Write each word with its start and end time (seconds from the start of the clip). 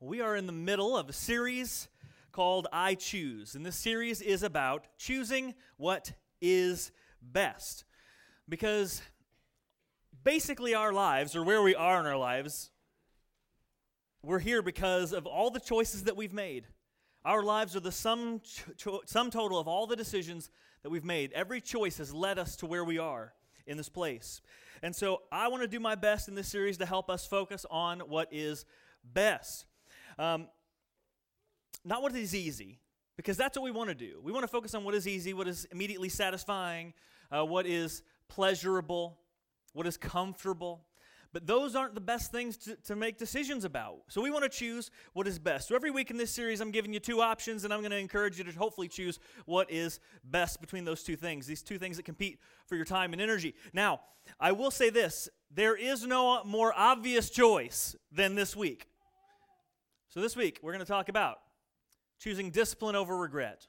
We 0.00 0.20
are 0.20 0.36
in 0.36 0.46
the 0.46 0.52
middle 0.52 0.94
of 0.94 1.08
a 1.08 1.14
series 1.14 1.88
called 2.30 2.66
I 2.70 2.96
Choose, 2.96 3.54
and 3.54 3.64
this 3.64 3.76
series 3.76 4.20
is 4.20 4.42
about 4.42 4.86
choosing 4.98 5.54
what 5.78 6.12
is 6.38 6.92
best. 7.22 7.86
Because 8.46 9.00
basically, 10.22 10.74
our 10.74 10.92
lives, 10.92 11.34
or 11.34 11.42
where 11.42 11.62
we 11.62 11.74
are 11.74 11.98
in 11.98 12.04
our 12.04 12.18
lives, 12.18 12.70
we're 14.22 14.38
here 14.38 14.60
because 14.60 15.14
of 15.14 15.24
all 15.24 15.50
the 15.50 15.60
choices 15.60 16.02
that 16.02 16.14
we've 16.14 16.34
made. 16.34 16.66
Our 17.24 17.42
lives 17.42 17.74
are 17.74 17.80
the 17.80 17.90
sum, 17.90 18.42
cho- 18.76 19.00
sum 19.06 19.30
total 19.30 19.58
of 19.58 19.66
all 19.66 19.86
the 19.86 19.96
decisions 19.96 20.50
that 20.82 20.90
we've 20.90 21.06
made. 21.06 21.32
Every 21.32 21.62
choice 21.62 21.96
has 21.96 22.12
led 22.12 22.38
us 22.38 22.54
to 22.56 22.66
where 22.66 22.84
we 22.84 22.98
are 22.98 23.32
in 23.66 23.78
this 23.78 23.88
place. 23.88 24.42
And 24.82 24.94
so 24.94 25.22
I 25.32 25.48
want 25.48 25.62
to 25.62 25.68
do 25.68 25.80
my 25.80 25.94
best 25.94 26.28
in 26.28 26.34
this 26.34 26.48
series 26.48 26.76
to 26.78 26.86
help 26.86 27.08
us 27.08 27.26
focus 27.26 27.64
on 27.70 28.00
what 28.00 28.28
is 28.30 28.66
best. 29.02 29.64
Um, 30.18 30.48
not 31.84 32.02
what 32.02 32.14
is 32.14 32.34
easy, 32.34 32.80
because 33.16 33.36
that's 33.36 33.56
what 33.56 33.64
we 33.64 33.70
want 33.70 33.88
to 33.88 33.94
do. 33.94 34.20
We 34.22 34.32
want 34.32 34.42
to 34.44 34.48
focus 34.48 34.74
on 34.74 34.84
what 34.84 34.94
is 34.94 35.06
easy, 35.06 35.34
what 35.34 35.48
is 35.48 35.66
immediately 35.70 36.08
satisfying, 36.08 36.94
uh, 37.30 37.44
what 37.44 37.66
is 37.66 38.02
pleasurable, 38.28 39.18
what 39.72 39.86
is 39.86 39.96
comfortable. 39.96 40.82
But 41.32 41.46
those 41.46 41.76
aren't 41.76 41.94
the 41.94 42.00
best 42.00 42.32
things 42.32 42.56
to, 42.58 42.76
to 42.86 42.96
make 42.96 43.18
decisions 43.18 43.64
about. 43.64 43.98
So 44.08 44.22
we 44.22 44.30
want 44.30 44.44
to 44.44 44.48
choose 44.48 44.90
what 45.12 45.28
is 45.28 45.38
best. 45.38 45.68
So 45.68 45.74
every 45.74 45.90
week 45.90 46.10
in 46.10 46.16
this 46.16 46.30
series, 46.30 46.60
I'm 46.60 46.70
giving 46.70 46.94
you 46.94 47.00
two 47.00 47.20
options, 47.20 47.64
and 47.64 47.74
I'm 47.74 47.80
going 47.80 47.90
to 47.90 47.98
encourage 47.98 48.38
you 48.38 48.44
to 48.44 48.52
hopefully 48.52 48.88
choose 48.88 49.18
what 49.44 49.70
is 49.70 50.00
best 50.24 50.60
between 50.60 50.84
those 50.84 51.02
two 51.02 51.16
things, 51.16 51.46
these 51.46 51.62
two 51.62 51.78
things 51.78 51.98
that 51.98 52.04
compete 52.04 52.38
for 52.66 52.74
your 52.74 52.86
time 52.86 53.12
and 53.12 53.20
energy. 53.20 53.54
Now, 53.74 54.00
I 54.40 54.52
will 54.52 54.70
say 54.70 54.88
this 54.88 55.28
there 55.50 55.76
is 55.76 56.06
no 56.06 56.42
more 56.44 56.72
obvious 56.74 57.28
choice 57.28 57.94
than 58.10 58.34
this 58.34 58.56
week. 58.56 58.88
So 60.16 60.22
this 60.22 60.34
week, 60.34 60.60
we're 60.62 60.72
going 60.72 60.82
to 60.82 60.90
talk 60.90 61.10
about 61.10 61.40
choosing 62.18 62.50
discipline 62.50 62.96
over 62.96 63.14
regret. 63.14 63.66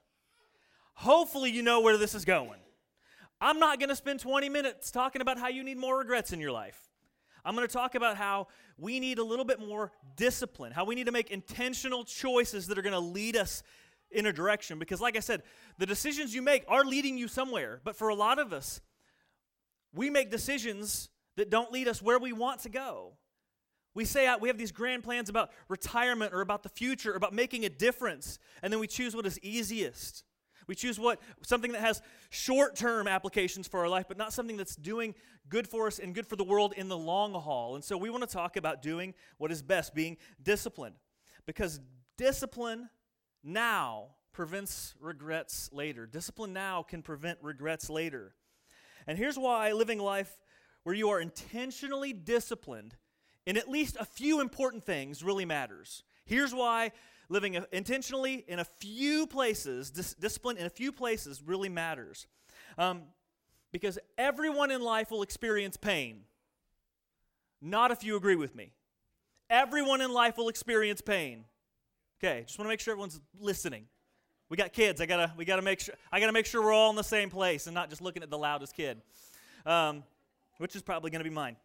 Hopefully, 0.93 1.51
you 1.51 1.61
know 1.61 1.81
where 1.81 1.97
this 1.97 2.15
is 2.15 2.23
going. 2.23 2.61
I'm 3.41 3.59
not 3.59 3.79
going 3.79 3.89
to 3.89 3.97
spend 3.97 4.21
20 4.21 4.47
minutes 4.47 4.89
talking 4.89 5.21
about 5.21 5.37
how 5.37 5.49
you 5.49 5.61
need 5.61 5.77
more 5.77 5.97
regrets 5.97 6.31
in 6.31 6.39
your 6.39 6.53
life. 6.53 6.79
I'm 7.43 7.53
going 7.53 7.67
to 7.67 7.73
talk 7.73 7.95
about 7.95 8.15
how 8.15 8.47
we 8.77 9.01
need 9.01 9.19
a 9.19 9.25
little 9.25 9.43
bit 9.43 9.59
more 9.59 9.91
discipline, 10.15 10.71
how 10.71 10.85
we 10.85 10.95
need 10.95 11.07
to 11.07 11.11
make 11.11 11.31
intentional 11.31 12.05
choices 12.05 12.67
that 12.67 12.77
are 12.77 12.81
going 12.81 12.93
to 12.93 12.99
lead 12.99 13.35
us 13.35 13.61
in 14.09 14.25
a 14.25 14.31
direction. 14.31 14.79
Because, 14.79 15.01
like 15.01 15.17
I 15.17 15.19
said, 15.19 15.43
the 15.79 15.85
decisions 15.85 16.33
you 16.33 16.41
make 16.41 16.63
are 16.69 16.85
leading 16.85 17.17
you 17.17 17.27
somewhere. 17.27 17.81
But 17.83 17.97
for 17.97 18.07
a 18.07 18.15
lot 18.15 18.39
of 18.39 18.53
us, 18.53 18.79
we 19.93 20.09
make 20.09 20.31
decisions 20.31 21.09
that 21.35 21.49
don't 21.49 21.73
lead 21.73 21.89
us 21.89 22.01
where 22.01 22.19
we 22.19 22.31
want 22.31 22.61
to 22.61 22.69
go. 22.69 23.17
We 23.97 24.05
say 24.05 24.27
uh, 24.27 24.37
we 24.37 24.47
have 24.49 24.59
these 24.59 24.71
grand 24.71 25.03
plans 25.03 25.27
about 25.27 25.49
retirement 25.69 26.31
or 26.31 26.41
about 26.41 26.61
the 26.61 26.69
future, 26.69 27.13
or 27.13 27.15
about 27.15 27.33
making 27.33 27.65
a 27.65 27.69
difference, 27.69 28.37
and 28.61 28.71
then 28.71 28.79
we 28.79 28.85
choose 28.85 29.15
what 29.15 29.25
is 29.25 29.39
easiest. 29.39 30.23
We 30.67 30.75
choose 30.75 30.99
what 30.99 31.19
something 31.41 31.71
that 31.71 31.81
has 31.81 32.03
short-term 32.29 33.07
applications 33.07 33.67
for 33.67 33.79
our 33.79 33.89
life, 33.89 34.05
but 34.07 34.15
not 34.15 34.33
something 34.33 34.55
that's 34.55 34.75
doing 34.75 35.15
good 35.49 35.67
for 35.67 35.87
us 35.87 35.97
and 35.97 36.13
good 36.13 36.27
for 36.27 36.35
the 36.35 36.43
world 36.43 36.75
in 36.77 36.89
the 36.89 36.97
long 36.97 37.33
haul. 37.33 37.73
And 37.73 37.83
so 37.83 37.97
we 37.97 38.11
want 38.11 38.21
to 38.21 38.29
talk 38.29 38.55
about 38.55 38.83
doing 38.83 39.15
what 39.39 39.51
is 39.51 39.63
best, 39.63 39.95
being 39.95 40.17
disciplined. 40.43 40.97
Because 41.47 41.79
discipline 42.19 42.89
now 43.43 44.09
prevents 44.31 44.93
regrets 44.99 45.71
later. 45.73 46.05
Discipline 46.05 46.53
now 46.53 46.83
can 46.83 47.01
prevent 47.01 47.39
regrets 47.41 47.89
later. 47.89 48.35
And 49.07 49.17
here's 49.17 49.39
why 49.39 49.71
living 49.71 49.97
life 49.97 50.37
where 50.83 50.93
you 50.93 51.09
are 51.09 51.19
intentionally 51.19 52.13
disciplined 52.13 52.95
in 53.47 53.55
at 53.55 53.69
least 53.69 53.95
a 53.97 54.05
few 54.05 54.41
important 54.41 54.83
things 54.83 55.23
really 55.23 55.45
matters. 55.45 56.03
Here's 56.25 56.53
why 56.53 56.91
living 57.29 57.57
intentionally 57.71 58.43
in 58.47 58.59
a 58.59 58.65
few 58.65 59.25
places, 59.25 59.89
dis- 59.89 60.13
discipline 60.15 60.57
in 60.57 60.65
a 60.65 60.69
few 60.69 60.91
places 60.91 61.41
really 61.41 61.69
matters. 61.69 62.27
Um, 62.77 63.03
because 63.71 63.97
everyone 64.17 64.69
in 64.69 64.81
life 64.81 65.11
will 65.11 65.21
experience 65.21 65.77
pain. 65.77 66.23
Not 67.61 67.91
if 67.91 68.03
you 68.03 68.17
agree 68.17 68.35
with 68.35 68.53
me. 68.53 68.73
Everyone 69.49 70.01
in 70.01 70.11
life 70.11 70.37
will 70.37 70.49
experience 70.49 70.99
pain. 70.99 71.45
Okay, 72.19 72.43
just 72.45 72.59
want 72.59 72.67
to 72.67 72.69
make 72.69 72.81
sure 72.81 72.91
everyone's 72.91 73.21
listening. 73.39 73.85
We 74.49 74.57
got 74.57 74.73
kids. 74.73 74.99
I 74.99 75.05
gotta, 75.05 75.31
we 75.37 75.45
gotta 75.45 75.61
make 75.61 75.79
sure. 75.79 75.95
I 76.11 76.19
gotta 76.19 76.33
make 76.33 76.45
sure 76.45 76.61
we're 76.61 76.73
all 76.73 76.89
in 76.89 76.97
the 76.97 77.03
same 77.03 77.29
place 77.29 77.65
and 77.67 77.73
not 77.73 77.89
just 77.89 78.01
looking 78.01 78.23
at 78.23 78.29
the 78.29 78.37
loudest 78.37 78.75
kid, 78.75 79.01
um, 79.65 80.03
which 80.57 80.75
is 80.75 80.81
probably 80.81 81.11
gonna 81.11 81.23
be 81.23 81.29
mine. 81.29 81.55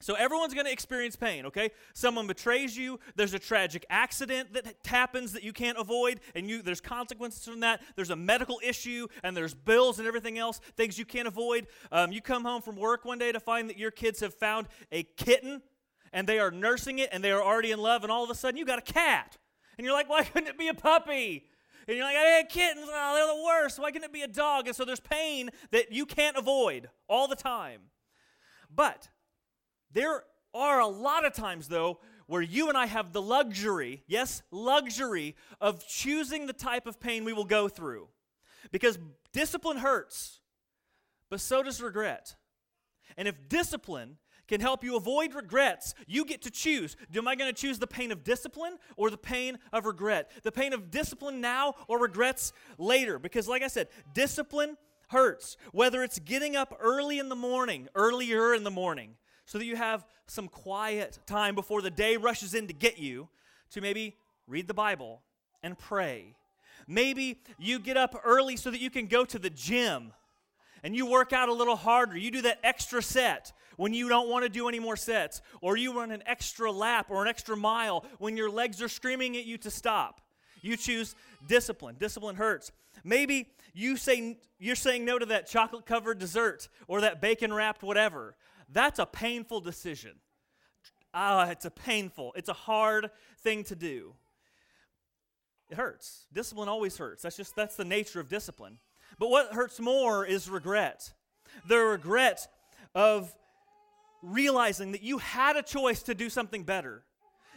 So 0.00 0.14
everyone's 0.14 0.52
going 0.52 0.66
to 0.66 0.72
experience 0.72 1.16
pain, 1.16 1.46
okay? 1.46 1.70
Someone 1.94 2.26
betrays 2.26 2.76
you, 2.76 3.00
there's 3.16 3.32
a 3.32 3.38
tragic 3.38 3.86
accident 3.88 4.52
that 4.52 4.74
happens 4.84 5.32
that 5.32 5.42
you 5.42 5.52
can't 5.52 5.78
avoid 5.78 6.20
and 6.34 6.48
you 6.48 6.62
there's 6.62 6.80
consequences 6.80 7.44
from 7.44 7.60
that. 7.60 7.80
There's 7.96 8.10
a 8.10 8.16
medical 8.16 8.60
issue 8.62 9.06
and 9.22 9.36
there's 9.36 9.54
bills 9.54 9.98
and 9.98 10.06
everything 10.06 10.38
else, 10.38 10.60
things 10.76 10.98
you 10.98 11.04
can't 11.04 11.28
avoid. 11.28 11.68
Um, 11.90 12.12
you 12.12 12.20
come 12.20 12.44
home 12.44 12.60
from 12.60 12.76
work 12.76 13.04
one 13.04 13.18
day 13.18 13.32
to 13.32 13.40
find 13.40 13.70
that 13.70 13.78
your 13.78 13.90
kids 13.90 14.20
have 14.20 14.34
found 14.34 14.66
a 14.92 15.04
kitten 15.04 15.62
and 16.12 16.28
they 16.28 16.38
are 16.38 16.50
nursing 16.50 16.98
it 16.98 17.08
and 17.12 17.24
they 17.24 17.30
are 17.30 17.42
already 17.42 17.70
in 17.70 17.78
love 17.78 18.02
and 18.02 18.12
all 18.12 18.24
of 18.24 18.30
a 18.30 18.34
sudden 18.34 18.58
you 18.58 18.66
got 18.66 18.78
a 18.78 18.92
cat. 18.92 19.38
And 19.78 19.84
you're 19.84 19.94
like, 19.94 20.08
"Why 20.08 20.22
couldn't 20.22 20.48
it 20.48 20.58
be 20.58 20.68
a 20.68 20.74
puppy?" 20.74 21.46
And 21.86 21.96
you're 21.96 22.06
like, 22.06 22.16
I 22.16 22.20
had 22.20 22.48
kittens. 22.48 22.88
Oh, 22.90 23.14
they're 23.14 23.36
the 23.36 23.44
worst. 23.44 23.78
Why 23.78 23.90
couldn't 23.90 24.04
it 24.06 24.12
be 24.12 24.22
a 24.22 24.28
dog? 24.28 24.66
And 24.66 24.76
so 24.76 24.84
there's 24.84 25.00
pain 25.00 25.50
that 25.70 25.92
you 25.92 26.06
can't 26.06 26.36
avoid 26.36 26.88
all 27.08 27.28
the 27.28 27.36
time. 27.36 27.80
But 28.74 29.08
there 29.94 30.24
are 30.52 30.80
a 30.80 30.86
lot 30.86 31.24
of 31.24 31.32
times, 31.32 31.68
though, 31.68 32.00
where 32.26 32.42
you 32.42 32.68
and 32.68 32.76
I 32.76 32.86
have 32.86 33.12
the 33.12 33.22
luxury, 33.22 34.02
yes, 34.06 34.42
luxury, 34.50 35.36
of 35.60 35.86
choosing 35.86 36.46
the 36.46 36.52
type 36.52 36.86
of 36.86 37.00
pain 37.00 37.24
we 37.24 37.32
will 37.32 37.44
go 37.44 37.68
through. 37.68 38.08
Because 38.70 38.98
discipline 39.32 39.78
hurts, 39.78 40.40
but 41.30 41.40
so 41.40 41.62
does 41.62 41.82
regret. 41.82 42.34
And 43.16 43.28
if 43.28 43.48
discipline 43.48 44.16
can 44.48 44.60
help 44.60 44.84
you 44.84 44.96
avoid 44.96 45.34
regrets, 45.34 45.94
you 46.06 46.24
get 46.24 46.42
to 46.42 46.50
choose. 46.50 46.96
Am 47.14 47.28
I 47.28 47.34
going 47.34 47.52
to 47.52 47.60
choose 47.60 47.78
the 47.78 47.86
pain 47.86 48.12
of 48.12 48.24
discipline 48.24 48.78
or 48.96 49.10
the 49.10 49.16
pain 49.18 49.58
of 49.72 49.86
regret? 49.86 50.30
The 50.42 50.52
pain 50.52 50.72
of 50.72 50.90
discipline 50.90 51.40
now 51.40 51.74
or 51.88 51.98
regrets 51.98 52.52
later? 52.78 53.18
Because, 53.18 53.48
like 53.48 53.62
I 53.62 53.68
said, 53.68 53.88
discipline 54.12 54.76
hurts. 55.08 55.56
Whether 55.72 56.02
it's 56.02 56.18
getting 56.18 56.56
up 56.56 56.76
early 56.80 57.18
in 57.18 57.28
the 57.28 57.36
morning, 57.36 57.88
earlier 57.94 58.54
in 58.54 58.64
the 58.64 58.70
morning, 58.70 59.16
so 59.46 59.58
that 59.58 59.64
you 59.64 59.76
have 59.76 60.04
some 60.26 60.48
quiet 60.48 61.18
time 61.26 61.54
before 61.54 61.82
the 61.82 61.90
day 61.90 62.16
rushes 62.16 62.54
in 62.54 62.66
to 62.66 62.72
get 62.72 62.98
you 62.98 63.28
to 63.70 63.80
maybe 63.80 64.16
read 64.46 64.68
the 64.68 64.74
Bible 64.74 65.22
and 65.62 65.78
pray. 65.78 66.34
Maybe 66.86 67.40
you 67.58 67.78
get 67.78 67.96
up 67.96 68.20
early 68.24 68.56
so 68.56 68.70
that 68.70 68.80
you 68.80 68.90
can 68.90 69.06
go 69.06 69.24
to 69.24 69.38
the 69.38 69.50
gym 69.50 70.12
and 70.82 70.94
you 70.94 71.06
work 71.06 71.32
out 71.32 71.48
a 71.48 71.52
little 71.52 71.76
harder. 71.76 72.16
You 72.16 72.30
do 72.30 72.42
that 72.42 72.58
extra 72.62 73.02
set 73.02 73.52
when 73.76 73.94
you 73.94 74.08
don't 74.08 74.28
want 74.28 74.44
to 74.44 74.48
do 74.48 74.68
any 74.68 74.78
more 74.78 74.96
sets, 74.96 75.40
or 75.60 75.76
you 75.76 75.98
run 75.98 76.10
an 76.10 76.22
extra 76.26 76.70
lap 76.70 77.06
or 77.08 77.22
an 77.22 77.28
extra 77.28 77.56
mile 77.56 78.04
when 78.18 78.36
your 78.36 78.50
legs 78.50 78.80
are 78.80 78.88
screaming 78.88 79.36
at 79.36 79.44
you 79.44 79.58
to 79.58 79.70
stop. 79.70 80.20
You 80.60 80.76
choose 80.76 81.16
discipline. 81.46 81.96
Discipline 81.98 82.36
hurts. 82.36 82.70
Maybe 83.02 83.48
you 83.72 83.96
say 83.96 84.38
you're 84.58 84.76
saying 84.76 85.04
no 85.04 85.18
to 85.18 85.26
that 85.26 85.48
chocolate 85.48 85.86
covered 85.86 86.18
dessert 86.18 86.68
or 86.86 87.00
that 87.00 87.20
bacon 87.20 87.52
wrapped 87.52 87.82
whatever. 87.82 88.36
That's 88.74 88.98
a 88.98 89.06
painful 89.06 89.60
decision. 89.60 90.16
Ah, 91.14 91.48
it's 91.48 91.64
a 91.64 91.70
painful, 91.70 92.34
it's 92.36 92.48
a 92.48 92.54
hard 92.54 93.10
thing 93.38 93.62
to 93.64 93.76
do. 93.76 94.14
It 95.70 95.76
hurts. 95.76 96.26
Discipline 96.32 96.68
always 96.68 96.98
hurts. 96.98 97.22
That's 97.22 97.36
just 97.36 97.56
that's 97.56 97.76
the 97.76 97.84
nature 97.84 98.20
of 98.20 98.28
discipline. 98.28 98.78
But 99.18 99.30
what 99.30 99.52
hurts 99.52 99.80
more 99.80 100.26
is 100.26 100.50
regret. 100.50 101.12
The 101.66 101.78
regret 101.78 102.48
of 102.94 103.32
realizing 104.22 104.92
that 104.92 105.02
you 105.02 105.18
had 105.18 105.56
a 105.56 105.62
choice 105.62 106.02
to 106.02 106.14
do 106.14 106.28
something 106.28 106.64
better. 106.64 107.04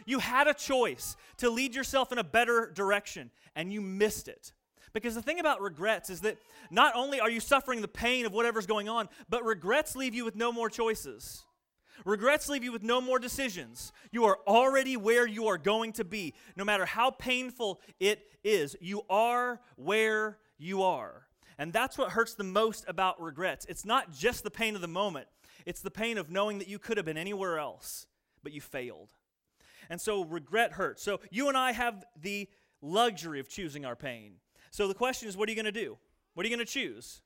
You 0.06 0.20
had 0.20 0.46
a 0.46 0.54
choice 0.54 1.16
to 1.38 1.50
lead 1.50 1.74
yourself 1.74 2.12
in 2.12 2.18
a 2.18 2.24
better 2.24 2.70
direction 2.72 3.30
and 3.56 3.72
you 3.72 3.80
missed 3.80 4.28
it. 4.28 4.52
Because 4.92 5.14
the 5.14 5.22
thing 5.22 5.40
about 5.40 5.60
regrets 5.60 6.10
is 6.10 6.20
that 6.20 6.38
not 6.70 6.94
only 6.96 7.20
are 7.20 7.30
you 7.30 7.40
suffering 7.40 7.80
the 7.80 7.88
pain 7.88 8.26
of 8.26 8.32
whatever's 8.32 8.66
going 8.66 8.88
on, 8.88 9.08
but 9.28 9.44
regrets 9.44 9.94
leave 9.94 10.14
you 10.14 10.24
with 10.24 10.36
no 10.36 10.52
more 10.52 10.70
choices. 10.70 11.44
Regrets 12.04 12.48
leave 12.48 12.62
you 12.62 12.72
with 12.72 12.82
no 12.82 13.00
more 13.00 13.18
decisions. 13.18 13.92
You 14.12 14.24
are 14.24 14.38
already 14.46 14.96
where 14.96 15.26
you 15.26 15.48
are 15.48 15.58
going 15.58 15.92
to 15.94 16.04
be. 16.04 16.34
No 16.56 16.64
matter 16.64 16.86
how 16.86 17.10
painful 17.10 17.80
it 17.98 18.20
is, 18.44 18.76
you 18.80 19.02
are 19.10 19.60
where 19.76 20.38
you 20.58 20.82
are. 20.82 21.26
And 21.58 21.72
that's 21.72 21.98
what 21.98 22.10
hurts 22.12 22.34
the 22.34 22.44
most 22.44 22.84
about 22.86 23.20
regrets. 23.20 23.66
It's 23.68 23.84
not 23.84 24.12
just 24.12 24.44
the 24.44 24.50
pain 24.50 24.74
of 24.74 24.80
the 24.80 24.88
moment, 24.88 25.26
it's 25.66 25.80
the 25.80 25.90
pain 25.90 26.18
of 26.18 26.30
knowing 26.30 26.58
that 26.58 26.68
you 26.68 26.78
could 26.78 26.96
have 26.96 27.06
been 27.06 27.18
anywhere 27.18 27.58
else, 27.58 28.06
but 28.42 28.52
you 28.52 28.60
failed. 28.60 29.10
And 29.90 30.00
so 30.00 30.24
regret 30.24 30.72
hurts. 30.72 31.02
So 31.02 31.20
you 31.30 31.48
and 31.48 31.56
I 31.56 31.72
have 31.72 32.04
the 32.20 32.48
luxury 32.80 33.40
of 33.40 33.48
choosing 33.48 33.84
our 33.84 33.96
pain. 33.96 34.34
So 34.70 34.88
the 34.88 34.94
question 34.94 35.28
is, 35.28 35.36
what 35.36 35.48
are 35.48 35.52
you 35.52 35.56
going 35.56 35.72
to 35.72 35.80
do? 35.84 35.96
What 36.34 36.44
are 36.44 36.48
you 36.48 36.54
going 36.54 36.66
to 36.66 36.72
choose? 36.72 37.22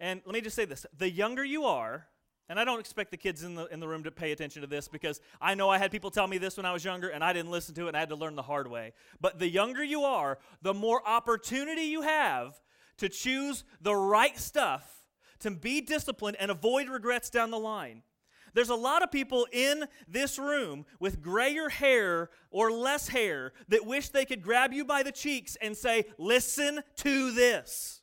And 0.00 0.20
let 0.24 0.34
me 0.34 0.40
just 0.40 0.56
say 0.56 0.64
this 0.64 0.86
the 0.96 1.10
younger 1.10 1.44
you 1.44 1.64
are, 1.64 2.06
And 2.48 2.58
I 2.58 2.64
don't 2.64 2.80
expect 2.80 3.10
the 3.10 3.16
kids 3.16 3.44
in 3.44 3.54
the, 3.54 3.66
in 3.66 3.78
the 3.78 3.88
room 3.88 4.04
to 4.04 4.10
pay 4.10 4.32
attention 4.32 4.62
to 4.62 4.68
this 4.68 4.88
because 4.88 5.20
I 5.40 5.54
know 5.54 5.68
I 5.68 5.76
had 5.76 5.90
people 5.90 6.10
tell 6.10 6.26
me 6.26 6.38
this 6.38 6.56
when 6.56 6.64
I 6.64 6.72
was 6.72 6.84
younger 6.84 7.08
and 7.08 7.22
I 7.22 7.32
didn't 7.32 7.50
listen 7.50 7.74
to 7.74 7.84
it 7.84 7.88
and 7.88 7.96
I 7.96 8.00
had 8.00 8.08
to 8.08 8.16
learn 8.16 8.36
the 8.36 8.42
hard 8.42 8.70
way. 8.70 8.94
But 9.20 9.38
the 9.38 9.48
younger 9.48 9.84
you 9.84 10.02
are, 10.04 10.38
the 10.62 10.72
more 10.72 11.06
opportunity 11.06 11.82
you 11.82 12.02
have 12.02 12.58
to 12.98 13.08
choose 13.08 13.64
the 13.80 13.94
right 13.94 14.38
stuff, 14.38 15.04
to 15.40 15.50
be 15.50 15.80
disciplined 15.80 16.36
and 16.40 16.50
avoid 16.50 16.88
regrets 16.88 17.30
down 17.30 17.50
the 17.50 17.58
line. 17.58 18.02
There's 18.54 18.70
a 18.70 18.74
lot 18.74 19.02
of 19.02 19.10
people 19.10 19.46
in 19.52 19.84
this 20.06 20.38
room 20.38 20.86
with 21.00 21.22
grayer 21.22 21.68
hair 21.68 22.30
or 22.50 22.70
less 22.70 23.08
hair 23.08 23.52
that 23.68 23.86
wish 23.86 24.08
they 24.08 24.24
could 24.24 24.42
grab 24.42 24.72
you 24.72 24.84
by 24.84 25.02
the 25.02 25.12
cheeks 25.12 25.56
and 25.60 25.76
say, 25.76 26.04
Listen 26.18 26.80
to 26.96 27.32
this. 27.32 28.02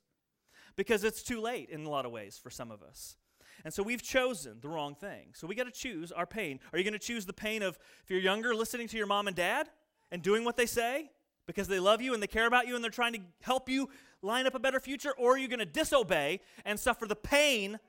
Because 0.76 1.04
it's 1.04 1.24
too 1.24 1.40
late 1.40 1.70
in 1.70 1.86
a 1.86 1.90
lot 1.90 2.06
of 2.06 2.12
ways 2.12 2.38
for 2.42 2.50
some 2.50 2.70
of 2.70 2.84
us. 2.84 3.16
And 3.64 3.74
so 3.74 3.82
we've 3.82 4.04
chosen 4.04 4.58
the 4.62 4.70
wrong 4.70 4.94
thing. 4.94 5.30
So 5.34 5.48
we 5.48 5.56
got 5.56 5.64
to 5.64 5.72
choose 5.72 6.12
our 6.12 6.28
pain. 6.28 6.60
Are 6.72 6.78
you 6.78 6.84
going 6.84 6.94
to 6.94 7.00
choose 7.00 7.26
the 7.26 7.34
pain 7.34 7.64
of, 7.64 7.80
if 8.04 8.12
you're 8.12 8.20
younger, 8.20 8.54
listening 8.54 8.88
to 8.90 8.98
your 8.98 9.08
mom 9.08 9.28
and 9.28 9.36
dad 9.36 9.70
and 10.12 10.22
doing 10.22 10.44
what 10.44 10.56
they 10.56 10.68
say 10.68 11.10
because 11.48 11.68
they 11.68 11.80
love 11.80 12.02
you 12.02 12.14
and 12.14 12.22
they 12.22 12.28
care 12.28 12.46
about 12.46 12.68
you 12.68 12.76
and 12.76 12.84
they're 12.84 12.92
trying 12.92 13.14
to 13.14 13.22
help 13.42 13.68
you 13.68 13.90
line 14.22 14.46
up 14.46 14.54
a 14.54 14.60
better 14.60 14.80
future? 14.80 15.14
Or 15.18 15.34
are 15.34 15.38
you 15.38 15.48
going 15.48 15.60
to 15.60 15.66
disobey 15.66 16.42
and 16.64 16.80
suffer 16.80 17.08
the 17.08 17.16
pain 17.16 17.80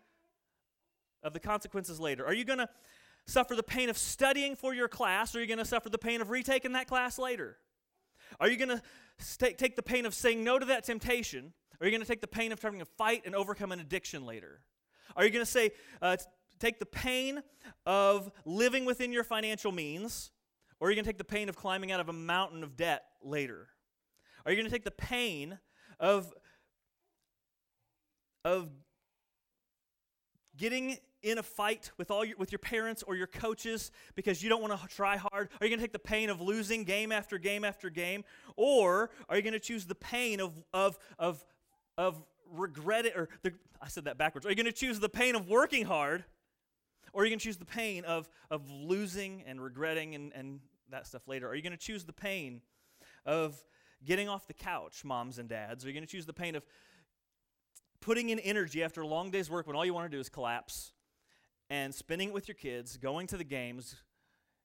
of 1.27 1.33
the 1.33 1.41
consequences 1.41 1.99
later? 1.99 2.25
Are 2.25 2.33
you 2.33 2.45
going 2.45 2.61
to 2.61 2.69
suffer 3.27 3.57
the 3.57 3.63
pain 3.63 3.91
of 3.91 3.99
studying 3.99 4.55
for 4.55 4.73
your 4.73 4.89
class, 4.89 5.35
or 5.35 5.39
are 5.39 5.41
you 5.43 5.49
going 5.49 5.59
to 5.59 5.65
suffer 5.65 5.91
the 5.91 5.99
pain 5.99 6.21
of 6.21 6.31
retaking 6.31 6.73
that 6.73 6.87
class 6.87 7.19
later? 7.19 7.59
Are 8.39 8.49
you 8.49 8.57
going 8.57 8.69
to 8.69 8.83
st- 9.19 9.59
take 9.59 9.77
the 9.77 9.83
pain 9.83 10.07
of 10.07 10.15
saying 10.15 10.45
no 10.45 10.59
to 10.59 10.67
that 10.67 10.85
temptation, 10.85 11.53
or 11.81 11.85
are 11.85 11.87
you 11.87 11.91
going 11.91 12.03
to 12.03 12.09
take 12.09 12.21
the 12.21 12.29
pain 12.29 12.53
of 12.53 12.61
trying 12.61 12.79
to 12.79 12.85
fight 12.85 13.23
and 13.27 13.35
overcome 13.35 13.73
an 13.73 13.81
addiction 13.81 14.25
later? 14.25 14.61
Are 15.17 15.25
you 15.25 15.31
going 15.31 15.45
to 15.45 15.51
say, 15.51 15.73
uh, 16.01 16.17
take 16.61 16.79
the 16.79 16.87
pain 16.87 17.43
of 17.85 18.31
living 18.45 18.85
within 18.85 19.13
your 19.13 19.25
financial 19.25 19.73
means, 19.73 20.31
or 20.79 20.89
are 20.89 20.91
you 20.91 20.95
going 20.95 21.05
to 21.05 21.09
take 21.09 21.19
the 21.19 21.25
pain 21.25 21.49
of 21.49 21.57
climbing 21.57 21.91
out 21.91 22.01
of 22.01 22.09
a 22.09 22.13
mountain 22.13 22.63
of 22.63 22.77
debt 22.77 23.03
later? 23.23 23.69
Are 24.45 24.53
you 24.53 24.57
going 24.57 24.67
to 24.67 24.73
take 24.73 24.85
the 24.85 24.91
pain 24.93 25.59
of, 25.99 26.33
of 28.45 28.69
getting 30.57 30.99
in 31.23 31.39
a 31.39 31.43
fight 31.43 31.91
with 31.99 32.11
all 32.11 32.25
your, 32.25 32.37
with 32.37 32.53
your 32.53 32.59
parents 32.59 33.03
or 33.03 33.17
your 33.17 33.27
coaches 33.27 33.91
because 34.15 34.43
you 34.43 34.49
don't 34.49 34.63
want 34.63 34.79
to 34.79 34.89
try 34.89 35.17
hard? 35.17 35.49
Are 35.61 35.67
you 35.67 35.71
going 35.71 35.79
to 35.79 35.85
take 35.85 35.93
the 35.93 35.99
pain 35.99 36.31
of 36.31 36.41
losing 36.41 36.85
game 36.85 37.13
after 37.13 37.39
game 37.39 37.65
after 37.65 37.91
game? 37.91 38.25
Or 38.57 39.11
are 39.29 39.37
you 39.37 39.43
going 39.43 39.53
to 39.53 39.61
choose 39.61 39.87
the 39.87 39.95
pain 39.95 40.41
of, 40.41 40.53
of, 40.73 40.99
of, 41.19 41.45
of 41.99 42.23
regret 42.53 43.07
it? 43.07 43.17
Or 43.17 43.29
the, 43.43 43.53
I 43.81 43.89
said 43.89 44.05
that 44.05 44.19
backwards. 44.19 44.47
Are 44.47 44.51
you 44.51 44.57
going 44.57 44.67
to 44.67 44.73
choose 44.73 45.01
the 45.01 45.09
pain 45.09 45.35
of 45.35 45.49
working 45.49 45.85
hard? 45.85 46.25
Or 47.13 47.23
are 47.23 47.25
you 47.25 47.31
going 47.31 47.39
to 47.39 47.45
choose 47.45 47.57
the 47.57 47.65
pain 47.65 48.05
of, 48.05 48.29
of 48.51 48.71
losing 48.71 49.43
and 49.47 49.61
regretting 49.61 50.15
and, 50.15 50.33
and 50.35 50.61
that 50.91 51.07
stuff 51.07 51.27
later? 51.27 51.49
Are 51.49 51.55
you 51.55 51.63
going 51.63 51.73
to 51.73 51.79
choose 51.79 52.05
the 52.05 52.13
pain 52.13 52.61
of 53.25 53.57
getting 54.05 54.29
off 54.29 54.47
the 54.47 54.55
couch, 54.55 55.05
moms 55.05 55.39
and 55.39 55.49
dads? 55.49 55.85
Are 55.85 55.89
you 55.89 55.95
going 55.95 56.07
to 56.07 56.11
choose 56.11 56.27
the 56.27 56.33
pain 56.33 56.55
of 56.55 56.65
putting 58.07 58.29
in 58.29 58.39
energy 58.39 58.85
after 58.85 59.01
a 59.01 59.07
long 59.07 59.33
day's 59.33 59.51
work 59.51 59.67
when 59.67 59.75
all 59.75 59.85
you 59.85 59.93
want 59.93 60.09
to 60.09 60.17
do 60.17 60.21
is 60.21 60.29
collapse 60.29 60.93
and 61.69 61.93
spending 61.93 62.29
it 62.29 62.35
with 62.35 62.47
your 62.47 62.55
kids, 62.55 62.97
going 62.97 63.27
to 63.27 63.37
the 63.37 63.43
games, 63.43 63.97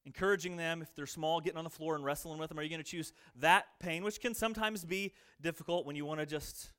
encouraging 0.06 0.58
them 0.58 0.84
if 0.84 0.94
they're 0.94 1.08
small, 1.08 1.42
getting 1.42 1.58
on 1.58 1.64
the 1.64 1.70
floor 1.72 1.96
and 1.96 2.06
wrestling 2.06 2.38
with 2.38 2.50
them? 2.50 2.60
Are 2.60 2.62
you 2.62 2.70
going 2.70 2.84
to 2.84 2.88
choose 2.88 3.14
that 3.38 3.66
pain, 3.80 4.04
which 4.04 4.22
can 4.22 4.36
sometimes 4.36 4.86
be 4.86 5.14
difficult 5.42 5.88
when 5.88 5.96
you 5.96 6.06
want 6.06 6.20
to 6.20 6.28
just 6.28 6.72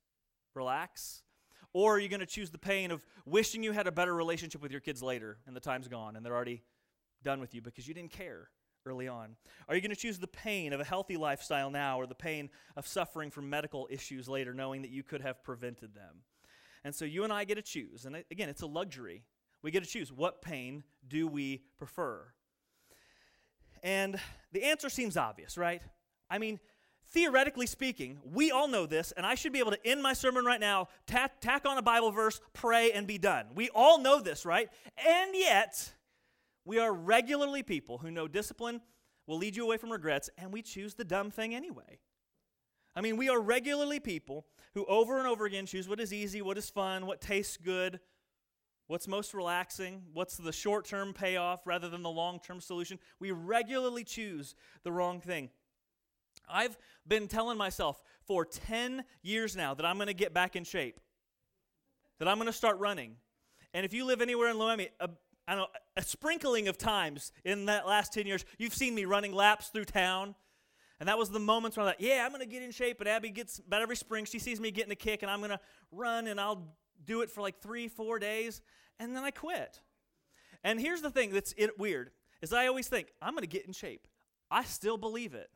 relax? 0.54 1.24
Or 1.72 1.96
are 1.96 1.98
you 1.98 2.08
going 2.08 2.20
to 2.20 2.26
choose 2.26 2.50
the 2.50 2.58
pain 2.58 2.92
of 2.92 3.04
wishing 3.26 3.64
you 3.64 3.72
had 3.72 3.88
a 3.88 3.92
better 3.92 4.14
relationship 4.14 4.62
with 4.62 4.70
your 4.70 4.80
kids 4.80 5.02
later 5.02 5.38
and 5.48 5.56
the 5.56 5.60
time's 5.60 5.88
gone 5.88 6.14
and 6.14 6.24
they're 6.24 6.36
already 6.36 6.62
done 7.24 7.40
with 7.40 7.56
you 7.56 7.60
because 7.60 7.88
you 7.88 7.94
didn't 7.94 8.12
care 8.12 8.50
early 8.86 9.08
on? 9.08 9.34
Are 9.68 9.74
you 9.74 9.80
going 9.80 9.90
to 9.90 10.00
choose 10.00 10.20
the 10.20 10.28
pain 10.28 10.72
of 10.72 10.78
a 10.78 10.84
healthy 10.84 11.16
lifestyle 11.16 11.70
now 11.70 11.98
or 11.98 12.06
the 12.06 12.14
pain 12.14 12.50
of 12.76 12.86
suffering 12.86 13.32
from 13.32 13.50
medical 13.50 13.88
issues 13.90 14.28
later, 14.28 14.54
knowing 14.54 14.82
that 14.82 14.92
you 14.92 15.02
could 15.02 15.22
have 15.22 15.42
prevented 15.42 15.96
them? 15.96 16.22
And 16.84 16.94
so 16.94 17.04
you 17.04 17.24
and 17.24 17.32
I 17.32 17.44
get 17.44 17.56
to 17.56 17.62
choose. 17.62 18.04
And 18.04 18.16
uh, 18.16 18.20
again, 18.30 18.48
it's 18.48 18.62
a 18.62 18.66
luxury. 18.66 19.24
We 19.62 19.70
get 19.70 19.84
to 19.84 19.88
choose 19.88 20.12
what 20.12 20.42
pain 20.42 20.82
do 21.06 21.28
we 21.28 21.62
prefer? 21.78 22.24
And 23.82 24.18
the 24.52 24.64
answer 24.64 24.88
seems 24.88 25.16
obvious, 25.16 25.56
right? 25.56 25.82
I 26.30 26.38
mean, 26.38 26.60
theoretically 27.12 27.66
speaking, 27.66 28.18
we 28.24 28.50
all 28.50 28.68
know 28.68 28.86
this, 28.86 29.12
and 29.12 29.26
I 29.26 29.34
should 29.34 29.52
be 29.52 29.58
able 29.58 29.72
to 29.72 29.86
end 29.86 30.02
my 30.02 30.12
sermon 30.12 30.44
right 30.44 30.60
now, 30.60 30.88
tack, 31.06 31.40
tack 31.40 31.66
on 31.66 31.78
a 31.78 31.82
Bible 31.82 32.10
verse, 32.10 32.40
pray, 32.52 32.92
and 32.92 33.06
be 33.06 33.18
done. 33.18 33.46
We 33.54 33.70
all 33.74 33.98
know 34.00 34.20
this, 34.20 34.44
right? 34.44 34.68
And 34.96 35.34
yet, 35.34 35.92
we 36.64 36.78
are 36.78 36.92
regularly 36.92 37.62
people 37.62 37.98
who 37.98 38.10
know 38.10 38.28
discipline 38.28 38.80
will 39.26 39.38
lead 39.38 39.56
you 39.56 39.64
away 39.64 39.76
from 39.76 39.90
regrets, 39.90 40.30
and 40.38 40.52
we 40.52 40.62
choose 40.62 40.94
the 40.94 41.04
dumb 41.04 41.30
thing 41.30 41.54
anyway. 41.54 41.98
I 42.94 43.00
mean, 43.00 43.16
we 43.16 43.28
are 43.28 43.40
regularly 43.40 44.00
people 44.00 44.46
who 44.74 44.84
over 44.86 45.18
and 45.18 45.26
over 45.26 45.44
again 45.44 45.66
choose 45.66 45.88
what 45.88 46.00
is 46.00 46.12
easy, 46.12 46.42
what 46.42 46.58
is 46.58 46.70
fun, 46.70 47.06
what 47.06 47.20
tastes 47.20 47.56
good, 47.56 48.00
what's 48.86 49.08
most 49.08 49.34
relaxing, 49.34 50.02
what's 50.12 50.36
the 50.36 50.52
short 50.52 50.84
term 50.84 51.12
payoff 51.12 51.66
rather 51.66 51.88
than 51.88 52.02
the 52.02 52.10
long 52.10 52.40
term 52.40 52.60
solution. 52.60 52.98
We 53.20 53.30
regularly 53.30 54.04
choose 54.04 54.54
the 54.84 54.92
wrong 54.92 55.20
thing. 55.20 55.50
I've 56.48 56.76
been 57.06 57.28
telling 57.28 57.56
myself 57.56 58.02
for 58.26 58.44
10 58.44 59.04
years 59.22 59.56
now 59.56 59.74
that 59.74 59.86
I'm 59.86 59.96
going 59.96 60.08
to 60.08 60.14
get 60.14 60.34
back 60.34 60.56
in 60.56 60.64
shape, 60.64 61.00
that 62.18 62.28
I'm 62.28 62.36
going 62.36 62.46
to 62.46 62.52
start 62.52 62.78
running. 62.78 63.16
And 63.74 63.86
if 63.86 63.94
you 63.94 64.04
live 64.04 64.20
anywhere 64.20 64.50
in 64.50 64.56
Loemi, 64.56 64.88
I 65.48 65.54
know, 65.54 65.66
a 65.96 66.02
sprinkling 66.02 66.68
of 66.68 66.78
times 66.78 67.32
in 67.44 67.66
that 67.66 67.86
last 67.86 68.12
10 68.12 68.26
years, 68.26 68.44
you've 68.58 68.74
seen 68.74 68.94
me 68.94 69.04
running 69.04 69.32
laps 69.32 69.68
through 69.68 69.86
town 69.86 70.34
and 71.02 71.08
that 71.08 71.18
was 71.18 71.30
the 71.30 71.40
moments 71.40 71.76
where 71.76 71.84
I 71.84 71.88
thought, 71.88 72.00
yeah, 72.00 72.22
I'm 72.24 72.30
going 72.30 72.42
to 72.42 72.46
get 72.46 72.62
in 72.62 72.70
shape. 72.70 72.96
But 72.96 73.08
Abby 73.08 73.30
gets, 73.30 73.58
about 73.58 73.82
every 73.82 73.96
spring, 73.96 74.24
she 74.24 74.38
sees 74.38 74.60
me 74.60 74.70
getting 74.70 74.92
a 74.92 74.94
kick, 74.94 75.22
and 75.22 75.30
I'm 75.32 75.40
going 75.40 75.50
to 75.50 75.58
run, 75.90 76.28
and 76.28 76.40
I'll 76.40 76.76
do 77.04 77.22
it 77.22 77.30
for 77.32 77.40
like 77.40 77.60
three, 77.60 77.88
four 77.88 78.20
days, 78.20 78.62
and 79.00 79.16
then 79.16 79.24
I 79.24 79.32
quit. 79.32 79.80
And 80.62 80.80
here's 80.80 81.02
the 81.02 81.10
thing 81.10 81.32
that's 81.32 81.54
it, 81.56 81.76
weird, 81.76 82.12
is 82.40 82.52
I 82.52 82.68
always 82.68 82.86
think, 82.86 83.08
I'm 83.20 83.32
going 83.32 83.42
to 83.42 83.48
get 83.48 83.66
in 83.66 83.72
shape. 83.72 84.06
I 84.48 84.62
still 84.62 84.96
believe 84.96 85.34
it. 85.34 85.50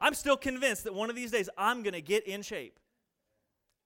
I'm 0.00 0.14
still 0.14 0.38
convinced 0.38 0.84
that 0.84 0.94
one 0.94 1.10
of 1.10 1.16
these 1.16 1.30
days 1.30 1.50
I'm 1.58 1.82
going 1.82 1.92
to 1.92 2.00
get 2.00 2.26
in 2.26 2.40
shape. 2.40 2.80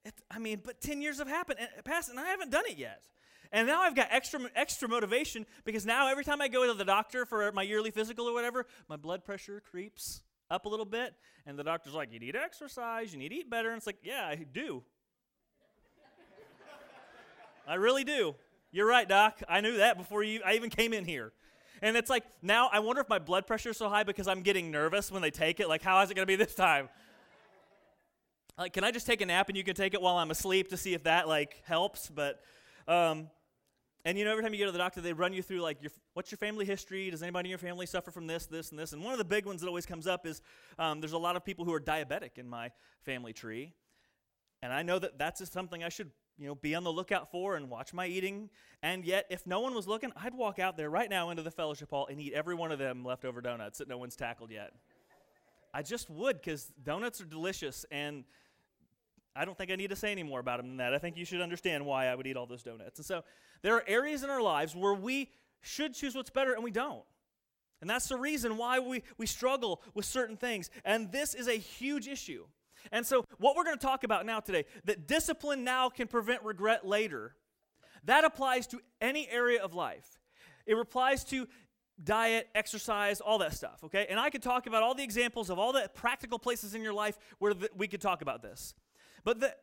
It, 0.04 0.14
I 0.30 0.38
mean, 0.38 0.60
but 0.64 0.80
10 0.80 1.02
years 1.02 1.19
have 1.19 1.26
happened, 1.26 1.58
and, 1.58 1.84
passed, 1.84 2.08
and 2.08 2.20
I 2.20 2.26
haven't 2.26 2.52
done 2.52 2.66
it 2.69 2.78
yet. 2.78 3.02
And 3.50 3.66
now 3.66 3.80
I've 3.80 3.96
got 3.96 4.06
extra 4.12 4.38
extra 4.54 4.88
motivation 4.88 5.44
because 5.64 5.84
now 5.84 6.06
every 6.08 6.22
time 6.22 6.40
I 6.40 6.46
go 6.46 6.69
to 6.69 6.75
the 6.75 6.84
doctor 6.84 7.26
for 7.26 7.50
my 7.50 7.62
yearly 7.62 7.90
physical 7.90 8.28
or 8.28 8.32
whatever, 8.32 8.64
my 8.88 8.97
blood 8.97 9.25
pressure 9.25 9.61
creeps 9.68 10.20
up 10.50 10.64
a 10.64 10.69
little 10.69 10.87
bit, 10.87 11.14
and 11.47 11.59
the 11.59 11.64
doctor's 11.64 11.95
like, 11.95 12.12
You 12.12 12.21
need 12.21 12.37
exercise, 12.37 13.12
you 13.12 13.19
need 13.19 13.31
to 13.31 13.35
eat 13.37 13.50
better. 13.50 13.69
And 13.69 13.76
it's 13.76 13.87
like, 13.87 13.99
Yeah, 14.02 14.26
I 14.26 14.37
do. 14.37 14.83
I 17.67 17.75
really 17.75 18.05
do. 18.05 18.35
You're 18.71 18.87
right, 18.87 19.09
Doc. 19.09 19.43
I 19.49 19.61
knew 19.61 19.76
that 19.76 19.99
before 19.99 20.23
you 20.23 20.40
I 20.45 20.55
even 20.55 20.71
came 20.71 20.93
in 20.93 21.05
here. 21.05 21.33
And 21.81 21.97
it's 21.97 22.11
like, 22.11 22.25
now 22.43 22.69
I 22.73 22.81
wonder 22.81 23.00
if 23.00 23.09
my 23.09 23.19
blood 23.19 23.47
pressure 23.47 23.71
is 23.71 23.76
so 23.76 23.88
high 23.88 24.02
because 24.02 24.26
I'm 24.26 24.43
getting 24.43 24.71
nervous 24.71 25.12
when 25.12 25.23
they 25.23 25.31
take 25.31 25.61
it. 25.61 25.69
Like, 25.69 25.83
how 25.83 26.00
is 26.00 26.11
it 26.11 26.14
going 26.14 26.26
to 26.26 26.31
be 26.31 26.37
this 26.37 26.55
time? 26.55 26.88
Like, 28.59 28.73
can 28.73 28.83
I 28.83 28.90
just 28.90 29.07
take 29.07 29.21
a 29.21 29.26
nap 29.26 29.49
and 29.49 29.57
you 29.57 29.62
can 29.62 29.76
take 29.76 29.95
it 29.95 30.02
while 30.02 30.17
I'm 30.17 30.33
asleep 30.33 30.71
to 30.71 30.76
see 30.76 30.95
if 30.95 31.05
that, 31.05 31.28
like, 31.28 31.62
helps? 31.64 32.11
But, 32.11 32.40
um, 32.88 33.28
and 34.08 34.16
you 34.16 34.24
know, 34.24 34.30
every 34.30 34.42
time 34.42 34.54
you 34.54 34.60
go 34.60 34.64
to 34.64 34.72
the 34.72 34.78
doctor, 34.78 35.02
they 35.02 35.12
run 35.12 35.34
you 35.34 35.42
through 35.42 35.60
like, 35.60 35.82
your, 35.82 35.90
what's 36.14 36.30
your 36.30 36.38
family 36.38 36.64
history? 36.64 37.10
Does 37.10 37.22
anybody 37.22 37.48
in 37.48 37.50
your 37.50 37.58
family 37.58 37.84
suffer 37.84 38.10
from 38.10 38.26
this, 38.26 38.46
this, 38.46 38.70
and 38.70 38.78
this? 38.78 38.94
And 38.94 39.04
one 39.04 39.12
of 39.12 39.18
the 39.18 39.24
big 39.24 39.44
ones 39.44 39.60
that 39.60 39.68
always 39.68 39.84
comes 39.84 40.06
up 40.06 40.24
is 40.24 40.40
um, 40.78 41.02
there's 41.02 41.12
a 41.12 41.18
lot 41.18 41.36
of 41.36 41.44
people 41.44 41.66
who 41.66 41.74
are 41.74 41.80
diabetic 41.80 42.38
in 42.38 42.48
my 42.48 42.70
family 43.02 43.34
tree, 43.34 43.74
and 44.62 44.72
I 44.72 44.82
know 44.82 44.98
that 44.98 45.18
that's 45.18 45.46
something 45.52 45.84
I 45.84 45.90
should, 45.90 46.10
you 46.38 46.46
know, 46.46 46.54
be 46.54 46.74
on 46.74 46.84
the 46.84 46.90
lookout 46.90 47.30
for 47.30 47.54
and 47.56 47.68
watch 47.68 47.92
my 47.92 48.06
eating. 48.06 48.48
And 48.82 49.04
yet, 49.04 49.26
if 49.28 49.46
no 49.46 49.60
one 49.60 49.74
was 49.74 49.86
looking, 49.86 50.10
I'd 50.16 50.32
walk 50.32 50.58
out 50.58 50.78
there 50.78 50.88
right 50.88 51.10
now 51.10 51.28
into 51.28 51.42
the 51.42 51.50
fellowship 51.50 51.90
hall 51.90 52.06
and 52.10 52.18
eat 52.18 52.32
every 52.32 52.54
one 52.54 52.72
of 52.72 52.78
them 52.78 53.04
leftover 53.04 53.42
donuts 53.42 53.76
that 53.76 53.88
no 53.88 53.98
one's 53.98 54.16
tackled 54.16 54.50
yet. 54.50 54.72
I 55.74 55.82
just 55.82 56.08
would 56.08 56.40
because 56.40 56.72
donuts 56.82 57.20
are 57.20 57.26
delicious 57.26 57.84
and 57.90 58.24
I 59.38 59.45
don't 59.45 59.57
think 59.57 59.71
I 59.71 59.76
need 59.76 59.90
to 59.90 59.97
say 59.97 60.11
any 60.11 60.25
more 60.25 60.40
about 60.40 60.59
him 60.59 60.66
than 60.66 60.76
that. 60.78 60.95
I 60.95 60.99
think 60.99 61.16
you 61.16 61.25
should 61.25 61.40
understand 61.40 61.87
why 61.87 62.07
I 62.07 62.14
would 62.14 62.26
eat 62.26 62.37
all 62.37 62.47
those 62.47 62.64
donuts. 62.64 62.99
And 62.99 63.07
so 63.07 63.23
there 63.62 63.75
are 63.76 63.85
areas 63.87 64.25
in 64.25 64.30
our 64.30 64.42
lives 64.42 64.75
where 64.75 64.95
we 64.95 65.30
should 65.61 65.95
choose 65.95 66.14
what's 66.14 66.30
better 66.30 66.54
and 66.54 66.64
we 66.64 66.73
don't. 66.73 67.04
And 67.80 67.88
that's 67.88 68.09
the 68.09 68.16
reason 68.16 68.57
why 68.57 68.80
we, 68.80 69.04
we 69.16 69.26
struggle 69.26 69.80
with 69.95 70.04
certain 70.04 70.37
things. 70.37 70.71
And 70.85 71.12
this 71.12 71.35
is 71.35 71.47
a 71.47 71.52
huge 71.52 72.09
issue. 72.09 72.47
And 72.90 73.07
so, 73.07 73.25
what 73.38 73.54
we're 73.54 73.64
going 73.64 73.78
to 73.78 73.85
talk 73.85 74.02
about 74.02 74.26
now 74.26 74.40
today, 74.40 74.64
that 74.85 75.07
discipline 75.07 75.62
now 75.62 75.88
can 75.88 76.09
prevent 76.09 76.42
regret 76.42 76.87
later, 76.87 77.37
that 78.04 78.25
applies 78.25 78.66
to 78.68 78.80
any 79.00 79.28
area 79.28 79.62
of 79.62 79.75
life. 79.75 80.18
It 80.66 80.76
applies 80.76 81.25
to 81.25 81.47
diet, 82.02 82.49
exercise, 82.54 83.21
all 83.21 83.38
that 83.38 83.54
stuff, 83.54 83.83
okay? 83.85 84.07
And 84.09 84.18
I 84.18 84.30
could 84.30 84.42
talk 84.42 84.66
about 84.66 84.83
all 84.83 84.95
the 84.95 85.02
examples 85.02 85.50
of 85.50 85.59
all 85.59 85.73
the 85.73 85.90
practical 85.95 86.38
places 86.38 86.75
in 86.75 86.83
your 86.83 86.92
life 86.92 87.18
where 87.38 87.54
we 87.76 87.88
could 87.88 88.00
talk 88.00 88.23
about 88.23 88.42
this. 88.42 88.75
But 89.28 89.40
the 89.40 89.54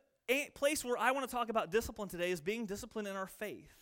place 0.54 0.86
where 0.86 0.96
I 0.96 1.10
want 1.10 1.28
to 1.28 1.36
talk 1.36 1.50
about 1.50 1.72
discipline 1.72 2.08
today 2.08 2.30
is 2.30 2.40
being 2.40 2.68
disciplined 2.68 3.08
in 3.08 3.16
our 3.16 3.26
faith. 3.26 3.74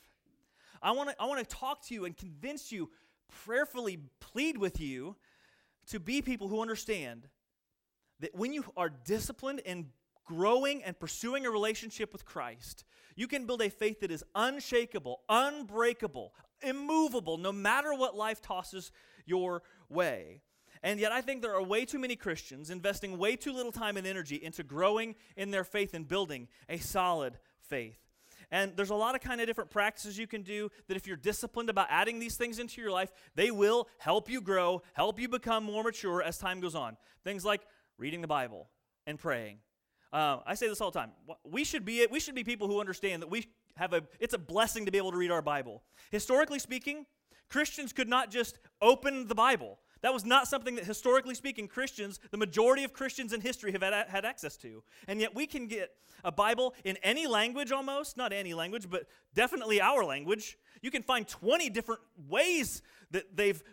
I 0.82 0.92
want 0.92 1.10
to 1.10 1.16
I 1.20 1.26
want 1.26 1.42
to 1.42 1.56
talk 1.56 1.86
to 1.88 1.94
you 1.94 2.06
and 2.06 2.16
convince 2.16 2.72
you, 2.72 2.90
prayerfully 3.44 4.00
plead 4.22 4.58
with 4.58 4.80
you 4.80 5.18
to 5.88 6.00
be 6.00 6.22
people 6.22 6.48
who 6.48 6.62
understand 6.62 7.28
that 8.22 8.34
when 8.34 8.54
you 8.54 8.64
are 8.78 8.88
disciplined 8.88 9.62
and 9.66 9.88
growing 10.24 10.82
and 10.86 10.98
pursuing 10.98 11.46
a 11.46 11.52
relationship 11.52 12.14
with 12.14 12.24
Christ, 12.24 12.86
you 13.18 13.28
can 13.28 13.46
build 13.46 13.62
a 13.62 13.70
faith 13.70 14.00
that 14.00 14.10
is 14.10 14.24
unshakable, 14.36 15.20
unbreakable, 15.28 16.34
immovable, 16.62 17.36
no 17.36 17.52
matter 17.52 17.94
what 17.94 18.16
life 18.16 18.42
tosses 18.42 18.94
your 19.26 19.64
way. 19.90 20.44
And 20.84 21.00
yet, 21.00 21.14
I 21.14 21.22
think 21.22 21.42
there 21.42 21.56
are 21.56 21.64
way 21.64 21.86
too 21.86 21.98
many 21.98 22.18
Christians 22.18 22.70
investing 22.70 23.18
way 23.18 23.38
too 23.38 23.54
little 23.54 23.72
time 23.72 23.96
and 23.96 24.06
energy 24.06 24.36
into 24.36 24.64
growing 24.64 25.16
in 25.38 25.50
their 25.50 25.64
faith 25.64 25.94
and 25.94 26.06
building 26.06 26.50
a 26.68 26.78
solid 26.78 27.38
faith. 27.62 27.98
And 28.52 28.76
there's 28.76 28.92
a 28.92 28.96
lot 28.96 29.16
of 29.16 29.22
kind 29.22 29.42
of 29.42 29.48
different 29.48 29.72
practices 29.72 30.18
you 30.18 30.28
can 30.28 30.44
do 30.44 30.70
that 30.88 30.98
if 30.98 31.08
you're 31.08 31.18
disciplined 31.18 31.70
about 31.70 31.88
adding 31.90 32.20
these 32.20 32.36
things 32.36 32.60
into 32.60 32.82
your 32.82 32.92
life, 32.92 33.12
they 33.34 33.50
will 33.50 33.88
help 33.98 34.30
you 34.30 34.42
grow, 34.42 34.84
help 34.94 35.20
you 35.20 35.28
become 35.28 35.64
more 35.64 35.84
mature 35.84 36.22
as 36.22 36.38
time 36.38 36.60
goes 36.60 36.76
on. 36.76 36.98
Things 37.24 37.46
like 37.46 37.62
reading 37.98 38.22
the 38.22 38.28
Bible 38.28 38.68
and 39.08 39.18
praying. 39.18 39.58
Uh, 40.12 40.38
I 40.46 40.54
say 40.54 40.68
this 40.68 40.82
all 40.82 40.92
the 40.92 41.00
time. 41.00 41.12
We 41.44 41.64
should 41.64 41.86
be 41.86 42.06
we 42.12 42.20
should 42.20 42.36
be 42.36 42.44
people 42.44 42.68
who 42.68 42.80
understand 42.80 43.24
that 43.24 43.30
we 43.32 43.48
have 43.78 43.94
a 43.94 44.04
it's 44.20 44.36
a 44.36 44.38
blessing 44.38 44.86
to 44.86 44.92
be 44.92 45.00
able 45.00 45.12
to 45.12 45.18
read 45.18 45.32
our 45.32 45.42
Bible. 45.42 45.82
Historically 46.12 46.60
speaking, 46.60 47.08
Christians 47.50 47.94
could 47.94 48.08
not 48.08 48.30
just 48.30 48.60
open 48.82 49.28
the 49.28 49.36
Bible. 49.36 49.80
That 50.04 50.14
was 50.14 50.26
not 50.26 50.50
something 50.50 50.76
that, 50.76 50.84
historically 50.84 51.34
speaking, 51.34 51.68
Christians, 51.68 52.20
the 52.30 52.38
majority 52.38 52.84
of 52.84 52.92
Christians 52.92 53.32
in 53.32 53.40
history, 53.40 53.72
have 53.72 53.82
had, 53.82 54.08
had 54.10 54.26
access 54.26 54.58
to. 54.58 54.84
And 55.08 55.20
yet 55.20 55.34
we 55.34 55.48
can 55.48 55.66
get 55.66 55.92
a 56.26 56.32
Bible 56.32 56.76
in 56.84 56.98
any 57.04 57.26
language 57.26 57.72
almost, 57.72 58.18
not 58.18 58.34
any 58.34 58.54
language, 58.54 58.90
but 58.90 59.08
definitely 59.34 59.80
our 59.80 60.04
language. 60.04 60.58
You 60.82 60.92
can 60.92 61.04
find 61.04 61.26
20 61.26 61.70
different 61.70 62.02
ways 62.30 62.82
that 63.12 63.36
they've 63.36 63.64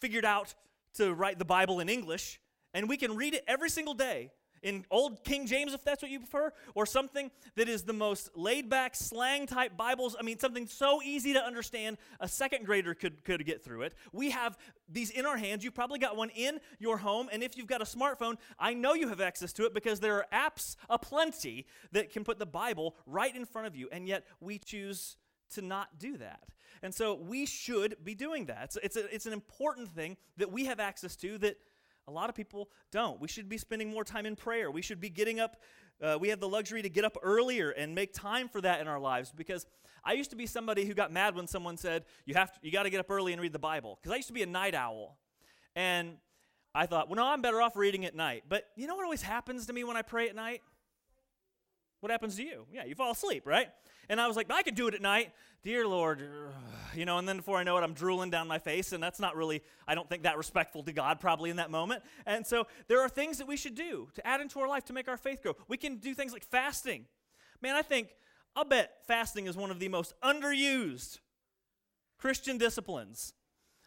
figured 0.00 0.26
out 0.26 0.54
to 0.94 1.14
write 1.14 1.38
the 1.38 1.46
Bible 1.46 1.80
in 1.80 1.88
English, 1.88 2.40
and 2.74 2.86
we 2.86 2.98
can 2.98 3.16
read 3.16 3.32
it 3.32 3.42
every 3.48 3.70
single 3.70 3.94
day 3.94 4.32
in 4.62 4.84
Old 4.90 5.24
King 5.24 5.46
James, 5.46 5.72
if 5.72 5.84
that's 5.84 6.02
what 6.02 6.10
you 6.10 6.18
prefer, 6.18 6.52
or 6.74 6.86
something 6.86 7.30
that 7.56 7.68
is 7.68 7.82
the 7.82 7.92
most 7.92 8.30
laid 8.36 8.68
back, 8.68 8.94
slang 8.94 9.46
type 9.46 9.76
Bibles. 9.76 10.16
I 10.18 10.22
mean, 10.22 10.38
something 10.38 10.66
so 10.66 11.02
easy 11.02 11.32
to 11.32 11.44
understand, 11.44 11.98
a 12.20 12.28
second 12.28 12.66
grader 12.66 12.94
could, 12.94 13.24
could 13.24 13.44
get 13.46 13.64
through 13.64 13.82
it. 13.82 13.94
We 14.12 14.30
have 14.30 14.58
these 14.88 15.10
in 15.10 15.26
our 15.26 15.36
hands. 15.36 15.64
You've 15.64 15.74
probably 15.74 15.98
got 15.98 16.16
one 16.16 16.30
in 16.30 16.60
your 16.78 16.98
home, 16.98 17.28
and 17.32 17.42
if 17.42 17.56
you've 17.56 17.66
got 17.66 17.80
a 17.80 17.84
smartphone, 17.84 18.36
I 18.58 18.74
know 18.74 18.94
you 18.94 19.08
have 19.08 19.20
access 19.20 19.52
to 19.54 19.64
it 19.64 19.74
because 19.74 20.00
there 20.00 20.16
are 20.16 20.26
apps 20.32 20.76
aplenty 20.88 21.66
that 21.92 22.12
can 22.12 22.24
put 22.24 22.38
the 22.38 22.46
Bible 22.46 22.96
right 23.06 23.34
in 23.34 23.44
front 23.44 23.66
of 23.66 23.76
you, 23.76 23.88
and 23.92 24.06
yet 24.06 24.24
we 24.40 24.58
choose 24.58 25.16
to 25.54 25.62
not 25.62 25.98
do 25.98 26.16
that. 26.18 26.44
And 26.82 26.94
so 26.94 27.14
we 27.14 27.44
should 27.46 27.96
be 28.02 28.14
doing 28.14 28.46
that. 28.46 28.64
It's, 28.64 28.78
it's, 28.82 28.96
a, 28.96 29.14
it's 29.14 29.26
an 29.26 29.32
important 29.32 29.88
thing 29.90 30.16
that 30.38 30.50
we 30.50 30.64
have 30.64 30.80
access 30.80 31.14
to 31.16 31.36
that 31.38 31.58
a 32.10 32.12
lot 32.12 32.28
of 32.28 32.34
people 32.34 32.68
don't. 32.90 33.20
We 33.20 33.28
should 33.28 33.48
be 33.48 33.56
spending 33.56 33.90
more 33.90 34.04
time 34.04 34.26
in 34.26 34.36
prayer. 34.36 34.70
We 34.70 34.82
should 34.82 35.00
be 35.00 35.08
getting 35.08 35.38
up. 35.38 35.56
Uh, 36.02 36.18
we 36.20 36.28
have 36.30 36.40
the 36.40 36.48
luxury 36.48 36.82
to 36.82 36.88
get 36.88 37.04
up 37.04 37.16
earlier 37.22 37.70
and 37.70 37.94
make 37.94 38.12
time 38.12 38.48
for 38.48 38.60
that 38.60 38.80
in 38.80 38.88
our 38.88 38.98
lives 38.98 39.32
because 39.34 39.66
I 40.02 40.14
used 40.14 40.30
to 40.30 40.36
be 40.36 40.46
somebody 40.46 40.86
who 40.86 40.94
got 40.94 41.12
mad 41.12 41.36
when 41.36 41.46
someone 41.46 41.76
said, 41.76 42.04
You, 42.24 42.34
have 42.34 42.52
to, 42.52 42.58
you 42.62 42.72
got 42.72 42.82
to 42.84 42.90
get 42.90 43.00
up 43.00 43.10
early 43.10 43.32
and 43.32 43.40
read 43.40 43.52
the 43.52 43.58
Bible. 43.58 43.98
Because 44.00 44.12
I 44.12 44.16
used 44.16 44.28
to 44.28 44.34
be 44.34 44.42
a 44.42 44.46
night 44.46 44.74
owl. 44.74 45.18
And 45.76 46.16
I 46.74 46.86
thought, 46.86 47.08
well, 47.08 47.16
no, 47.16 47.26
I'm 47.26 47.42
better 47.42 47.60
off 47.60 47.76
reading 47.76 48.04
at 48.04 48.14
night. 48.14 48.44
But 48.48 48.64
you 48.76 48.86
know 48.86 48.96
what 48.96 49.04
always 49.04 49.22
happens 49.22 49.66
to 49.66 49.72
me 49.72 49.84
when 49.84 49.96
I 49.96 50.02
pray 50.02 50.28
at 50.28 50.34
night? 50.34 50.62
What 52.00 52.10
happens 52.10 52.36
to 52.36 52.42
you? 52.42 52.66
Yeah, 52.72 52.84
you 52.84 52.94
fall 52.94 53.12
asleep, 53.12 53.46
right? 53.46 53.68
And 54.08 54.20
I 54.20 54.26
was 54.26 54.36
like, 54.36 54.50
I 54.50 54.62
can 54.62 54.74
do 54.74 54.88
it 54.88 54.94
at 54.94 55.02
night. 55.02 55.32
Dear 55.62 55.86
Lord, 55.86 56.22
you 56.94 57.04
know, 57.04 57.18
and 57.18 57.28
then 57.28 57.36
before 57.36 57.58
I 57.58 57.62
know 57.62 57.76
it, 57.76 57.82
I'm 57.82 57.92
drooling 57.92 58.30
down 58.30 58.48
my 58.48 58.58
face, 58.58 58.92
and 58.92 59.02
that's 59.02 59.20
not 59.20 59.36
really, 59.36 59.62
I 59.86 59.94
don't 59.94 60.08
think 60.08 60.22
that 60.22 60.38
respectful 60.38 60.82
to 60.84 60.92
God 60.92 61.20
probably 61.20 61.50
in 61.50 61.56
that 61.56 61.70
moment. 61.70 62.02
And 62.26 62.46
so 62.46 62.66
there 62.88 63.00
are 63.00 63.08
things 63.08 63.38
that 63.38 63.46
we 63.46 63.56
should 63.56 63.74
do 63.74 64.08
to 64.14 64.26
add 64.26 64.40
into 64.40 64.60
our 64.60 64.68
life 64.68 64.84
to 64.86 64.92
make 64.92 65.08
our 65.08 65.18
faith 65.18 65.42
grow. 65.42 65.54
We 65.68 65.76
can 65.76 65.96
do 65.96 66.14
things 66.14 66.32
like 66.32 66.44
fasting. 66.44 67.04
Man, 67.60 67.76
I 67.76 67.82
think, 67.82 68.08
I'll 68.56 68.64
bet 68.64 69.06
fasting 69.06 69.46
is 69.46 69.56
one 69.56 69.70
of 69.70 69.78
the 69.78 69.88
most 69.88 70.14
underused 70.22 71.18
Christian 72.18 72.56
disciplines. 72.58 73.34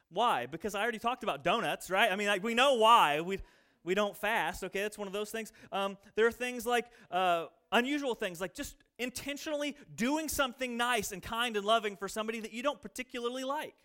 Why? 0.10 0.46
Because 0.46 0.76
I 0.76 0.82
already 0.82 1.00
talked 1.00 1.24
about 1.24 1.44
donuts, 1.44 1.90
right? 1.90 2.12
I 2.12 2.16
mean, 2.16 2.28
like, 2.28 2.44
we 2.44 2.54
know 2.54 2.76
why 2.76 3.22
we, 3.22 3.40
we 3.84 3.96
don't 3.96 4.16
fast, 4.16 4.64
okay? 4.64 4.82
That's 4.82 4.98
one 4.98 5.08
of 5.08 5.14
those 5.14 5.32
things. 5.32 5.52
Um, 5.72 5.98
there 6.16 6.28
are 6.28 6.32
things 6.32 6.66
like, 6.66 6.86
uh, 7.10 7.48
unusual 7.74 8.16
things 8.16 8.40
like 8.40 8.54
just 8.54 8.78
intentionally 8.98 9.76
doing 9.94 10.30
something 10.30 10.78
nice 10.78 11.12
and 11.12 11.22
kind 11.22 11.58
and 11.58 11.66
loving 11.66 11.98
for 11.98 12.08
somebody 12.08 12.40
that 12.40 12.54
you 12.54 12.64
don't 12.64 12.82
particularly 12.82 13.44
like. 13.44 13.76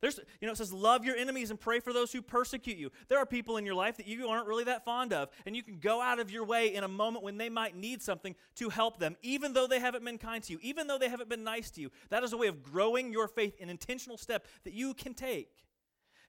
There's, 0.00 0.18
you 0.40 0.46
know, 0.46 0.52
it 0.52 0.56
says, 0.56 0.72
love 0.72 1.04
your 1.04 1.14
enemies 1.14 1.50
and 1.50 1.60
pray 1.60 1.78
for 1.78 1.92
those 1.92 2.10
who 2.10 2.22
persecute 2.22 2.78
you. 2.78 2.90
There 3.08 3.18
are 3.18 3.26
people 3.26 3.58
in 3.58 3.66
your 3.66 3.74
life 3.74 3.98
that 3.98 4.06
you 4.06 4.28
aren't 4.28 4.46
really 4.46 4.64
that 4.64 4.82
fond 4.82 5.12
of, 5.12 5.28
and 5.44 5.54
you 5.54 5.62
can 5.62 5.78
go 5.78 6.00
out 6.00 6.18
of 6.18 6.30
your 6.30 6.44
way 6.44 6.74
in 6.74 6.84
a 6.84 6.88
moment 6.88 7.22
when 7.22 7.36
they 7.36 7.50
might 7.50 7.76
need 7.76 8.00
something 8.00 8.34
to 8.56 8.70
help 8.70 8.98
them, 8.98 9.16
even 9.20 9.52
though 9.52 9.66
they 9.66 9.78
haven't 9.78 10.02
been 10.02 10.16
kind 10.16 10.42
to 10.44 10.54
you, 10.54 10.58
even 10.62 10.86
though 10.86 10.96
they 10.96 11.10
haven't 11.10 11.28
been 11.28 11.44
nice 11.44 11.70
to 11.72 11.82
you. 11.82 11.90
That 12.08 12.24
is 12.24 12.32
a 12.32 12.38
way 12.38 12.46
of 12.46 12.62
growing 12.62 13.12
your 13.12 13.28
faith, 13.28 13.54
an 13.60 13.68
intentional 13.68 14.16
step 14.16 14.46
that 14.64 14.72
you 14.72 14.94
can 14.94 15.12
take. 15.12 15.50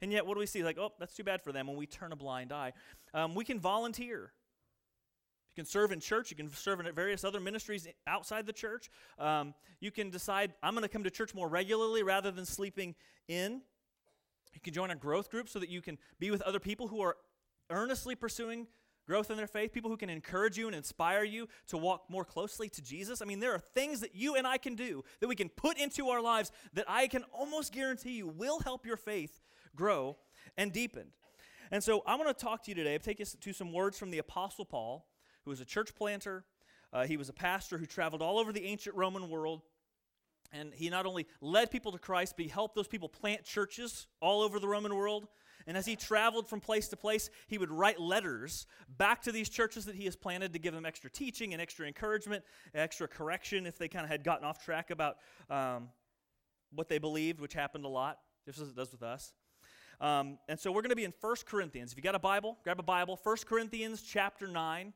And 0.01 0.11
yet, 0.11 0.25
what 0.25 0.33
do 0.33 0.39
we 0.39 0.47
see? 0.47 0.63
Like, 0.63 0.77
oh, 0.77 0.91
that's 0.99 1.13
too 1.13 1.23
bad 1.23 1.41
for 1.41 1.53
them 1.53 1.67
when 1.67 1.77
we 1.77 1.85
turn 1.85 2.11
a 2.11 2.15
blind 2.17 2.51
eye. 2.51 2.73
Um, 3.13 3.35
we 3.35 3.45
can 3.45 3.59
volunteer. 3.59 4.33
You 5.51 5.63
can 5.63 5.69
serve 5.69 5.91
in 5.91 5.99
church. 5.99 6.31
You 6.31 6.37
can 6.37 6.49
serve 6.49 6.79
in 6.79 6.93
various 6.95 7.25
other 7.25 7.41
ministries 7.41 7.85
outside 8.07 8.45
the 8.45 8.53
church. 8.53 8.89
Um, 9.19 9.53
you 9.81 9.91
can 9.91 10.09
decide, 10.09 10.53
I'm 10.63 10.73
going 10.73 10.83
to 10.83 10.89
come 10.89 11.03
to 11.03 11.11
church 11.11 11.35
more 11.35 11.49
regularly 11.49 12.03
rather 12.03 12.31
than 12.31 12.45
sleeping 12.45 12.95
in. 13.27 13.61
You 14.53 14.61
can 14.61 14.73
join 14.73 14.91
a 14.91 14.95
growth 14.95 15.29
group 15.29 15.49
so 15.49 15.59
that 15.59 15.69
you 15.69 15.81
can 15.81 15.97
be 16.19 16.31
with 16.31 16.41
other 16.43 16.59
people 16.59 16.87
who 16.87 17.01
are 17.01 17.17
earnestly 17.69 18.15
pursuing 18.15 18.67
growth 19.07 19.29
in 19.29 19.35
their 19.35 19.47
faith, 19.47 19.73
people 19.73 19.89
who 19.89 19.97
can 19.97 20.09
encourage 20.09 20.57
you 20.57 20.67
and 20.67 20.75
inspire 20.75 21.23
you 21.23 21.49
to 21.67 21.77
walk 21.77 22.03
more 22.07 22.23
closely 22.23 22.69
to 22.69 22.81
Jesus. 22.81 23.21
I 23.21 23.25
mean, 23.25 23.41
there 23.41 23.53
are 23.53 23.59
things 23.59 23.99
that 23.99 24.15
you 24.15 24.35
and 24.35 24.47
I 24.47 24.57
can 24.57 24.75
do 24.75 25.03
that 25.19 25.27
we 25.27 25.35
can 25.35 25.49
put 25.49 25.77
into 25.77 26.07
our 26.09 26.21
lives 26.21 26.51
that 26.73 26.85
I 26.87 27.07
can 27.07 27.23
almost 27.33 27.73
guarantee 27.73 28.11
you 28.11 28.27
will 28.27 28.59
help 28.59 28.85
your 28.85 28.97
faith 28.97 29.41
grow 29.75 30.17
and 30.57 30.71
deepen. 30.71 31.07
And 31.71 31.83
so 31.83 32.03
I 32.05 32.15
want 32.15 32.29
to 32.29 32.45
talk 32.45 32.63
to 32.63 32.71
you 32.71 32.75
today, 32.75 32.97
take 32.99 33.19
us 33.19 33.35
to 33.39 33.51
some 33.53 33.73
words 33.73 33.97
from 33.97 34.11
the 34.11 34.19
Apostle 34.19 34.65
Paul 34.65 35.07
who 35.43 35.49
was 35.49 35.59
a 35.59 35.65
church 35.65 35.95
planter. 35.95 36.43
Uh, 36.93 37.05
he 37.05 37.17
was 37.17 37.29
a 37.29 37.33
pastor 37.33 37.77
who 37.77 37.85
traveled 37.85 38.21
all 38.21 38.39
over 38.39 38.51
the 38.51 38.65
ancient 38.65 38.95
Roman 38.95 39.29
world. 39.29 39.61
And 40.53 40.73
he 40.73 40.89
not 40.89 41.05
only 41.05 41.27
led 41.39 41.71
people 41.71 41.93
to 41.93 41.97
Christ, 41.97 42.33
but 42.35 42.43
he 42.43 42.49
helped 42.49 42.75
those 42.75 42.87
people 42.87 43.07
plant 43.07 43.45
churches 43.45 44.07
all 44.19 44.41
over 44.41 44.59
the 44.59 44.67
Roman 44.67 44.93
world. 44.95 45.27
And 45.67 45.77
as 45.77 45.85
he 45.85 45.95
traveled 45.95 46.47
from 46.47 46.59
place 46.59 46.87
to 46.89 46.97
place, 46.97 47.29
he 47.47 47.57
would 47.57 47.71
write 47.71 47.99
letters 47.99 48.65
back 48.97 49.21
to 49.23 49.31
these 49.31 49.47
churches 49.47 49.85
that 49.85 49.95
he 49.95 50.05
has 50.05 50.15
planted 50.15 50.53
to 50.53 50.59
give 50.59 50.73
them 50.73 50.85
extra 50.85 51.09
teaching 51.09 51.53
and 51.53 51.61
extra 51.61 51.87
encouragement, 51.87 52.43
extra 52.73 53.07
correction 53.07 53.65
if 53.65 53.77
they 53.77 53.87
kind 53.87 54.03
of 54.03 54.09
had 54.09 54.23
gotten 54.23 54.45
off 54.45 54.63
track 54.63 54.89
about 54.89 55.17
um, 55.49 55.89
what 56.73 56.89
they 56.89 56.97
believed, 56.97 57.39
which 57.39 57.53
happened 57.53 57.85
a 57.85 57.89
lot, 57.89 58.19
just 58.45 58.59
as 58.59 58.69
it 58.69 58.75
does 58.75 58.91
with 58.91 59.03
us. 59.03 59.33
Um, 59.99 60.39
and 60.49 60.59
so 60.59 60.71
we're 60.71 60.81
going 60.81 60.89
to 60.89 60.95
be 60.95 61.05
in 61.05 61.13
1 61.21 61.35
Corinthians. 61.45 61.91
If 61.91 61.97
you 61.97 62.03
got 62.03 62.15
a 62.15 62.19
Bible, 62.19 62.57
grab 62.63 62.79
a 62.79 62.83
Bible. 62.83 63.19
1 63.23 63.37
Corinthians 63.45 64.01
chapter 64.01 64.47
9. 64.47 64.93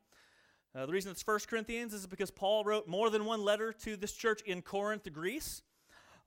Uh, 0.75 0.85
the 0.85 0.91
reason 0.91 1.09
it's 1.09 1.25
1 1.25 1.39
Corinthians 1.47 1.93
is 1.93 2.05
because 2.05 2.29
Paul 2.29 2.65
wrote 2.65 2.85
more 2.85 3.09
than 3.09 3.23
one 3.23 3.41
letter 3.41 3.71
to 3.71 3.95
this 3.95 4.11
church 4.11 4.41
in 4.41 4.61
Corinth, 4.61 5.07
Greece. 5.13 5.61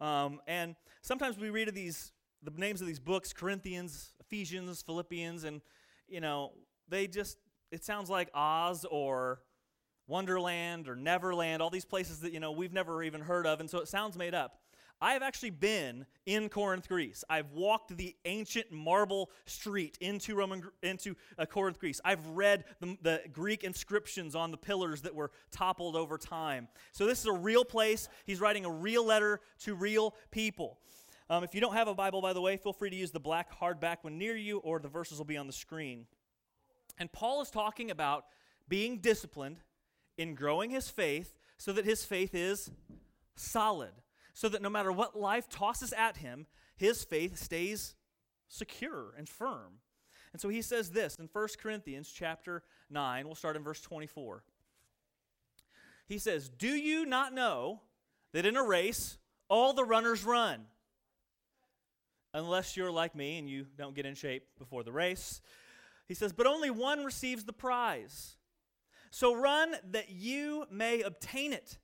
Um, 0.01 0.41
and 0.47 0.75
sometimes 1.03 1.37
we 1.37 1.51
read 1.51 1.69
of 1.69 1.75
these, 1.75 2.13
the 2.43 2.51
names 2.57 2.81
of 2.81 2.87
these 2.87 2.99
books, 2.99 3.35
Corinthians, 3.35 4.15
Ephesians, 4.21 4.81
Philippians, 4.81 5.45
and, 5.45 5.61
you 6.09 6.23
know, 6.23 6.53
they 6.89 7.07
just, 7.07 7.37
it 7.71 7.85
sounds 7.85 8.09
like 8.09 8.31
Oz 8.33 8.87
or 8.91 9.43
Wonderland 10.07 10.89
or 10.89 10.97
Neverland, 10.97 11.61
all 11.61 11.69
these 11.69 11.85
places 11.85 12.21
that, 12.21 12.33
you 12.33 12.41
know, 12.41 12.53
we've 12.53 12.73
never 12.73 13.03
even 13.03 13.21
heard 13.21 13.47
of, 13.47 13.61
and 13.61 13.69
so 13.69 13.81
it 13.81 13.89
sounds 13.89 14.17
made 14.17 14.35
up. 14.35 14.61
I 15.01 15.13
have 15.13 15.23
actually 15.23 15.51
been 15.51 16.07
in 16.27 16.49
Corinth, 16.49 16.89
Greece. 16.89 17.23
I've 17.31 17.53
walked 17.53 17.97
the 17.97 18.17
ancient 18.25 18.73
marble 18.73 19.31
street 19.47 19.97
into 20.01 20.35
Roman 20.35 20.65
into 20.83 21.15
uh, 21.39 21.47
Corinth, 21.47 21.79
Greece. 21.79 22.01
I've 22.05 22.27
read 22.27 22.65
the, 22.81 22.99
the 23.03 23.23
Greek 23.33 23.63
inscriptions 23.63 24.35
on 24.35 24.51
the 24.51 24.57
pillars 24.57 25.03
that 25.03 25.15
were 25.15 25.31
toppled 25.53 25.95
over 25.95 26.19
time. 26.19 26.67
So 26.91 27.07
this 27.07 27.21
is 27.21 27.27
a 27.27 27.33
real 27.33 27.65
place. 27.65 28.09
He's 28.25 28.41
writing 28.41 28.65
a 28.65 28.71
real 28.71 29.07
letter 29.07 29.41
to 29.61 29.75
real 29.75 30.17
people. 30.33 30.79
Um, 31.31 31.45
if 31.45 31.55
you 31.55 31.61
don't 31.61 31.75
have 31.75 31.89
a 31.89 31.95
Bible, 31.95 32.21
by 32.21 32.33
the 32.33 32.41
way, 32.41 32.57
feel 32.57 32.73
free 32.73 32.91
to 32.91 32.97
use 32.97 33.13
the 33.13 33.21
black 33.21 33.57
hardback 33.61 33.99
one 34.03 34.19
near 34.19 34.37
you, 34.37 34.59
or 34.59 34.81
the 34.81 34.89
verses 34.89 35.19
will 35.19 35.27
be 35.27 35.37
on 35.37 35.47
the 35.47 35.53
screen. 35.53 36.07
And 36.99 37.13
Paul 37.13 37.41
is 37.43 37.51
talking 37.51 37.91
about 37.91 38.25
being 38.69 38.99
disciplined 38.99 39.59
in 40.17 40.35
growing 40.35 40.71
his 40.71 40.89
faith 40.89 41.39
so 41.57 41.73
that 41.73 41.85
his 41.85 42.05
faith 42.05 42.35
is 42.35 42.71
solid 43.37 43.93
so 44.39 44.49
that 44.49 44.63
no 44.63 44.71
matter 44.71 44.93
what 44.93 45.19
life 45.19 45.49
tosses 45.49 45.93
at 45.95 46.19
him, 46.19 46.47
his 46.77 47.03
faith 47.03 47.37
stays 47.37 47.97
secure 48.47 49.13
and 49.19 49.29
firm. 49.29 49.81
And 50.33 50.41
so 50.41 50.49
he 50.49 50.63
says 50.63 50.91
this 50.93 51.17
in 51.17 51.29
1 51.33 51.49
Corinthians 51.61 52.09
chapter 52.09 52.63
9, 52.89 53.27
we'll 53.27 53.35
start 53.35 53.57
in 53.57 53.65
verse 53.65 53.81
24. 53.81 54.45
He 56.07 56.19
says, 56.19 56.49
Do 56.51 56.69
you 56.69 57.05
not 57.05 57.35
know 57.35 57.81
that 58.33 58.47
in 58.47 58.57
a 58.57 58.63
race 58.63 59.19
all 59.49 59.73
the 59.73 59.83
runners 59.83 60.23
run. 60.23 60.67
Unless 62.33 62.77
you're 62.77 62.93
like 62.93 63.17
me 63.17 63.41
and 63.41 63.51
you 63.51 63.67
don't 63.77 63.97
get 63.97 64.07
in 64.07 64.15
shape 64.15 64.45
before 64.57 64.85
the 64.85 64.93
race. 64.93 65.41
He 66.07 66.15
says, 66.15 66.33
But 66.33 66.47
only 66.47 66.71
one 66.71 67.05
receives 67.05 67.43
the 67.43 67.53
prize. 67.53 68.37
So 69.11 69.35
run 69.35 69.75
that 69.91 70.11
you 70.11 70.67
may 70.71 71.03
obtain 71.03 71.53
it. 71.53 71.79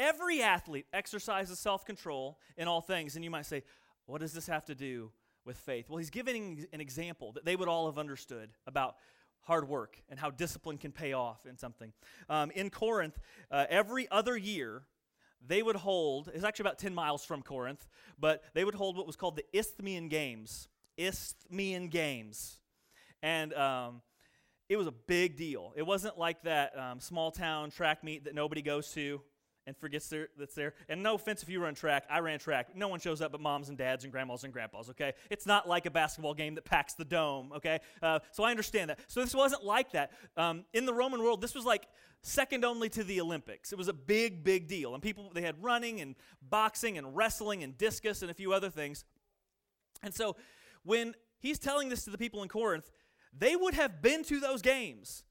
Every 0.00 0.40
athlete 0.40 0.86
exercises 0.94 1.58
self 1.58 1.84
control 1.84 2.38
in 2.56 2.66
all 2.68 2.80
things. 2.80 3.16
And 3.16 3.24
you 3.24 3.30
might 3.30 3.44
say, 3.44 3.62
What 4.06 4.22
does 4.22 4.32
this 4.32 4.46
have 4.46 4.64
to 4.64 4.74
do 4.74 5.12
with 5.44 5.58
faith? 5.58 5.90
Well, 5.90 5.98
he's 5.98 6.08
giving 6.08 6.64
an 6.72 6.80
example 6.80 7.32
that 7.32 7.44
they 7.44 7.54
would 7.54 7.68
all 7.68 7.84
have 7.84 7.98
understood 7.98 8.48
about 8.66 8.96
hard 9.42 9.68
work 9.68 10.02
and 10.08 10.18
how 10.18 10.30
discipline 10.30 10.78
can 10.78 10.90
pay 10.90 11.12
off 11.12 11.44
in 11.44 11.58
something. 11.58 11.92
Um, 12.30 12.50
in 12.52 12.70
Corinth, 12.70 13.18
uh, 13.50 13.66
every 13.68 14.10
other 14.10 14.38
year, 14.38 14.84
they 15.46 15.62
would 15.62 15.76
hold, 15.76 16.30
it's 16.32 16.44
actually 16.44 16.64
about 16.64 16.78
10 16.78 16.94
miles 16.94 17.24
from 17.24 17.42
Corinth, 17.42 17.86
but 18.18 18.42
they 18.54 18.64
would 18.64 18.74
hold 18.74 18.96
what 18.96 19.06
was 19.06 19.16
called 19.16 19.36
the 19.36 19.44
Isthmian 19.52 20.08
Games. 20.08 20.68
Isthmian 20.96 21.88
Games. 21.88 22.58
And 23.22 23.52
um, 23.54 24.02
it 24.68 24.76
was 24.76 24.86
a 24.86 24.92
big 24.92 25.36
deal. 25.36 25.72
It 25.76 25.86
wasn't 25.86 26.18
like 26.18 26.42
that 26.42 26.78
um, 26.78 27.00
small 27.00 27.30
town 27.30 27.70
track 27.70 28.04
meet 28.04 28.24
that 28.24 28.34
nobody 28.34 28.62
goes 28.62 28.92
to 28.92 29.20
and 29.70 29.76
forgets 29.76 30.12
that's 30.36 30.54
there. 30.54 30.74
And 30.88 31.00
no 31.00 31.14
offense 31.14 31.44
if 31.44 31.48
you 31.48 31.62
run 31.62 31.76
track, 31.76 32.04
I 32.10 32.18
ran 32.18 32.40
track. 32.40 32.76
No 32.76 32.88
one 32.88 32.98
shows 32.98 33.20
up 33.20 33.30
but 33.30 33.40
moms 33.40 33.68
and 33.68 33.78
dads 33.78 34.02
and 34.02 34.12
grandmas 34.12 34.42
and 34.42 34.52
grandpas, 34.52 34.90
okay? 34.90 35.12
It's 35.30 35.46
not 35.46 35.68
like 35.68 35.86
a 35.86 35.90
basketball 35.90 36.34
game 36.34 36.56
that 36.56 36.64
packs 36.64 36.94
the 36.94 37.04
dome, 37.04 37.52
okay? 37.54 37.78
Uh, 38.02 38.18
so 38.32 38.42
I 38.42 38.50
understand 38.50 38.90
that. 38.90 38.98
So 39.06 39.20
this 39.20 39.32
wasn't 39.32 39.64
like 39.64 39.92
that. 39.92 40.10
Um, 40.36 40.64
in 40.72 40.86
the 40.86 40.92
Roman 40.92 41.22
world, 41.22 41.40
this 41.40 41.54
was 41.54 41.64
like 41.64 41.86
second 42.22 42.64
only 42.64 42.88
to 42.90 43.04
the 43.04 43.20
Olympics. 43.20 43.70
It 43.70 43.78
was 43.78 43.86
a 43.86 43.92
big, 43.92 44.42
big 44.42 44.66
deal. 44.66 44.92
And 44.94 45.02
people, 45.02 45.30
they 45.32 45.42
had 45.42 45.62
running 45.62 46.00
and 46.00 46.16
boxing 46.42 46.98
and 46.98 47.16
wrestling 47.16 47.62
and 47.62 47.78
discus 47.78 48.22
and 48.22 48.30
a 48.30 48.34
few 48.34 48.52
other 48.52 48.70
things. 48.70 49.04
And 50.02 50.12
so 50.12 50.34
when 50.82 51.14
he's 51.38 51.60
telling 51.60 51.90
this 51.90 52.04
to 52.04 52.10
the 52.10 52.18
people 52.18 52.42
in 52.42 52.48
Corinth, 52.48 52.90
they 53.32 53.54
would 53.54 53.74
have 53.74 54.02
been 54.02 54.24
to 54.24 54.40
those 54.40 54.62
games. 54.62 55.22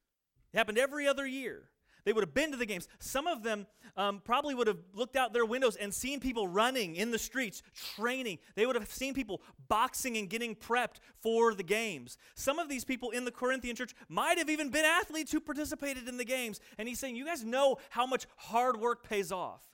It 0.53 0.57
happened 0.57 0.77
every 0.77 1.07
other 1.07 1.27
year. 1.27 1.69
They 2.05 2.13
would 2.13 2.23
have 2.23 2.33
been 2.33 2.51
to 2.51 2.57
the 2.57 2.65
games. 2.65 2.87
Some 2.99 3.27
of 3.27 3.43
them 3.43 3.67
um, 3.97 4.21
probably 4.23 4.55
would 4.55 4.67
have 4.67 4.79
looked 4.93 5.15
out 5.15 5.33
their 5.33 5.45
windows 5.45 5.75
and 5.75 5.93
seen 5.93 6.19
people 6.19 6.47
running 6.47 6.95
in 6.95 7.11
the 7.11 7.19
streets, 7.19 7.61
training. 7.95 8.39
They 8.55 8.65
would 8.65 8.75
have 8.75 8.91
seen 8.91 9.13
people 9.13 9.41
boxing 9.67 10.17
and 10.17 10.29
getting 10.29 10.55
prepped 10.55 10.97
for 11.21 11.53
the 11.53 11.63
games. 11.63 12.17
Some 12.35 12.59
of 12.59 12.69
these 12.69 12.85
people 12.85 13.11
in 13.11 13.25
the 13.25 13.31
Corinthian 13.31 13.75
church 13.75 13.93
might 14.07 14.37
have 14.37 14.49
even 14.49 14.69
been 14.69 14.85
athletes 14.85 15.31
who 15.31 15.39
participated 15.39 16.07
in 16.07 16.17
the 16.17 16.25
games. 16.25 16.59
And 16.77 16.87
he's 16.87 16.99
saying, 16.99 17.15
You 17.15 17.25
guys 17.25 17.43
know 17.43 17.77
how 17.89 18.05
much 18.05 18.27
hard 18.37 18.79
work 18.79 19.03
pays 19.07 19.31
off. 19.31 19.65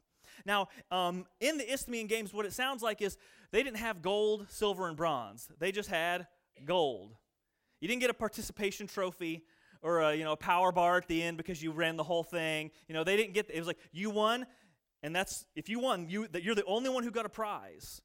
Now, 0.46 0.68
um, 0.92 1.26
in 1.40 1.58
the 1.58 1.72
Isthmian 1.72 2.08
Games, 2.08 2.34
what 2.34 2.46
it 2.46 2.54
sounds 2.54 2.84
like 2.84 3.02
is 3.02 3.18
they 3.52 3.64
didn't 3.64 3.78
have 3.78 4.02
gold, 4.02 4.48
silver, 4.50 4.88
and 4.88 4.98
bronze. 4.98 5.48
They 5.60 5.72
just 5.72 5.90
had 5.90 6.28
gold. 6.66 7.16
You 7.80 7.88
didn't 7.88 8.02
get 8.02 8.10
a 8.10 8.16
participation 8.16 8.88
trophy 8.88 9.44
or 9.86 10.00
a, 10.00 10.16
you 10.16 10.24
know, 10.24 10.32
a 10.32 10.38
power 10.38 10.72
bar 10.72 10.98
at 10.98 11.08
the 11.08 11.22
end 11.22 11.38
because 11.38 11.62
you 11.62 11.72
ran 11.72 11.96
the 11.96 12.04
whole 12.04 12.24
thing. 12.24 12.72
You 12.88 12.96
know, 12.96 13.04
they 13.04 13.16
didn't 13.16 13.34
get, 13.34 13.52
it 13.54 13.60
was 13.60 13.68
like, 13.68 13.78
you 13.92 14.10
won, 14.10 14.48
and 15.04 15.16
that's, 15.16 15.46
if 15.56 15.70
you 15.70 15.80
won, 15.80 16.10
you, 16.10 16.28
that 16.30 16.42
you're 16.42 16.56
the 16.56 16.66
only 16.66 16.90
one 16.90 17.04
who 17.04 17.12
got 17.12 17.28
a 17.28 17.30
prize. 17.30 18.02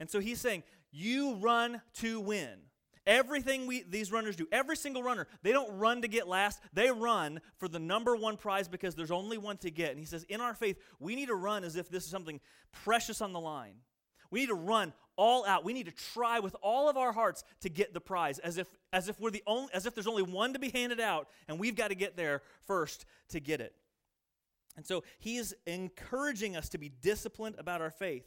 And 0.00 0.10
so 0.10 0.18
he's 0.18 0.40
saying, 0.40 0.64
you 0.90 1.36
run 1.36 1.80
to 1.98 2.18
win. 2.18 2.58
Everything 3.06 3.68
we, 3.68 3.82
these 3.82 4.10
runners 4.10 4.34
do, 4.34 4.48
every 4.50 4.76
single 4.76 5.02
runner, 5.02 5.28
they 5.44 5.52
don't 5.52 5.78
run 5.78 6.02
to 6.02 6.08
get 6.08 6.26
last. 6.26 6.60
They 6.72 6.90
run 6.90 7.40
for 7.56 7.68
the 7.68 7.78
number 7.78 8.16
one 8.16 8.36
prize 8.36 8.66
because 8.66 8.96
there's 8.96 9.12
only 9.12 9.38
one 9.38 9.58
to 9.58 9.70
get. 9.70 9.90
And 9.90 10.00
he 10.00 10.06
says, 10.06 10.24
in 10.24 10.40
our 10.40 10.54
faith, 10.54 10.76
we 10.98 11.14
need 11.14 11.26
to 11.26 11.36
run 11.36 11.62
as 11.62 11.76
if 11.76 11.88
this 11.88 12.04
is 12.04 12.10
something 12.10 12.40
precious 12.72 13.20
on 13.20 13.32
the 13.32 13.40
line. 13.40 13.74
We 14.32 14.40
need 14.40 14.48
to 14.48 14.54
run 14.54 14.92
all 15.16 15.44
out. 15.44 15.62
We 15.64 15.74
need 15.74 15.86
to 15.86 15.92
try 15.92 16.40
with 16.40 16.56
all 16.62 16.88
of 16.88 16.96
our 16.96 17.12
hearts 17.12 17.44
to 17.60 17.68
get 17.68 17.94
the 17.94 18.00
prize, 18.00 18.38
as 18.40 18.58
if 18.58 18.66
as 18.92 19.08
if 19.08 19.20
we're 19.20 19.30
the 19.30 19.42
only 19.46 19.72
as 19.72 19.86
if 19.86 19.94
there's 19.94 20.06
only 20.08 20.22
one 20.22 20.54
to 20.54 20.58
be 20.58 20.70
handed 20.70 20.98
out, 20.98 21.28
and 21.46 21.60
we've 21.60 21.76
got 21.76 21.88
to 21.88 21.94
get 21.94 22.16
there 22.16 22.42
first 22.66 23.04
to 23.28 23.38
get 23.38 23.60
it. 23.60 23.74
And 24.76 24.86
so 24.86 25.04
he 25.18 25.36
is 25.36 25.54
encouraging 25.66 26.56
us 26.56 26.70
to 26.70 26.78
be 26.78 26.88
disciplined 26.88 27.56
about 27.58 27.82
our 27.82 27.90
faith. 27.90 28.26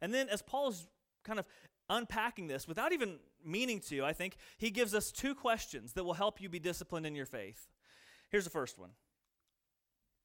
And 0.00 0.12
then 0.12 0.28
as 0.28 0.42
Paul 0.42 0.70
is 0.70 0.88
kind 1.24 1.38
of 1.38 1.46
unpacking 1.88 2.48
this 2.48 2.66
without 2.66 2.92
even 2.92 3.20
meaning 3.44 3.78
to, 3.88 4.04
I 4.04 4.12
think 4.12 4.36
he 4.58 4.70
gives 4.70 4.94
us 4.94 5.12
two 5.12 5.34
questions 5.34 5.92
that 5.92 6.02
will 6.02 6.14
help 6.14 6.40
you 6.40 6.48
be 6.48 6.58
disciplined 6.58 7.06
in 7.06 7.14
your 7.14 7.24
faith. 7.24 7.68
Here's 8.30 8.44
the 8.44 8.50
first 8.50 8.78
one. 8.78 8.90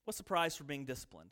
What's 0.06 0.18
the 0.18 0.24
prize 0.24 0.56
for 0.56 0.64
being 0.64 0.86
disciplined? 0.86 1.30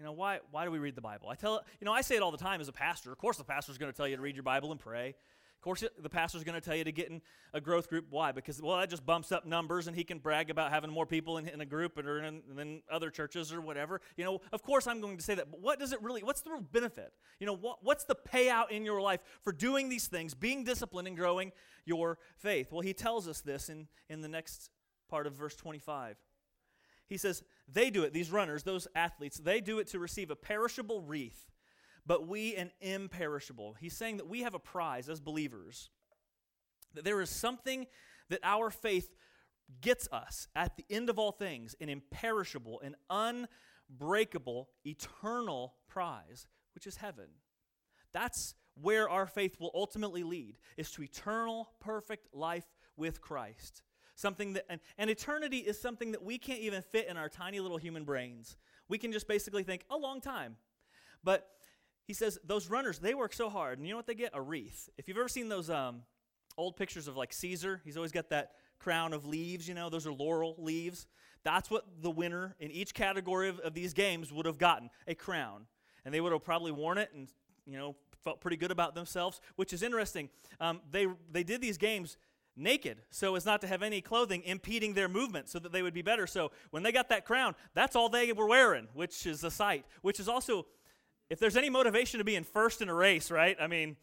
You 0.00 0.06
know, 0.06 0.12
why, 0.12 0.40
why 0.50 0.64
do 0.64 0.70
we 0.70 0.78
read 0.78 0.94
the 0.94 1.02
Bible? 1.02 1.28
I 1.28 1.34
tell, 1.34 1.62
you 1.78 1.84
know, 1.84 1.92
I 1.92 2.00
say 2.00 2.16
it 2.16 2.22
all 2.22 2.30
the 2.30 2.38
time 2.38 2.62
as 2.62 2.68
a 2.68 2.72
pastor. 2.72 3.12
Of 3.12 3.18
course, 3.18 3.36
the 3.36 3.44
pastor's 3.44 3.76
going 3.76 3.92
to 3.92 3.96
tell 3.96 4.08
you 4.08 4.16
to 4.16 4.22
read 4.22 4.34
your 4.34 4.42
Bible 4.42 4.72
and 4.72 4.80
pray. 4.80 5.08
Of 5.08 5.60
course, 5.62 5.84
the 5.98 6.08
pastor's 6.08 6.42
going 6.42 6.58
to 6.58 6.60
tell 6.62 6.74
you 6.74 6.84
to 6.84 6.92
get 6.92 7.10
in 7.10 7.20
a 7.52 7.60
growth 7.60 7.90
group. 7.90 8.06
Why? 8.08 8.32
Because, 8.32 8.62
well, 8.62 8.78
that 8.78 8.88
just 8.88 9.04
bumps 9.04 9.30
up 9.30 9.44
numbers 9.44 9.88
and 9.88 9.94
he 9.94 10.02
can 10.02 10.18
brag 10.18 10.48
about 10.48 10.70
having 10.70 10.90
more 10.90 11.04
people 11.04 11.36
in, 11.36 11.46
in 11.46 11.60
a 11.60 11.66
group 11.66 11.98
or 11.98 12.22
in, 12.22 12.40
than 12.56 12.80
other 12.90 13.10
churches 13.10 13.52
or 13.52 13.60
whatever. 13.60 14.00
You 14.16 14.24
know, 14.24 14.40
of 14.54 14.62
course, 14.62 14.86
I'm 14.86 15.02
going 15.02 15.18
to 15.18 15.22
say 15.22 15.34
that. 15.34 15.50
But 15.50 15.60
what 15.60 15.78
does 15.78 15.92
it 15.92 16.00
really, 16.00 16.22
what's 16.22 16.40
the 16.40 16.50
real 16.50 16.62
benefit? 16.62 17.12
You 17.38 17.46
know, 17.46 17.56
what, 17.56 17.80
what's 17.82 18.04
the 18.04 18.16
payout 18.16 18.70
in 18.70 18.86
your 18.86 19.02
life 19.02 19.20
for 19.42 19.52
doing 19.52 19.90
these 19.90 20.06
things, 20.06 20.32
being 20.32 20.64
disciplined 20.64 21.08
and 21.08 21.16
growing 21.16 21.52
your 21.84 22.16
faith? 22.38 22.72
Well, 22.72 22.80
he 22.80 22.94
tells 22.94 23.28
us 23.28 23.42
this 23.42 23.68
in, 23.68 23.86
in 24.08 24.22
the 24.22 24.28
next 24.28 24.70
part 25.10 25.26
of 25.26 25.34
verse 25.34 25.56
25. 25.56 26.16
He 27.10 27.18
says, 27.18 27.42
they 27.72 27.90
do 27.90 28.02
it, 28.02 28.12
these 28.12 28.30
runners, 28.30 28.62
those 28.62 28.88
athletes, 28.94 29.38
they 29.38 29.60
do 29.60 29.78
it 29.78 29.88
to 29.88 29.98
receive 29.98 30.30
a 30.30 30.36
perishable 30.36 31.02
wreath, 31.02 31.50
but 32.06 32.26
we 32.26 32.56
an 32.56 32.70
imperishable. 32.80 33.76
He's 33.78 33.96
saying 33.96 34.16
that 34.18 34.28
we 34.28 34.40
have 34.42 34.54
a 34.54 34.58
prize 34.58 35.08
as 35.08 35.20
believers, 35.20 35.90
that 36.94 37.04
there 37.04 37.20
is 37.20 37.30
something 37.30 37.86
that 38.28 38.40
our 38.42 38.70
faith 38.70 39.14
gets 39.80 40.08
us 40.10 40.48
at 40.56 40.76
the 40.76 40.84
end 40.90 41.08
of 41.08 41.18
all 41.18 41.32
things 41.32 41.74
an 41.80 41.88
imperishable, 41.88 42.80
an 42.80 42.96
unbreakable, 43.90 44.68
eternal 44.84 45.74
prize, 45.88 46.46
which 46.74 46.86
is 46.86 46.96
heaven. 46.96 47.26
That's 48.12 48.54
where 48.80 49.08
our 49.08 49.26
faith 49.26 49.56
will 49.60 49.70
ultimately 49.74 50.22
lead, 50.22 50.58
is 50.76 50.90
to 50.92 51.02
eternal, 51.02 51.70
perfect 51.80 52.34
life 52.34 52.66
with 52.96 53.20
Christ. 53.20 53.82
Something 54.20 54.52
that, 54.52 54.66
and, 54.68 54.82
and 54.98 55.08
eternity 55.08 55.60
is 55.60 55.80
something 55.80 56.12
that 56.12 56.22
we 56.22 56.36
can't 56.36 56.60
even 56.60 56.82
fit 56.82 57.08
in 57.08 57.16
our 57.16 57.30
tiny 57.30 57.58
little 57.58 57.78
human 57.78 58.04
brains. 58.04 58.58
We 58.86 58.98
can 58.98 59.12
just 59.12 59.26
basically 59.26 59.62
think 59.62 59.82
a 59.88 59.96
long 59.96 60.20
time. 60.20 60.56
But 61.24 61.48
he 62.04 62.12
says 62.12 62.38
those 62.44 62.68
runners, 62.68 62.98
they 62.98 63.14
work 63.14 63.32
so 63.32 63.48
hard. 63.48 63.78
And 63.78 63.86
you 63.86 63.94
know 63.94 63.96
what 63.96 64.06
they 64.06 64.14
get? 64.14 64.32
A 64.34 64.42
wreath. 64.42 64.90
If 64.98 65.08
you've 65.08 65.16
ever 65.16 65.26
seen 65.26 65.48
those 65.48 65.70
um, 65.70 66.02
old 66.58 66.76
pictures 66.76 67.08
of 67.08 67.16
like 67.16 67.32
Caesar, 67.32 67.80
he's 67.82 67.96
always 67.96 68.12
got 68.12 68.28
that 68.28 68.50
crown 68.78 69.14
of 69.14 69.24
leaves, 69.24 69.66
you 69.66 69.72
know, 69.72 69.88
those 69.88 70.06
are 70.06 70.12
laurel 70.12 70.54
leaves. 70.58 71.06
That's 71.42 71.70
what 71.70 71.86
the 72.02 72.10
winner 72.10 72.54
in 72.60 72.70
each 72.70 72.92
category 72.92 73.48
of, 73.48 73.58
of 73.60 73.72
these 73.72 73.94
games 73.94 74.30
would 74.30 74.44
have 74.44 74.58
gotten 74.58 74.90
a 75.08 75.14
crown. 75.14 75.64
And 76.04 76.12
they 76.12 76.20
would 76.20 76.32
have 76.32 76.44
probably 76.44 76.72
worn 76.72 76.98
it 76.98 77.08
and, 77.14 77.28
you 77.64 77.78
know, 77.78 77.96
felt 78.22 78.42
pretty 78.42 78.58
good 78.58 78.70
about 78.70 78.94
themselves, 78.94 79.40
which 79.56 79.72
is 79.72 79.82
interesting. 79.82 80.28
Um, 80.60 80.82
they, 80.90 81.06
they 81.32 81.42
did 81.42 81.62
these 81.62 81.78
games 81.78 82.18
naked 82.56 82.98
so 83.10 83.34
as 83.36 83.46
not 83.46 83.60
to 83.60 83.66
have 83.66 83.82
any 83.82 84.00
clothing 84.00 84.42
impeding 84.44 84.94
their 84.94 85.08
movement 85.08 85.48
so 85.48 85.58
that 85.58 85.72
they 85.72 85.82
would 85.82 85.94
be 85.94 86.02
better. 86.02 86.26
So 86.26 86.50
when 86.70 86.82
they 86.82 86.92
got 86.92 87.08
that 87.08 87.24
crown, 87.24 87.54
that's 87.74 87.96
all 87.96 88.08
they 88.08 88.32
were 88.32 88.46
wearing, 88.46 88.88
which 88.94 89.26
is 89.26 89.42
a 89.44 89.50
sight, 89.50 89.84
which 90.02 90.20
is 90.20 90.28
also, 90.28 90.66
if 91.28 91.38
there's 91.38 91.56
any 91.56 91.70
motivation 91.70 92.18
to 92.18 92.24
be 92.24 92.36
in 92.36 92.44
first 92.44 92.82
in 92.82 92.88
a 92.88 92.94
race, 92.94 93.30
right? 93.30 93.56
I 93.60 93.66
mean, 93.66 93.96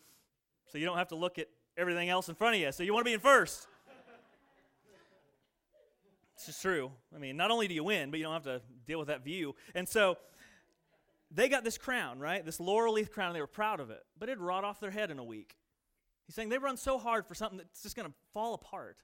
so 0.71 0.77
you 0.77 0.85
don't 0.85 0.97
have 0.97 1.09
to 1.09 1.15
look 1.15 1.39
at 1.39 1.47
everything 1.77 2.09
else 2.09 2.29
in 2.29 2.35
front 2.35 2.55
of 2.55 2.61
you. 2.61 2.71
So 2.71 2.83
you 2.83 2.93
want 2.93 3.05
to 3.05 3.09
be 3.09 3.13
in 3.13 3.19
first. 3.19 3.67
It's 6.35 6.45
just 6.45 6.61
true. 6.61 6.91
I 7.15 7.17
mean, 7.17 7.35
not 7.35 7.49
only 7.49 7.67
do 7.67 7.73
you 7.73 7.83
win, 7.83 8.11
but 8.11 8.19
you 8.19 8.23
don't 8.23 8.33
have 8.33 8.43
to 8.43 8.61
deal 8.85 8.99
with 8.99 9.07
that 9.07 9.23
view. 9.23 9.55
And 9.73 9.89
so 9.89 10.17
they 11.31 11.49
got 11.49 11.63
this 11.63 11.77
crown, 11.77 12.19
right? 12.19 12.45
This 12.45 12.59
laurel 12.59 12.93
leaf 12.93 13.11
crown, 13.11 13.29
and 13.29 13.35
they 13.35 13.41
were 13.41 13.47
proud 13.47 13.79
of 13.79 13.89
it. 13.89 14.03
But 14.19 14.29
it'd 14.29 14.39
rot 14.39 14.63
off 14.63 14.79
their 14.79 14.91
head 14.91 15.09
in 15.09 15.17
a 15.17 15.23
week. 15.23 15.55
He's 16.27 16.35
saying 16.35 16.49
they 16.49 16.57
run 16.57 16.77
so 16.77 16.97
hard 16.97 17.25
for 17.25 17.33
something 17.33 17.57
that's 17.57 17.81
just 17.81 17.95
going 17.95 18.07
to 18.07 18.13
fall 18.33 18.53
apart. 18.53 18.97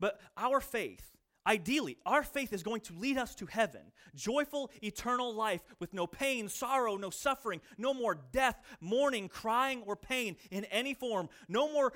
But 0.00 0.20
our 0.36 0.60
faith, 0.60 1.16
ideally, 1.46 1.98
our 2.04 2.22
faith 2.24 2.52
is 2.52 2.62
going 2.64 2.80
to 2.82 2.92
lead 2.94 3.16
us 3.16 3.34
to 3.36 3.46
heaven. 3.46 3.92
Joyful, 4.14 4.70
eternal 4.82 5.32
life 5.32 5.62
with 5.78 5.94
no 5.94 6.06
pain, 6.06 6.48
sorrow, 6.48 6.96
no 6.96 7.10
suffering, 7.10 7.60
no 7.78 7.94
more 7.94 8.18
death, 8.32 8.60
mourning, 8.80 9.28
crying, 9.28 9.82
or 9.86 9.96
pain 9.96 10.36
in 10.50 10.64
any 10.66 10.94
form. 10.94 11.28
No 11.48 11.72
more 11.72 11.92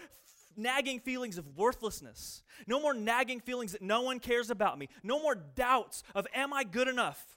nagging 0.56 1.00
feelings 1.00 1.38
of 1.38 1.56
worthlessness. 1.56 2.42
No 2.66 2.80
more 2.80 2.94
nagging 2.94 3.40
feelings 3.40 3.72
that 3.72 3.82
no 3.82 4.02
one 4.02 4.20
cares 4.20 4.50
about 4.50 4.78
me. 4.78 4.88
No 5.02 5.20
more 5.20 5.34
doubts 5.34 6.02
of, 6.14 6.26
am 6.34 6.52
I 6.52 6.64
good 6.64 6.88
enough 6.88 7.36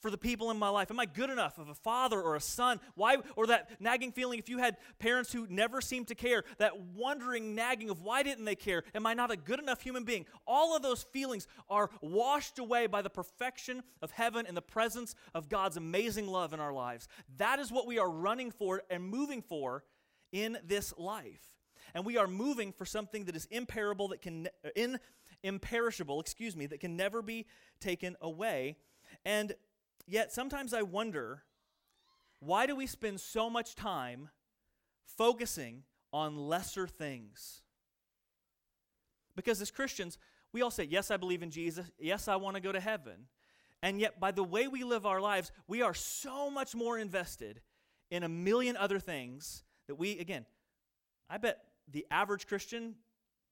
for 0.00 0.10
the 0.10 0.18
people 0.18 0.50
in 0.50 0.58
my 0.58 0.68
life? 0.68 0.90
Am 0.90 0.98
I 0.98 1.06
good 1.06 1.30
enough 1.30 1.58
of 1.58 1.68
a 1.68 1.74
father 1.74 2.20
or 2.20 2.36
a 2.36 2.40
son? 2.40 2.80
Why 2.94 3.18
or 3.36 3.46
that 3.48 3.70
nagging 3.80 4.12
feeling 4.12 4.38
if 4.38 4.48
you 4.48 4.58
had 4.58 4.76
parents 4.98 5.32
who 5.32 5.46
never 5.48 5.80
seemed 5.80 6.08
to 6.08 6.14
care, 6.14 6.44
that 6.58 6.80
wondering 6.80 7.54
nagging 7.54 7.90
of 7.90 8.02
why 8.02 8.22
didn't 8.22 8.44
they 8.44 8.56
care? 8.56 8.82
Am 8.94 9.06
I 9.06 9.14
not 9.14 9.30
a 9.30 9.36
good 9.36 9.60
enough 9.60 9.82
human 9.82 10.04
being? 10.04 10.26
All 10.46 10.76
of 10.76 10.82
those 10.82 11.02
feelings 11.02 11.46
are 11.68 11.90
washed 12.00 12.58
away 12.58 12.86
by 12.86 13.02
the 13.02 13.10
perfection 13.10 13.82
of 14.02 14.10
heaven 14.10 14.46
and 14.46 14.56
the 14.56 14.62
presence 14.62 15.14
of 15.34 15.48
God's 15.48 15.76
amazing 15.76 16.26
love 16.26 16.52
in 16.52 16.60
our 16.60 16.72
lives. 16.72 17.08
That 17.36 17.58
is 17.58 17.70
what 17.70 17.86
we 17.86 17.98
are 17.98 18.10
running 18.10 18.50
for 18.50 18.82
and 18.90 19.04
moving 19.04 19.42
for 19.42 19.84
in 20.32 20.58
this 20.64 20.94
life. 20.96 21.42
And 21.94 22.04
we 22.04 22.16
are 22.16 22.28
moving 22.28 22.72
for 22.72 22.84
something 22.84 23.24
that 23.24 23.34
is 23.34 23.46
imperishable 23.50 24.08
that 24.08 24.22
can 24.22 24.48
in 24.76 24.98
imperishable, 25.42 26.20
excuse 26.20 26.54
me, 26.54 26.66
that 26.66 26.80
can 26.80 26.96
never 26.96 27.22
be 27.22 27.46
taken 27.80 28.16
away. 28.20 28.76
And 29.24 29.54
Yet 30.10 30.32
sometimes 30.32 30.74
I 30.74 30.82
wonder 30.82 31.44
why 32.40 32.66
do 32.66 32.74
we 32.74 32.88
spend 32.88 33.20
so 33.20 33.48
much 33.48 33.76
time 33.76 34.28
focusing 35.04 35.84
on 36.12 36.36
lesser 36.36 36.88
things? 36.88 37.62
Because 39.36 39.62
as 39.62 39.70
Christians, 39.70 40.18
we 40.52 40.62
all 40.62 40.70
say, 40.72 40.82
Yes, 40.82 41.12
I 41.12 41.16
believe 41.16 41.44
in 41.44 41.50
Jesus. 41.52 41.88
Yes, 41.96 42.26
I 42.26 42.34
want 42.34 42.56
to 42.56 42.60
go 42.60 42.72
to 42.72 42.80
heaven. 42.80 43.26
And 43.84 44.00
yet, 44.00 44.18
by 44.18 44.32
the 44.32 44.42
way 44.42 44.66
we 44.66 44.82
live 44.82 45.06
our 45.06 45.20
lives, 45.20 45.52
we 45.68 45.80
are 45.80 45.94
so 45.94 46.50
much 46.50 46.74
more 46.74 46.98
invested 46.98 47.60
in 48.10 48.24
a 48.24 48.28
million 48.28 48.76
other 48.76 48.98
things 48.98 49.62
that 49.86 49.94
we, 49.94 50.18
again, 50.18 50.44
I 51.30 51.38
bet 51.38 51.58
the 51.88 52.04
average 52.10 52.48
Christian 52.48 52.96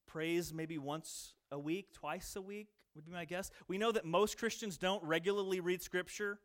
prays 0.09 0.53
maybe 0.53 0.77
once 0.77 1.35
a 1.53 1.59
week, 1.59 1.92
twice 1.92 2.35
a 2.35 2.42
week, 2.42 2.66
would 2.97 3.07
be 3.07 3.12
my 3.12 3.25
guess. 3.25 3.53
We 3.68 3.79
know 3.79 3.92
that 3.92 4.05
most 4.05 4.38
Christians 4.38 4.77
don't 4.77 5.03
regularly 5.05 5.61
read 5.61 5.83
Scripture. 5.83 6.40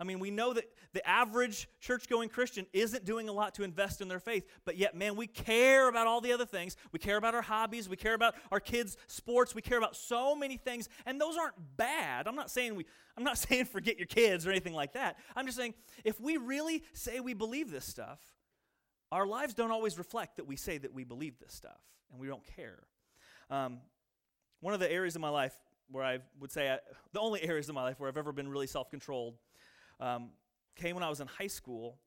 I 0.00 0.04
mean, 0.04 0.18
we 0.18 0.30
know 0.30 0.52
that 0.52 0.64
the 0.92 1.06
average 1.08 1.68
church 1.80 2.08
going 2.08 2.28
Christian 2.28 2.66
isn't 2.72 3.04
doing 3.04 3.28
a 3.28 3.32
lot 3.32 3.54
to 3.54 3.62
invest 3.62 4.00
in 4.00 4.08
their 4.08 4.20
faith, 4.20 4.46
but 4.64 4.76
yet, 4.76 4.96
man, 4.96 5.16
we 5.16 5.26
care 5.26 5.88
about 5.88 6.06
all 6.06 6.20
the 6.20 6.32
other 6.32 6.46
things. 6.46 6.76
We 6.92 6.98
care 6.98 7.16
about 7.16 7.34
our 7.34 7.42
hobbies. 7.42 7.88
We 7.88 7.96
care 7.96 8.14
about 8.14 8.34
our 8.50 8.60
kids' 8.60 8.96
sports. 9.06 9.54
We 9.54 9.62
care 9.62 9.78
about 9.78 9.96
so 9.96 10.34
many 10.34 10.56
things, 10.56 10.88
and 11.06 11.20
those 11.20 11.36
aren't 11.36 11.54
bad. 11.76 12.26
I'm 12.26 12.36
not 12.36 12.50
saying 12.50 12.74
we, 12.74 12.86
I'm 13.16 13.24
not 13.24 13.38
saying 13.38 13.66
forget 13.66 13.98
your 13.98 14.06
kids 14.06 14.46
or 14.46 14.50
anything 14.50 14.74
like 14.74 14.94
that. 14.94 15.16
I'm 15.36 15.46
just 15.46 15.58
saying 15.58 15.74
if 16.04 16.20
we 16.20 16.36
really 16.36 16.82
say 16.92 17.20
we 17.20 17.34
believe 17.34 17.70
this 17.70 17.84
stuff, 17.84 18.20
our 19.12 19.26
lives 19.26 19.54
don't 19.54 19.70
always 19.70 19.96
reflect 19.98 20.36
that 20.36 20.46
we 20.46 20.56
say 20.56 20.78
that 20.78 20.92
we 20.92 21.04
believe 21.04 21.38
this 21.38 21.52
stuff, 21.52 21.80
and 22.10 22.20
we 22.20 22.26
don't 22.26 22.44
care. 22.56 22.82
Um, 23.50 23.78
one 24.60 24.74
of 24.74 24.80
the 24.80 24.90
areas 24.90 25.14
of 25.14 25.20
my 25.20 25.28
life 25.28 25.54
where 25.90 26.04
I 26.04 26.18
would 26.40 26.50
say 26.50 26.70
I, 26.70 26.78
the 27.12 27.20
only 27.20 27.42
areas 27.42 27.68
of 27.68 27.74
my 27.74 27.82
life 27.82 28.00
where 28.00 28.08
I've 28.08 28.16
ever 28.16 28.32
been 28.32 28.48
really 28.48 28.66
self 28.66 28.90
controlled 28.90 29.34
um, 30.00 30.30
came 30.76 30.94
when 30.94 31.04
I 31.04 31.08
was 31.08 31.20
in 31.20 31.26
high 31.26 31.46
school. 31.46 31.98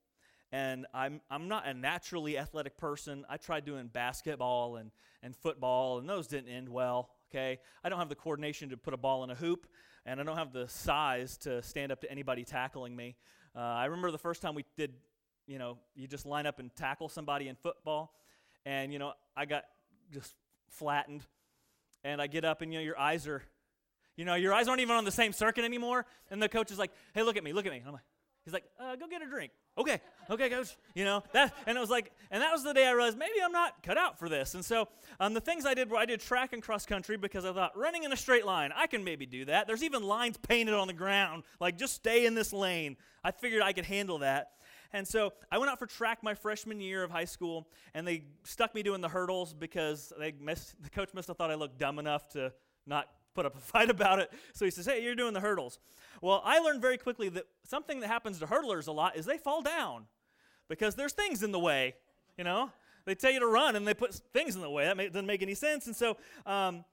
And 0.53 0.85
I'm, 0.93 1.19
I'm 1.29 1.49
not 1.49 1.67
a 1.67 1.73
naturally 1.73 2.37
athletic 2.37 2.77
person. 2.77 3.25
I 3.29 3.35
tried 3.35 3.65
doing 3.65 3.87
basketball 3.87 4.77
and, 4.77 4.91
and 5.21 5.35
football, 5.35 5.99
and 5.99 6.07
those 6.07 6.25
didn't 6.27 6.49
end 6.49 6.69
well, 6.69 7.09
okay? 7.29 7.59
I 7.83 7.89
don't 7.89 7.99
have 7.99 8.07
the 8.07 8.15
coordination 8.15 8.69
to 8.69 8.77
put 8.77 8.93
a 8.93 8.97
ball 8.97 9.25
in 9.25 9.29
a 9.29 9.35
hoop, 9.35 9.67
and 10.05 10.21
I 10.21 10.23
don't 10.23 10.37
have 10.37 10.53
the 10.53 10.69
size 10.69 11.35
to 11.39 11.61
stand 11.61 11.91
up 11.91 11.99
to 11.99 12.09
anybody 12.09 12.45
tackling 12.45 12.95
me. 12.95 13.17
Uh, 13.53 13.59
I 13.59 13.85
remember 13.85 14.09
the 14.09 14.17
first 14.17 14.41
time 14.41 14.55
we 14.55 14.63
did, 14.77 14.93
you 15.47 15.59
know, 15.59 15.79
you 15.95 16.07
just 16.07 16.25
line 16.25 16.45
up 16.45 16.59
and 16.59 16.73
tackle 16.77 17.09
somebody 17.09 17.49
in 17.49 17.55
football, 17.55 18.13
and, 18.65 18.93
you 18.93 18.99
know, 18.99 19.11
I 19.35 19.45
got 19.45 19.65
just 20.13 20.33
flattened. 20.69 21.23
And 22.05 22.21
I 22.21 22.27
get 22.27 22.45
up, 22.45 22.61
and, 22.61 22.71
you 22.71 22.79
know, 22.79 22.85
your 22.85 22.97
eyes 22.97 23.27
are 23.27 23.43
you 24.17 24.25
know, 24.25 24.35
your 24.35 24.53
eyes 24.53 24.67
aren't 24.67 24.81
even 24.81 24.95
on 24.95 25.05
the 25.05 25.11
same 25.11 25.31
circuit 25.31 25.63
anymore. 25.63 26.05
And 26.29 26.41
the 26.41 26.49
coach 26.49 26.71
is 26.71 26.77
like, 26.77 26.91
hey, 27.13 27.23
look 27.23 27.37
at 27.37 27.43
me, 27.43 27.53
look 27.53 27.65
at 27.65 27.71
me. 27.71 27.77
And 27.77 27.87
I'm 27.87 27.93
like, 27.93 28.03
he's 28.43 28.53
like, 28.53 28.65
uh, 28.79 28.95
go 28.95 29.07
get 29.07 29.21
a 29.21 29.27
drink. 29.27 29.51
Okay, 29.77 30.01
okay, 30.29 30.49
coach. 30.49 30.75
You 30.95 31.05
know, 31.05 31.23
that, 31.33 31.53
and 31.67 31.77
it 31.77 31.79
was 31.79 31.91
like, 31.91 32.11
and 32.31 32.41
that 32.41 32.51
was 32.51 32.63
the 32.63 32.73
day 32.73 32.87
I 32.87 32.91
realized 32.91 33.17
maybe 33.17 33.35
I'm 33.43 33.51
not 33.51 33.83
cut 33.83 33.97
out 33.97 34.17
for 34.17 34.27
this. 34.27 34.55
And 34.55 34.65
so 34.65 34.87
um, 35.19 35.33
the 35.33 35.39
things 35.39 35.65
I 35.65 35.75
did 35.75 35.89
were 35.89 35.97
I 35.97 36.05
did 36.05 36.19
track 36.19 36.51
and 36.51 36.63
cross 36.63 36.85
country 36.85 37.15
because 37.15 37.45
I 37.45 37.53
thought 37.53 37.77
running 37.77 38.03
in 38.03 38.11
a 38.11 38.17
straight 38.17 38.45
line, 38.45 38.71
I 38.75 38.87
can 38.87 39.03
maybe 39.03 39.25
do 39.25 39.45
that. 39.45 39.67
There's 39.67 39.83
even 39.83 40.01
lines 40.01 40.37
painted 40.37 40.73
on 40.73 40.87
the 40.87 40.93
ground, 40.93 41.43
like 41.59 41.77
just 41.77 41.93
stay 41.93 42.25
in 42.25 42.33
this 42.33 42.51
lane. 42.51 42.97
I 43.23 43.31
figured 43.31 43.61
I 43.61 43.71
could 43.71 43.85
handle 43.85 44.19
that. 44.19 44.51
And 44.93 45.07
so 45.07 45.33
I 45.51 45.57
went 45.57 45.69
out 45.69 45.79
for 45.79 45.85
track 45.85 46.23
my 46.23 46.33
freshman 46.33 46.79
year 46.79 47.03
of 47.03 47.11
high 47.11 47.25
school, 47.25 47.67
and 47.93 48.07
they 48.07 48.23
stuck 48.45 48.73
me 48.73 48.83
doing 48.83 49.01
the 49.01 49.09
hurdles 49.09 49.53
because 49.53 50.13
they 50.17 50.33
missed, 50.39 50.81
the 50.81 50.89
coach 50.89 51.13
must 51.13 51.27
have 51.27 51.37
thought 51.37 51.51
I 51.51 51.55
looked 51.55 51.77
dumb 51.77 51.99
enough 51.99 52.29
to 52.29 52.53
not 52.85 53.09
put 53.37 53.45
up 53.45 53.55
a 53.55 53.59
fight 53.73 53.89
about 53.89 54.19
it. 54.19 54.31
So 54.53 54.65
he 54.65 54.71
says, 54.71 54.85
Hey, 54.85 55.03
you're 55.03 55.15
doing 55.15 55.33
the 55.33 55.39
hurdles. 55.39 55.79
Well, 56.21 56.41
I 56.43 56.59
learned 56.59 56.81
very 56.81 56.97
quickly 56.97 57.29
that 57.29 57.45
something 57.63 57.99
that 57.99 58.07
happens 58.07 58.39
to 58.39 58.47
hurdlers 58.47 58.87
a 58.87 58.91
lot 58.91 59.15
is 59.15 59.25
they 59.25 59.37
fall 59.37 59.61
down 59.61 60.05
because 60.67 60.95
there's 60.95 61.13
things 61.13 61.43
in 61.43 61.51
the 61.51 61.59
way, 61.59 61.93
you 62.37 62.43
know? 62.43 62.71
They 63.05 63.15
tell 63.15 63.31
you 63.31 63.39
to 63.39 63.47
run 63.47 63.75
and 63.75 63.87
they 63.87 63.93
put 63.93 64.13
things 64.33 64.55
in 64.55 64.61
the 64.61 64.69
way. 64.69 64.85
That 64.85 64.97
doesn't 65.13 65.27
make 65.27 65.41
any 65.41 65.53
sense. 65.53 65.85
And 65.85 65.95
so 65.95 66.17
um, 66.45 66.83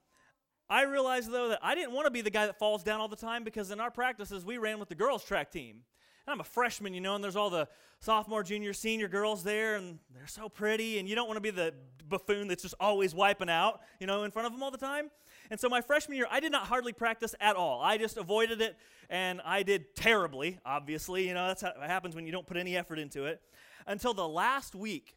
I 0.68 0.82
realized, 0.82 1.32
though, 1.32 1.48
that 1.48 1.58
I 1.62 1.74
didn't 1.74 1.92
want 1.92 2.04
to 2.06 2.10
be 2.10 2.20
the 2.20 2.30
guy 2.30 2.46
that 2.46 2.58
falls 2.58 2.84
down 2.84 3.00
all 3.00 3.08
the 3.08 3.16
time 3.16 3.42
because 3.42 3.70
in 3.70 3.80
our 3.80 3.90
practices, 3.90 4.44
we 4.44 4.58
ran 4.58 4.78
with 4.78 4.88
the 4.88 4.94
girls' 4.94 5.24
track 5.24 5.50
team. 5.50 5.80
And 6.26 6.32
I'm 6.32 6.40
a 6.40 6.44
freshman, 6.44 6.94
you 6.94 7.00
know, 7.00 7.16
and 7.16 7.24
there's 7.24 7.34
all 7.34 7.50
the 7.50 7.66
sophomore, 7.98 8.42
junior, 8.42 8.72
senior 8.72 9.08
girls 9.08 9.42
there, 9.42 9.76
and 9.76 9.98
they're 10.14 10.26
so 10.26 10.48
pretty, 10.48 10.98
and 10.98 11.08
you 11.08 11.14
don't 11.14 11.26
want 11.26 11.36
to 11.36 11.40
be 11.40 11.50
the 11.50 11.74
buffoon 12.08 12.48
that's 12.48 12.62
just 12.62 12.74
always 12.78 13.14
wiping 13.14 13.50
out, 13.50 13.80
you 13.98 14.06
know, 14.06 14.22
in 14.24 14.30
front 14.30 14.46
of 14.46 14.52
them 14.52 14.62
all 14.62 14.70
the 14.70 14.78
time. 14.78 15.10
And 15.50 15.60
so 15.60 15.68
my 15.68 15.80
freshman 15.80 16.16
year, 16.16 16.26
I 16.30 16.40
did 16.40 16.52
not 16.52 16.66
hardly 16.66 16.92
practice 16.92 17.34
at 17.40 17.56
all. 17.56 17.80
I 17.80 17.98
just 17.98 18.16
avoided 18.16 18.60
it, 18.60 18.76
and 19.10 19.40
I 19.44 19.62
did 19.62 19.94
terribly, 19.94 20.58
obviously. 20.64 21.28
You 21.28 21.34
know, 21.34 21.46
that's 21.48 21.62
how 21.62 21.68
it 21.68 21.86
happens 21.86 22.14
when 22.14 22.26
you 22.26 22.32
don't 22.32 22.46
put 22.46 22.56
any 22.56 22.76
effort 22.76 22.98
into 22.98 23.26
it. 23.26 23.40
Until 23.86 24.14
the 24.14 24.26
last 24.26 24.74
week 24.74 25.16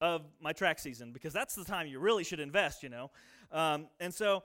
of 0.00 0.22
my 0.40 0.52
track 0.52 0.78
season, 0.78 1.12
because 1.12 1.32
that's 1.32 1.54
the 1.54 1.64
time 1.64 1.86
you 1.86 1.98
really 1.98 2.24
should 2.24 2.40
invest, 2.40 2.82
you 2.82 2.88
know. 2.88 3.10
Um, 3.50 3.88
and 3.98 4.12
so 4.12 4.44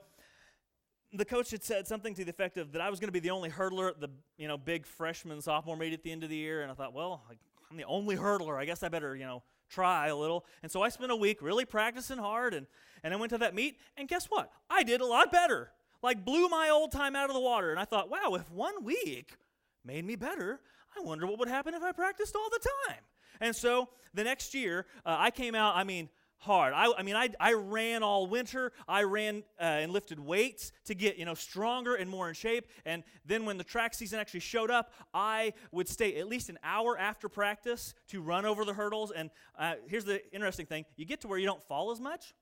the 1.12 1.24
coach 1.24 1.50
had 1.50 1.62
said 1.62 1.86
something 1.86 2.14
to 2.14 2.24
the 2.24 2.30
effect 2.30 2.56
of 2.56 2.72
that 2.72 2.80
I 2.80 2.90
was 2.90 2.98
going 2.98 3.08
to 3.08 3.12
be 3.12 3.20
the 3.20 3.30
only 3.30 3.50
hurdler 3.50 3.90
at 3.90 4.00
the 4.00 4.08
you 4.36 4.48
know 4.48 4.58
big 4.58 4.86
freshman 4.86 5.40
sophomore 5.40 5.76
meet 5.76 5.92
at 5.92 6.02
the 6.02 6.10
end 6.10 6.24
of 6.24 6.30
the 6.30 6.36
year, 6.36 6.62
and 6.62 6.70
I 6.70 6.74
thought, 6.74 6.92
well, 6.92 7.22
I'm 7.70 7.76
the 7.76 7.84
only 7.84 8.16
hurdler. 8.16 8.56
I 8.56 8.64
guess 8.64 8.82
I 8.82 8.88
better 8.88 9.14
you 9.14 9.24
know 9.24 9.42
try 9.74 10.08
a 10.08 10.16
little. 10.16 10.44
And 10.62 10.70
so 10.70 10.82
I 10.82 10.88
spent 10.88 11.10
a 11.10 11.16
week 11.16 11.42
really 11.42 11.64
practicing 11.64 12.18
hard, 12.18 12.54
and 12.54 12.66
and 13.02 13.12
I 13.12 13.16
went 13.16 13.30
to 13.30 13.38
that 13.38 13.54
meet, 13.54 13.78
and 13.96 14.08
guess 14.08 14.26
what? 14.26 14.50
I 14.70 14.82
did 14.82 15.00
a 15.00 15.06
lot 15.06 15.30
better. 15.30 15.70
Like 16.02 16.24
blew 16.24 16.48
my 16.48 16.70
old 16.70 16.92
time 16.92 17.16
out 17.16 17.28
of 17.28 17.34
the 17.34 17.40
water, 17.40 17.70
and 17.70 17.78
I 17.78 17.84
thought, 17.84 18.10
wow, 18.10 18.34
if 18.34 18.50
one 18.50 18.84
week 18.84 19.36
made 19.84 20.04
me 20.04 20.16
better, 20.16 20.60
I 20.96 21.02
wonder 21.02 21.26
what 21.26 21.38
would 21.38 21.48
happen 21.48 21.74
if 21.74 21.82
I 21.82 21.92
practiced 21.92 22.34
all 22.34 22.48
the 22.50 22.66
time. 22.88 23.00
And 23.40 23.54
so 23.54 23.88
the 24.14 24.24
next 24.24 24.54
year, 24.54 24.86
uh, 25.04 25.16
I 25.18 25.30
came 25.30 25.54
out. 25.54 25.76
I 25.76 25.84
mean 25.84 26.08
hard. 26.44 26.72
I, 26.74 26.92
I 26.96 27.02
mean, 27.02 27.16
I, 27.16 27.30
I 27.40 27.54
ran 27.54 28.02
all 28.02 28.26
winter. 28.26 28.72
I 28.86 29.02
ran 29.02 29.42
uh, 29.58 29.62
and 29.62 29.92
lifted 29.92 30.20
weights 30.20 30.72
to 30.84 30.94
get, 30.94 31.16
you 31.16 31.24
know, 31.24 31.34
stronger 31.34 31.94
and 31.94 32.08
more 32.08 32.28
in 32.28 32.34
shape. 32.34 32.66
And 32.84 33.02
then 33.24 33.44
when 33.44 33.58
the 33.58 33.64
track 33.64 33.94
season 33.94 34.20
actually 34.20 34.40
showed 34.40 34.70
up, 34.70 34.92
I 35.12 35.54
would 35.72 35.88
stay 35.88 36.16
at 36.16 36.28
least 36.28 36.48
an 36.50 36.58
hour 36.62 36.98
after 36.98 37.28
practice 37.28 37.94
to 38.08 38.20
run 38.20 38.44
over 38.44 38.64
the 38.64 38.74
hurdles. 38.74 39.10
And 39.10 39.30
uh, 39.58 39.74
here's 39.86 40.04
the 40.04 40.22
interesting 40.34 40.66
thing 40.66 40.84
you 40.96 41.04
get 41.04 41.20
to 41.22 41.28
where 41.28 41.38
you 41.38 41.46
don't 41.46 41.62
fall 41.62 41.90
as 41.90 42.00
much 42.00 42.34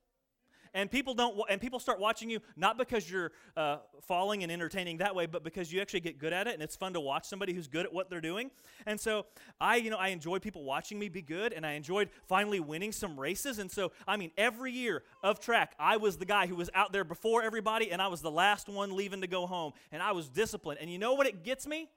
and 0.73 0.89
people 0.89 1.13
don't 1.13 1.39
and 1.49 1.61
people 1.61 1.79
start 1.79 1.99
watching 1.99 2.29
you 2.29 2.39
not 2.55 2.77
because 2.77 3.09
you're 3.09 3.31
uh, 3.55 3.77
falling 4.01 4.43
and 4.43 4.51
entertaining 4.51 4.97
that 4.97 5.15
way 5.15 5.25
but 5.25 5.43
because 5.43 5.71
you 5.71 5.81
actually 5.81 5.99
get 5.99 6.17
good 6.17 6.33
at 6.33 6.47
it 6.47 6.53
and 6.53 6.63
it's 6.63 6.75
fun 6.75 6.93
to 6.93 6.99
watch 6.99 7.25
somebody 7.25 7.53
who's 7.53 7.67
good 7.67 7.85
at 7.85 7.93
what 7.93 8.09
they're 8.09 8.21
doing. 8.21 8.51
And 8.85 8.99
so 8.99 9.25
i 9.59 9.75
you 9.75 9.89
know 9.89 9.97
i 9.97 10.09
enjoyed 10.09 10.41
people 10.41 10.63
watching 10.63 10.99
me 10.99 11.09
be 11.09 11.21
good 11.21 11.53
and 11.53 11.65
i 11.65 11.73
enjoyed 11.73 12.09
finally 12.27 12.59
winning 12.59 12.91
some 12.91 13.19
races. 13.19 13.59
And 13.59 13.71
so 13.71 13.91
i 14.07 14.17
mean 14.17 14.31
every 14.37 14.71
year 14.71 15.03
of 15.21 15.39
track 15.39 15.75
i 15.79 15.97
was 15.97 16.17
the 16.17 16.25
guy 16.25 16.47
who 16.47 16.55
was 16.55 16.69
out 16.73 16.91
there 16.91 17.03
before 17.03 17.43
everybody 17.43 17.91
and 17.91 18.01
i 18.01 18.07
was 18.07 18.21
the 18.21 18.31
last 18.31 18.67
one 18.67 18.95
leaving 18.95 19.21
to 19.21 19.27
go 19.27 19.45
home. 19.45 19.73
And 19.91 20.01
i 20.01 20.11
was 20.11 20.29
disciplined. 20.29 20.79
And 20.81 20.89
you 20.89 20.97
know 20.97 21.13
what 21.13 21.27
it 21.27 21.43
gets 21.43 21.67
me? 21.67 21.89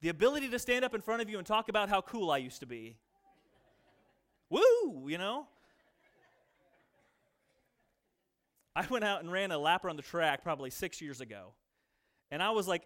The 0.00 0.10
ability 0.10 0.48
to 0.50 0.58
stand 0.58 0.84
up 0.84 0.94
in 0.94 1.00
front 1.00 1.22
of 1.22 1.28
you 1.28 1.38
and 1.38 1.46
talk 1.46 1.68
about 1.68 1.88
how 1.88 2.00
cool 2.00 2.30
i 2.30 2.38
used 2.38 2.60
to 2.60 2.66
be. 2.66 2.96
Woo 4.50 5.08
you 5.08 5.18
know 5.18 5.46
I 8.78 8.86
went 8.88 9.02
out 9.02 9.22
and 9.22 9.32
ran 9.32 9.50
a 9.50 9.58
lap 9.58 9.84
around 9.84 9.96
the 9.96 10.02
track 10.02 10.44
probably 10.44 10.70
six 10.70 11.00
years 11.00 11.20
ago. 11.20 11.52
And 12.30 12.40
I 12.40 12.52
was 12.52 12.68
like 12.68 12.82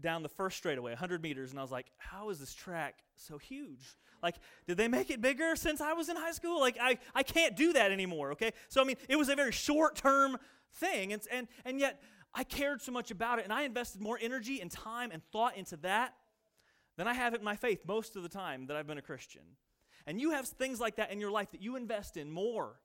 down 0.00 0.22
the 0.22 0.28
first 0.30 0.56
straightaway, 0.56 0.92
100 0.92 1.22
meters, 1.22 1.50
and 1.50 1.58
I 1.58 1.62
was 1.62 1.70
like, 1.70 1.90
how 1.98 2.30
is 2.30 2.38
this 2.38 2.54
track 2.54 2.94
so 3.16 3.36
huge? 3.36 3.94
Like, 4.22 4.36
did 4.66 4.78
they 4.78 4.88
make 4.88 5.10
it 5.10 5.20
bigger 5.20 5.54
since 5.54 5.82
I 5.82 5.92
was 5.92 6.08
in 6.08 6.16
high 6.16 6.32
school? 6.32 6.60
Like, 6.60 6.78
I, 6.80 6.96
I 7.14 7.22
can't 7.22 7.54
do 7.56 7.74
that 7.74 7.92
anymore, 7.92 8.32
okay? 8.32 8.52
So, 8.70 8.80
I 8.80 8.84
mean, 8.84 8.96
it 9.06 9.16
was 9.16 9.28
a 9.28 9.36
very 9.36 9.52
short 9.52 9.96
term 9.96 10.38
thing. 10.76 11.12
And, 11.12 11.20
and, 11.30 11.46
and 11.66 11.78
yet, 11.78 12.00
I 12.34 12.42
cared 12.42 12.80
so 12.80 12.90
much 12.90 13.10
about 13.10 13.38
it, 13.38 13.44
and 13.44 13.52
I 13.52 13.64
invested 13.64 14.00
more 14.00 14.18
energy 14.20 14.62
and 14.62 14.70
time 14.70 15.10
and 15.12 15.22
thought 15.30 15.58
into 15.58 15.76
that 15.78 16.14
than 16.96 17.06
I 17.06 17.12
have 17.12 17.34
in 17.34 17.44
my 17.44 17.56
faith 17.56 17.82
most 17.86 18.16
of 18.16 18.22
the 18.22 18.30
time 18.30 18.66
that 18.68 18.78
I've 18.78 18.86
been 18.86 18.98
a 18.98 19.02
Christian. 19.02 19.42
And 20.06 20.18
you 20.18 20.30
have 20.30 20.46
things 20.46 20.80
like 20.80 20.96
that 20.96 21.12
in 21.12 21.20
your 21.20 21.30
life 21.30 21.50
that 21.50 21.60
you 21.60 21.76
invest 21.76 22.16
in 22.16 22.30
more 22.30 22.76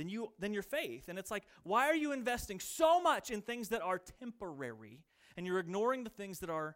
than, 0.00 0.08
you, 0.08 0.32
than 0.38 0.54
your 0.54 0.62
faith. 0.62 1.10
And 1.10 1.18
it's 1.18 1.30
like, 1.30 1.42
why 1.62 1.84
are 1.84 1.94
you 1.94 2.12
investing 2.12 2.58
so 2.58 3.02
much 3.02 3.30
in 3.30 3.42
things 3.42 3.68
that 3.68 3.82
are 3.82 4.00
temporary 4.18 5.04
and 5.36 5.46
you're 5.46 5.58
ignoring 5.58 6.04
the 6.04 6.10
things 6.10 6.38
that 6.38 6.48
are 6.48 6.74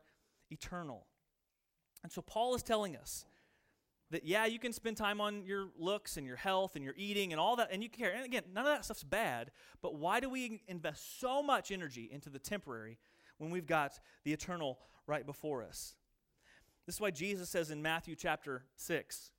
eternal? 0.50 1.06
And 2.02 2.12
so 2.12 2.20
Paul 2.20 2.54
is 2.54 2.62
telling 2.62 2.96
us 2.96 3.24
that 4.10 4.26
yeah, 4.26 4.44
you 4.44 4.58
can 4.58 4.74
spend 4.74 4.98
time 4.98 5.22
on 5.22 5.46
your 5.46 5.68
looks 5.78 6.18
and 6.18 6.26
your 6.26 6.36
health 6.36 6.76
and 6.76 6.84
your 6.84 6.92
eating 6.98 7.32
and 7.32 7.40
all 7.40 7.56
that, 7.56 7.70
and 7.72 7.82
you 7.82 7.88
care. 7.88 8.12
And 8.12 8.26
again, 8.26 8.42
none 8.52 8.66
of 8.66 8.72
that 8.72 8.84
stuff's 8.84 9.02
bad, 9.02 9.52
but 9.80 9.94
why 9.94 10.20
do 10.20 10.28
we 10.28 10.60
invest 10.68 11.18
so 11.18 11.42
much 11.42 11.70
energy 11.70 12.10
into 12.12 12.28
the 12.28 12.38
temporary 12.38 12.98
when 13.38 13.50
we've 13.50 13.66
got 13.66 13.98
the 14.24 14.34
eternal 14.34 14.80
right 15.06 15.24
before 15.24 15.62
us? 15.62 15.94
This 16.84 16.96
is 16.96 17.00
why 17.00 17.10
Jesus 17.10 17.48
says 17.48 17.70
in 17.70 17.80
Matthew 17.80 18.16
chapter 18.16 18.66
6, 18.76 19.30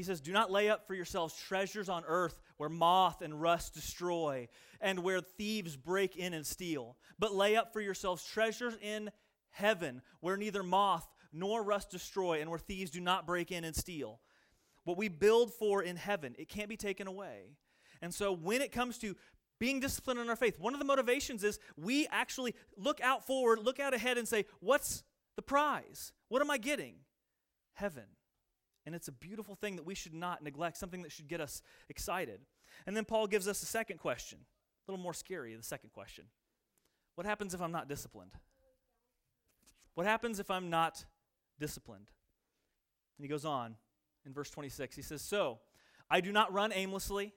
he 0.00 0.04
says, 0.04 0.22
Do 0.22 0.32
not 0.32 0.50
lay 0.50 0.70
up 0.70 0.86
for 0.86 0.94
yourselves 0.94 1.36
treasures 1.36 1.90
on 1.90 2.04
earth 2.06 2.40
where 2.56 2.70
moth 2.70 3.20
and 3.20 3.38
rust 3.38 3.74
destroy 3.74 4.48
and 4.80 5.00
where 5.00 5.20
thieves 5.20 5.76
break 5.76 6.16
in 6.16 6.32
and 6.32 6.46
steal, 6.46 6.96
but 7.18 7.34
lay 7.34 7.54
up 7.54 7.70
for 7.70 7.82
yourselves 7.82 8.24
treasures 8.24 8.78
in 8.80 9.10
heaven 9.50 10.00
where 10.20 10.38
neither 10.38 10.62
moth 10.62 11.06
nor 11.34 11.62
rust 11.62 11.90
destroy, 11.90 12.40
and 12.40 12.48
where 12.48 12.58
thieves 12.58 12.90
do 12.90 12.98
not 12.98 13.26
break 13.26 13.52
in 13.52 13.62
and 13.62 13.76
steal. 13.76 14.20
What 14.84 14.96
we 14.96 15.08
build 15.08 15.52
for 15.52 15.82
in 15.82 15.96
heaven, 15.96 16.34
it 16.38 16.48
can't 16.48 16.70
be 16.70 16.78
taken 16.78 17.06
away. 17.06 17.58
And 18.00 18.14
so 18.14 18.32
when 18.32 18.62
it 18.62 18.72
comes 18.72 18.96
to 19.00 19.14
being 19.58 19.80
disciplined 19.80 20.18
in 20.18 20.30
our 20.30 20.34
faith, 20.34 20.58
one 20.58 20.72
of 20.72 20.78
the 20.78 20.86
motivations 20.86 21.44
is 21.44 21.58
we 21.76 22.06
actually 22.10 22.54
look 22.78 23.02
out 23.02 23.26
forward, 23.26 23.58
look 23.62 23.78
out 23.78 23.92
ahead, 23.92 24.16
and 24.16 24.26
say, 24.26 24.46
What's 24.60 25.04
the 25.36 25.42
prize? 25.42 26.14
What 26.28 26.40
am 26.40 26.50
I 26.50 26.56
getting? 26.56 26.94
Heaven. 27.74 28.06
And 28.86 28.94
it's 28.94 29.08
a 29.08 29.12
beautiful 29.12 29.54
thing 29.54 29.76
that 29.76 29.84
we 29.84 29.94
should 29.94 30.14
not 30.14 30.42
neglect, 30.42 30.76
something 30.76 31.02
that 31.02 31.12
should 31.12 31.28
get 31.28 31.40
us 31.40 31.62
excited. 31.88 32.40
And 32.86 32.96
then 32.96 33.04
Paul 33.04 33.26
gives 33.26 33.46
us 33.46 33.62
a 33.62 33.66
second 33.66 33.98
question, 33.98 34.38
a 34.40 34.90
little 34.90 35.02
more 35.02 35.14
scary, 35.14 35.54
the 35.54 35.62
second 35.62 35.92
question. 35.92 36.24
What 37.14 37.26
happens 37.26 37.52
if 37.52 37.60
I'm 37.60 37.72
not 37.72 37.88
disciplined? 37.88 38.32
What 39.94 40.06
happens 40.06 40.40
if 40.40 40.50
I'm 40.50 40.70
not 40.70 41.04
disciplined. 41.60 42.06
And 43.18 43.24
he 43.24 43.28
goes 43.28 43.44
on 43.44 43.76
in 44.26 44.32
verse 44.32 44.50
26. 44.50 44.96
He 44.96 45.02
says, 45.02 45.22
So, 45.22 45.58
I 46.10 46.20
do 46.20 46.32
not 46.32 46.52
run 46.52 46.72
aimlessly. 46.72 47.32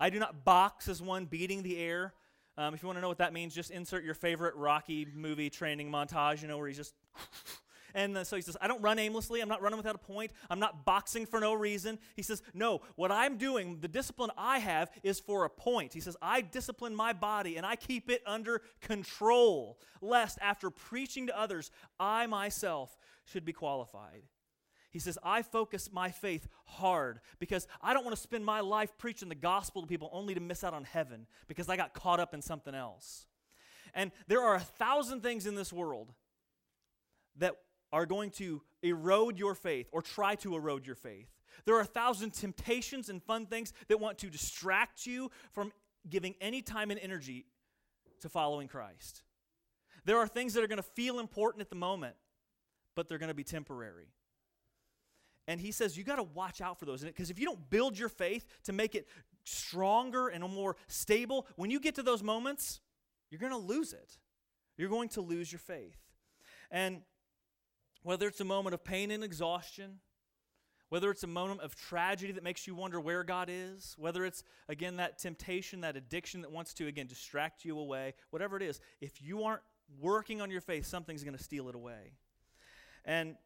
I 0.00 0.10
do 0.10 0.18
not 0.18 0.44
box 0.44 0.88
as 0.88 1.00
one 1.00 1.26
beating 1.26 1.62
the 1.62 1.78
air. 1.78 2.14
Um, 2.56 2.74
if 2.74 2.82
you 2.82 2.88
want 2.88 2.96
to 2.96 3.02
know 3.02 3.08
what 3.08 3.18
that 3.18 3.32
means, 3.32 3.54
just 3.54 3.70
insert 3.70 4.02
your 4.02 4.14
favorite 4.14 4.56
Rocky 4.56 5.06
movie 5.14 5.50
training 5.50 5.92
montage, 5.92 6.42
you 6.42 6.48
know, 6.48 6.58
where 6.58 6.66
he's 6.66 6.76
just. 6.76 6.94
And 7.94 8.16
uh, 8.16 8.24
so 8.24 8.36
he 8.36 8.42
says, 8.42 8.56
I 8.60 8.68
don't 8.68 8.82
run 8.82 8.98
aimlessly. 8.98 9.40
I'm 9.40 9.48
not 9.48 9.62
running 9.62 9.76
without 9.76 9.94
a 9.94 9.98
point. 9.98 10.32
I'm 10.50 10.60
not 10.60 10.84
boxing 10.84 11.26
for 11.26 11.40
no 11.40 11.54
reason. 11.54 11.98
He 12.16 12.22
says, 12.22 12.42
No, 12.54 12.82
what 12.96 13.10
I'm 13.10 13.38
doing, 13.38 13.78
the 13.80 13.88
discipline 13.88 14.30
I 14.36 14.58
have, 14.58 14.90
is 15.02 15.20
for 15.20 15.44
a 15.44 15.50
point. 15.50 15.92
He 15.94 16.00
says, 16.00 16.16
I 16.20 16.40
discipline 16.40 16.94
my 16.94 17.12
body 17.12 17.56
and 17.56 17.64
I 17.64 17.76
keep 17.76 18.10
it 18.10 18.22
under 18.26 18.62
control, 18.80 19.78
lest 20.00 20.38
after 20.40 20.70
preaching 20.70 21.26
to 21.28 21.38
others, 21.38 21.70
I 21.98 22.26
myself 22.26 22.96
should 23.24 23.44
be 23.44 23.52
qualified. 23.52 24.22
He 24.90 24.98
says, 24.98 25.18
I 25.22 25.42
focus 25.42 25.90
my 25.92 26.10
faith 26.10 26.48
hard 26.64 27.20
because 27.38 27.66
I 27.82 27.92
don't 27.92 28.04
want 28.04 28.16
to 28.16 28.22
spend 28.22 28.44
my 28.44 28.60
life 28.60 28.96
preaching 28.96 29.28
the 29.28 29.34
gospel 29.34 29.82
to 29.82 29.88
people 29.88 30.08
only 30.12 30.34
to 30.34 30.40
miss 30.40 30.64
out 30.64 30.72
on 30.72 30.84
heaven 30.84 31.26
because 31.46 31.68
I 31.68 31.76
got 31.76 31.92
caught 31.92 32.20
up 32.20 32.32
in 32.32 32.40
something 32.40 32.74
else. 32.74 33.26
And 33.94 34.12
there 34.28 34.42
are 34.42 34.54
a 34.54 34.60
thousand 34.60 35.22
things 35.22 35.46
in 35.46 35.54
this 35.54 35.72
world 35.72 36.12
that 37.36 37.56
are 37.92 38.06
going 38.06 38.30
to 38.30 38.62
erode 38.82 39.38
your 39.38 39.54
faith 39.54 39.88
or 39.92 40.02
try 40.02 40.34
to 40.36 40.54
erode 40.54 40.86
your 40.86 40.96
faith. 40.96 41.28
There 41.64 41.74
are 41.74 41.80
a 41.80 41.86
thousand 41.86 42.32
temptations 42.34 43.08
and 43.08 43.22
fun 43.22 43.46
things 43.46 43.72
that 43.88 43.98
want 43.98 44.18
to 44.18 44.30
distract 44.30 45.06
you 45.06 45.30
from 45.52 45.72
giving 46.08 46.34
any 46.40 46.62
time 46.62 46.90
and 46.90 47.00
energy 47.00 47.46
to 48.20 48.28
following 48.28 48.68
Christ. 48.68 49.22
There 50.04 50.18
are 50.18 50.26
things 50.26 50.54
that 50.54 50.62
are 50.62 50.68
going 50.68 50.78
to 50.78 50.82
feel 50.82 51.18
important 51.18 51.60
at 51.62 51.70
the 51.70 51.76
moment 51.76 52.14
but 52.98 53.08
they're 53.08 53.18
going 53.18 53.28
to 53.28 53.34
be 53.34 53.44
temporary. 53.44 54.08
And 55.46 55.60
he 55.60 55.70
says 55.70 55.96
you 55.96 56.02
got 56.02 56.16
to 56.16 56.24
watch 56.24 56.60
out 56.60 56.80
for 56.80 56.84
those 56.84 57.04
because 57.04 57.30
if 57.30 57.38
you 57.38 57.44
don't 57.44 57.70
build 57.70 57.96
your 57.96 58.08
faith 58.08 58.44
to 58.64 58.72
make 58.72 58.96
it 58.96 59.06
stronger 59.44 60.26
and 60.26 60.42
more 60.42 60.74
stable, 60.88 61.46
when 61.54 61.70
you 61.70 61.78
get 61.78 61.94
to 61.94 62.02
those 62.02 62.24
moments, 62.24 62.80
you're 63.30 63.38
going 63.38 63.52
to 63.52 63.56
lose 63.56 63.92
it. 63.92 64.18
You're 64.76 64.88
going 64.88 65.10
to 65.10 65.20
lose 65.20 65.52
your 65.52 65.60
faith. 65.60 65.96
And 66.72 67.02
whether 68.02 68.26
it's 68.26 68.40
a 68.40 68.44
moment 68.44 68.74
of 68.74 68.84
pain 68.84 69.10
and 69.10 69.24
exhaustion, 69.24 69.98
whether 70.88 71.10
it's 71.10 71.22
a 71.22 71.28
moment 71.28 71.60
of 71.60 71.76
tragedy 71.76 72.32
that 72.32 72.42
makes 72.42 72.66
you 72.66 72.74
wonder 72.74 72.98
where 73.00 73.22
God 73.22 73.48
is, 73.50 73.94
whether 73.98 74.24
it's, 74.24 74.42
again, 74.68 74.96
that 74.96 75.18
temptation, 75.18 75.82
that 75.82 75.96
addiction 75.96 76.40
that 76.42 76.50
wants 76.50 76.72
to, 76.74 76.86
again, 76.86 77.06
distract 77.06 77.64
you 77.64 77.78
away, 77.78 78.14
whatever 78.30 78.56
it 78.56 78.62
is, 78.62 78.80
if 79.00 79.20
you 79.20 79.44
aren't 79.44 79.62
working 80.00 80.40
on 80.40 80.50
your 80.50 80.60
faith, 80.60 80.86
something's 80.86 81.24
going 81.24 81.36
to 81.36 81.42
steal 81.42 81.68
it 81.68 81.74
away. 81.74 82.12
And 83.04 83.36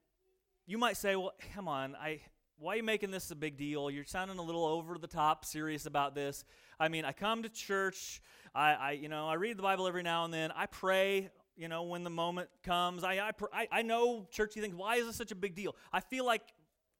you 0.66 0.78
might 0.78 0.96
say, 0.96 1.16
well, 1.16 1.32
come 1.54 1.66
on, 1.66 1.96
I, 1.96 2.20
why 2.58 2.74
are 2.74 2.76
you 2.76 2.82
making 2.84 3.10
this 3.10 3.30
a 3.32 3.36
big 3.36 3.56
deal? 3.56 3.90
You're 3.90 4.04
sounding 4.04 4.38
a 4.38 4.42
little 4.42 4.64
over 4.64 4.96
the 4.96 5.08
top 5.08 5.44
serious 5.44 5.86
about 5.86 6.14
this. 6.14 6.44
I 6.78 6.88
mean, 6.88 7.04
I 7.04 7.12
come 7.12 7.42
to 7.42 7.48
church, 7.48 8.22
I, 8.54 8.72
I 8.74 8.90
you 8.92 9.08
know, 9.08 9.26
I 9.26 9.34
read 9.34 9.58
the 9.58 9.62
Bible 9.62 9.88
every 9.88 10.04
now 10.04 10.24
and 10.24 10.32
then, 10.32 10.52
I 10.54 10.66
pray, 10.66 11.30
you 11.56 11.68
know, 11.68 11.84
when 11.84 12.04
the 12.04 12.10
moment 12.10 12.48
comes. 12.62 13.04
I, 13.04 13.32
I, 13.52 13.68
I 13.70 13.82
know 13.82 14.26
church, 14.30 14.56
you 14.56 14.62
think, 14.62 14.74
why 14.74 14.96
is 14.96 15.06
this 15.06 15.16
such 15.16 15.32
a 15.32 15.36
big 15.36 15.54
deal? 15.54 15.74
I 15.92 16.00
feel 16.00 16.24
like 16.24 16.42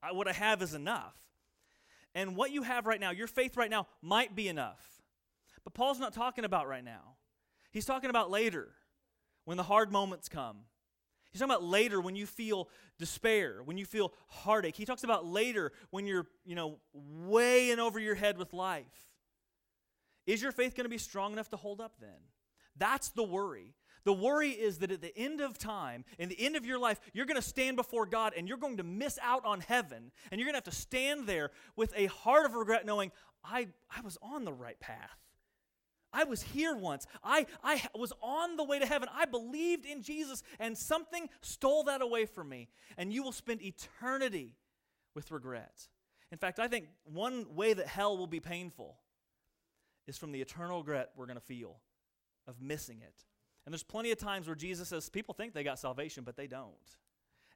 I, 0.03 0.13
what 0.13 0.29
I 0.29 0.33
have 0.33 0.63
is 0.63 0.75
enough. 0.75 1.17
And 2.15 2.37
what 2.37 2.51
you 2.51 2.63
have 2.63 2.87
right 2.87 3.01
now, 3.01 3.11
your 3.11 3.27
faith 3.27 3.57
right 3.57 3.71
now, 3.71 3.87
might 4.03 4.37
be 4.37 4.49
enough. 4.49 5.03
But 5.65 5.75
Paul's 5.75 5.99
not 5.99 6.13
talking 6.13 6.45
about 6.45 6.69
right 6.69 6.85
now. 6.85 7.17
He's 7.71 7.87
talking 7.87 8.11
about 8.11 8.31
later, 8.31 8.69
when 9.45 9.57
the 9.57 9.63
hard 9.63 9.91
moments 9.91 10.29
come 10.29 10.59
He's 11.33 11.41
talking 11.41 11.55
about 11.55 11.65
later 11.65 12.01
when 12.01 12.15
you 12.15 12.27
feel 12.27 12.69
despair, 12.99 13.63
when 13.65 13.79
you 13.79 13.87
feel 13.87 14.13
heartache. 14.29 14.77
He 14.77 14.85
talks 14.85 15.03
about 15.03 15.27
later 15.27 15.73
when 15.91 16.07
you're, 16.07 16.27
you 16.45 16.55
know, 16.55 16.77
way 16.93 17.71
in 17.71 17.81
over 17.81 17.99
your 17.99 18.15
head 18.15 18.37
with 18.37 18.53
life. 18.53 18.85
Is 20.27 20.43
your 20.43 20.53
faith 20.53 20.77
going 20.77 20.85
to 20.85 20.91
be 20.91 20.99
strong 20.99 21.33
enough 21.33 21.49
to 21.49 21.57
hold 21.57 21.81
up 21.81 21.95
then? 22.01 22.11
That's 22.77 23.09
the 23.11 23.23
worry. 23.23 23.75
The 24.05 24.13
worry 24.13 24.51
is 24.51 24.79
that 24.79 24.91
at 24.91 25.01
the 25.01 25.17
end 25.17 25.41
of 25.41 25.59
time, 25.59 26.05
in 26.19 26.29
the 26.29 26.45
end 26.45 26.57
of 26.57 26.67
your 26.67 26.79
life, 26.79 27.01
you're 27.13 27.27
going 27.27 27.41
to 27.41 27.47
stand 27.47 27.77
before 27.77 28.07
God 28.07 28.33
and 28.37 28.49
you're 28.49 28.57
going 28.57 28.79
to 28.79 28.83
miss 28.83 29.19
out 29.23 29.45
on 29.45 29.61
heaven. 29.61 30.11
And 30.31 30.41
you're 30.41 30.47
going 30.47 30.55
to 30.55 30.65
have 30.65 30.75
to 30.75 30.81
stand 30.81 31.27
there 31.27 31.51
with 31.77 31.93
a 31.97 32.07
heart 32.07 32.47
of 32.47 32.55
regret 32.55 32.85
knowing, 32.85 33.13
I, 33.45 33.69
I 33.91 34.01
was 34.03 34.19
on 34.23 34.45
the 34.45 34.53
right 34.53 34.79
path. 34.81 35.19
I 36.13 36.25
was 36.25 36.43
here 36.43 36.77
once. 36.77 37.07
I, 37.25 37.47
I 37.65 37.83
was 37.95 38.13
on 38.21 38.57
the 38.57 38.65
way 38.65 38.79
to 38.79 38.87
heaven. 38.87 39.09
I 39.15 39.25
believed 39.25 39.87
in 39.87 40.03
Jesus, 40.03 40.43
and 40.59 40.77
something 40.77 41.29
stole 41.41 41.85
that 41.85 42.03
away 42.03 42.27
from 42.27 42.49
me. 42.51 42.69
And 42.99 43.13
you 43.13 43.23
will 43.23 43.33
spend 43.33 43.63
eternity 43.63 44.57
with 45.15 45.31
regret. 45.31 45.89
In 46.31 46.39
fact, 46.39 46.59
I 46.59 46.69
think 46.69 46.89
one 47.05 47.47
way 47.55 47.73
that 47.73 47.87
hell 47.87 48.19
will 48.19 48.27
be 48.27 48.41
painful 48.41 48.99
is 50.07 50.19
from 50.19 50.33
the 50.33 50.41
eternal 50.41 50.79
regret 50.79 51.11
we're 51.17 51.27
going 51.27 51.39
to 51.39 51.45
feel 51.45 51.79
of 52.47 52.61
missing 52.61 53.01
it. 53.03 53.25
And 53.65 53.73
there's 53.73 53.83
plenty 53.83 54.11
of 54.11 54.19
times 54.19 54.47
where 54.47 54.57
Jesus 54.57 54.89
says 54.89 55.09
people 55.09 55.35
think 55.35 55.55
they 55.55 55.65
got 55.65 55.79
salvation, 55.79 56.25
but 56.25 56.37
they 56.37 56.47
don't. 56.47 56.73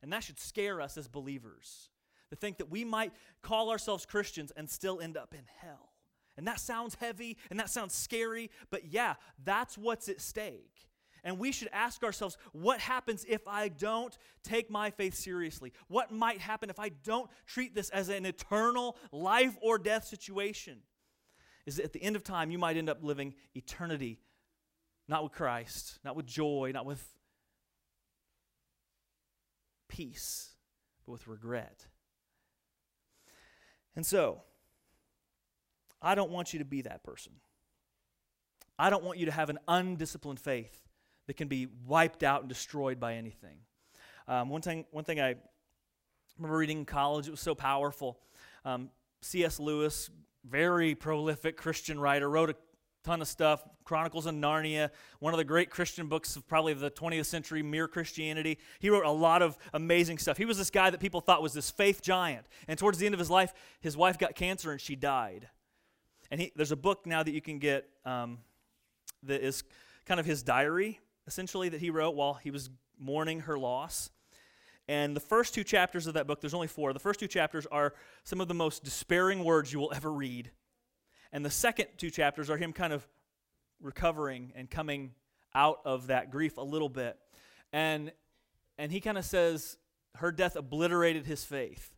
And 0.02 0.12
that 0.12 0.22
should 0.22 0.38
scare 0.38 0.80
us 0.80 0.96
as 0.96 1.08
believers 1.08 1.90
to 2.30 2.36
think 2.36 2.58
that 2.58 2.70
we 2.70 2.84
might 2.84 3.12
call 3.42 3.70
ourselves 3.70 4.06
Christians 4.06 4.52
and 4.56 4.68
still 4.68 5.00
end 5.00 5.16
up 5.16 5.34
in 5.34 5.44
hell. 5.60 5.92
And 6.36 6.46
that 6.46 6.60
sounds 6.60 6.96
heavy 6.96 7.38
and 7.50 7.58
that 7.58 7.70
sounds 7.70 7.94
scary, 7.94 8.50
but 8.70 8.86
yeah, 8.86 9.14
that's 9.44 9.78
what's 9.78 10.08
at 10.08 10.20
stake. 10.20 10.86
And 11.24 11.38
we 11.38 11.50
should 11.50 11.68
ask 11.72 12.04
ourselves 12.04 12.36
what 12.52 12.78
happens 12.78 13.24
if 13.28 13.48
I 13.48 13.68
don't 13.68 14.16
take 14.44 14.70
my 14.70 14.90
faith 14.90 15.14
seriously? 15.14 15.72
What 15.88 16.12
might 16.12 16.38
happen 16.38 16.70
if 16.70 16.78
I 16.78 16.90
don't 16.90 17.28
treat 17.46 17.74
this 17.74 17.90
as 17.90 18.08
an 18.10 18.26
eternal 18.26 18.96
life 19.10 19.56
or 19.60 19.78
death 19.78 20.04
situation? 20.04 20.78
Is 21.64 21.76
that 21.76 21.84
at 21.84 21.92
the 21.92 22.02
end 22.02 22.14
of 22.14 22.22
time, 22.22 22.52
you 22.52 22.58
might 22.58 22.76
end 22.76 22.88
up 22.88 23.02
living 23.02 23.34
eternity 23.54 24.20
not 25.08 25.22
with 25.22 25.32
Christ, 25.32 25.98
not 26.04 26.16
with 26.16 26.26
joy, 26.26 26.70
not 26.74 26.86
with 26.86 27.06
peace, 29.88 30.50
but 31.04 31.12
with 31.12 31.28
regret. 31.28 31.86
And 33.94 34.04
so, 34.04 34.42
I 36.02 36.14
don't 36.14 36.30
want 36.30 36.52
you 36.52 36.58
to 36.58 36.64
be 36.64 36.82
that 36.82 37.02
person. 37.02 37.32
I 38.78 38.90
don't 38.90 39.04
want 39.04 39.18
you 39.18 39.26
to 39.26 39.32
have 39.32 39.48
an 39.48 39.58
undisciplined 39.66 40.40
faith 40.40 40.82
that 41.26 41.36
can 41.36 41.48
be 41.48 41.66
wiped 41.86 42.22
out 42.22 42.40
and 42.40 42.48
destroyed 42.48 43.00
by 43.00 43.14
anything. 43.14 43.58
Um, 44.28 44.50
one, 44.50 44.60
thing, 44.60 44.84
one 44.90 45.04
thing 45.04 45.20
I 45.20 45.36
remember 46.36 46.58
reading 46.58 46.80
in 46.80 46.84
college, 46.84 47.26
it 47.26 47.30
was 47.30 47.40
so 47.40 47.54
powerful. 47.54 48.18
Um, 48.64 48.90
C.S. 49.22 49.58
Lewis, 49.58 50.10
very 50.44 50.94
prolific 50.94 51.56
Christian 51.56 51.98
writer, 51.98 52.28
wrote 52.28 52.50
a 52.50 52.56
ton 53.06 53.22
of 53.22 53.28
stuff. 53.28 53.62
Chronicles 53.84 54.26
of 54.26 54.34
narnia 54.34 54.90
one 55.20 55.32
of 55.32 55.38
the 55.38 55.44
great 55.44 55.70
christian 55.70 56.08
books 56.08 56.34
of 56.34 56.46
probably 56.48 56.74
the 56.74 56.90
20th 56.90 57.26
century 57.26 57.62
mere 57.62 57.86
christianity. 57.86 58.58
He 58.80 58.90
wrote 58.90 59.04
a 59.04 59.10
lot 59.10 59.42
of 59.42 59.56
amazing 59.72 60.18
stuff. 60.18 60.36
He 60.36 60.44
was 60.44 60.58
this 60.58 60.70
guy 60.70 60.90
that 60.90 60.98
people 60.98 61.20
thought 61.20 61.40
was 61.40 61.52
this 61.52 61.70
faith 61.70 62.02
giant. 62.02 62.46
And 62.66 62.76
towards 62.76 62.98
the 62.98 63.06
end 63.06 63.14
of 63.14 63.20
his 63.20 63.30
life 63.30 63.54
his 63.80 63.96
wife 63.96 64.18
got 64.18 64.34
cancer 64.34 64.72
and 64.72 64.80
she 64.80 64.96
died. 64.96 65.48
And 66.32 66.40
he, 66.40 66.52
there's 66.56 66.72
a 66.72 66.76
book 66.76 67.06
now 67.06 67.22
that 67.22 67.30
you 67.30 67.40
can 67.40 67.60
get 67.60 67.88
um, 68.04 68.38
that 69.22 69.40
is 69.40 69.62
kind 70.04 70.18
of 70.18 70.26
his 70.26 70.42
diary, 70.42 70.98
essentially, 71.28 71.68
that 71.68 71.80
he 71.80 71.90
wrote 71.90 72.16
while 72.16 72.34
he 72.34 72.50
was 72.50 72.70
mourning 72.98 73.40
her 73.40 73.56
loss. 73.56 74.10
And 74.88 75.14
the 75.14 75.20
first 75.20 75.54
two 75.54 75.62
chapters 75.62 76.08
of 76.08 76.14
that 76.14 76.26
book, 76.26 76.40
there's 76.40 76.54
only 76.54 76.66
four, 76.66 76.92
the 76.92 76.98
first 76.98 77.20
two 77.20 77.28
chapters 77.28 77.66
are 77.66 77.94
some 78.24 78.40
of 78.40 78.48
the 78.48 78.54
most 78.54 78.82
despairing 78.82 79.44
words 79.44 79.72
you 79.72 79.78
will 79.78 79.92
ever 79.94 80.12
read. 80.12 80.50
And 81.36 81.44
the 81.44 81.50
second 81.50 81.88
two 81.98 82.08
chapters 82.08 82.48
are 82.48 82.56
him 82.56 82.72
kind 82.72 82.94
of 82.94 83.06
recovering 83.82 84.54
and 84.56 84.70
coming 84.70 85.10
out 85.54 85.80
of 85.84 86.06
that 86.06 86.30
grief 86.30 86.56
a 86.56 86.62
little 86.62 86.88
bit. 86.88 87.18
And, 87.74 88.10
and 88.78 88.90
he 88.90 89.02
kind 89.02 89.18
of 89.18 89.24
says, 89.26 89.76
her 90.14 90.32
death 90.32 90.56
obliterated 90.56 91.26
his 91.26 91.44
faith. 91.44 91.90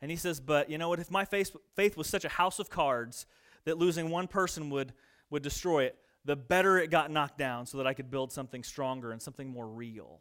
And 0.00 0.10
he 0.10 0.16
says, 0.16 0.40
But 0.40 0.68
you 0.68 0.76
know 0.76 0.88
what? 0.88 0.98
If 0.98 1.08
my 1.08 1.24
faith, 1.24 1.54
faith 1.76 1.96
was 1.96 2.08
such 2.08 2.24
a 2.24 2.28
house 2.28 2.58
of 2.58 2.68
cards 2.68 3.26
that 3.64 3.78
losing 3.78 4.10
one 4.10 4.26
person 4.26 4.70
would, 4.70 4.92
would 5.30 5.44
destroy 5.44 5.84
it, 5.84 5.96
the 6.24 6.34
better 6.34 6.78
it 6.78 6.90
got 6.90 7.12
knocked 7.12 7.38
down 7.38 7.64
so 7.66 7.78
that 7.78 7.86
I 7.86 7.94
could 7.94 8.10
build 8.10 8.32
something 8.32 8.64
stronger 8.64 9.12
and 9.12 9.22
something 9.22 9.48
more 9.48 9.68
real. 9.68 10.20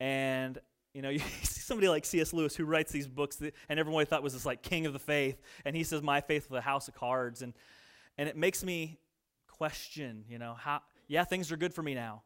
And 0.00 0.58
you 0.96 1.02
know, 1.02 1.10
you 1.10 1.18
see 1.18 1.60
somebody 1.60 1.88
like 1.88 2.06
C.S. 2.06 2.32
Lewis 2.32 2.56
who 2.56 2.64
writes 2.64 2.90
these 2.90 3.06
books 3.06 3.36
that, 3.36 3.54
and 3.68 3.78
everyone 3.78 4.06
thought 4.06 4.22
was 4.22 4.32
this 4.32 4.46
like 4.46 4.62
king 4.62 4.86
of 4.86 4.94
the 4.94 4.98
faith, 4.98 5.40
and 5.64 5.76
he 5.76 5.84
says, 5.84 6.02
"My 6.02 6.22
faith 6.22 6.50
was 6.50 6.58
a 6.58 6.62
house 6.62 6.88
of 6.88 6.94
cards," 6.94 7.42
and 7.42 7.52
and 8.16 8.28
it 8.28 8.36
makes 8.36 8.64
me 8.64 8.98
question, 9.46 10.24
you 10.28 10.38
know, 10.38 10.54
how 10.54 10.80
yeah 11.06 11.24
things 11.24 11.52
are 11.52 11.56
good 11.58 11.74
for 11.74 11.82
me 11.82 11.94
now, 11.94 12.22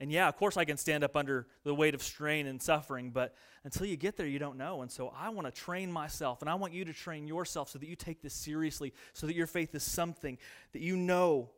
and 0.00 0.10
yeah, 0.10 0.28
of 0.28 0.36
course 0.36 0.56
I 0.56 0.64
can 0.64 0.76
stand 0.76 1.04
up 1.04 1.16
under 1.16 1.46
the 1.62 1.72
weight 1.72 1.94
of 1.94 2.02
strain 2.02 2.48
and 2.48 2.60
suffering, 2.60 3.12
but 3.12 3.36
until 3.62 3.86
you 3.86 3.96
get 3.96 4.16
there, 4.16 4.26
you 4.26 4.40
don't 4.40 4.58
know. 4.58 4.82
And 4.82 4.90
so 4.90 5.14
I 5.16 5.28
want 5.28 5.46
to 5.46 5.52
train 5.52 5.92
myself, 5.92 6.40
and 6.42 6.50
I 6.50 6.56
want 6.56 6.72
you 6.72 6.84
to 6.84 6.92
train 6.92 7.28
yourself 7.28 7.70
so 7.70 7.78
that 7.78 7.88
you 7.88 7.94
take 7.94 8.20
this 8.20 8.34
seriously, 8.34 8.92
so 9.12 9.28
that 9.28 9.36
your 9.36 9.46
faith 9.46 9.76
is 9.76 9.84
something 9.84 10.38
that 10.72 10.82
you 10.82 10.96
know 10.96 11.50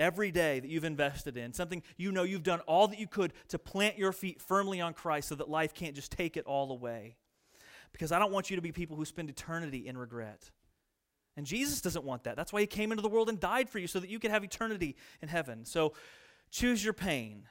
every 0.00 0.32
day 0.32 0.58
that 0.58 0.68
you've 0.68 0.84
invested 0.84 1.36
in, 1.36 1.52
something 1.52 1.82
you 1.96 2.10
know 2.10 2.24
you've 2.24 2.42
done 2.42 2.60
all 2.60 2.88
that 2.88 2.98
you 2.98 3.06
could 3.06 3.32
to 3.48 3.58
plant 3.58 3.98
your 3.98 4.12
feet 4.12 4.40
firmly 4.40 4.80
on 4.80 4.94
Christ 4.94 5.28
so 5.28 5.36
that 5.36 5.48
life 5.48 5.74
can't 5.74 5.94
just 5.94 6.10
take 6.10 6.36
it 6.36 6.44
all 6.46 6.72
away. 6.72 7.16
Because 7.92 8.10
I 8.10 8.18
don't 8.18 8.32
want 8.32 8.50
you 8.50 8.56
to 8.56 8.62
be 8.62 8.72
people 8.72 8.96
who 8.96 9.04
spend 9.04 9.30
eternity 9.30 9.86
in 9.86 9.96
regret. 9.96 10.50
And 11.36 11.46
Jesus 11.46 11.80
doesn't 11.80 12.04
want 12.04 12.24
that. 12.24 12.36
That's 12.36 12.52
why 12.52 12.60
he 12.60 12.66
came 12.66 12.90
into 12.90 13.02
the 13.02 13.08
world 13.08 13.28
and 13.28 13.38
died 13.38 13.68
for 13.68 13.78
you 13.78 13.86
so 13.86 14.00
that 14.00 14.10
you 14.10 14.18
could 14.18 14.30
have 14.30 14.42
eternity 14.42 14.96
in 15.22 15.28
heaven. 15.28 15.64
So 15.64 15.92
choose 16.50 16.82
your 16.82 16.92
pain. 16.92 17.44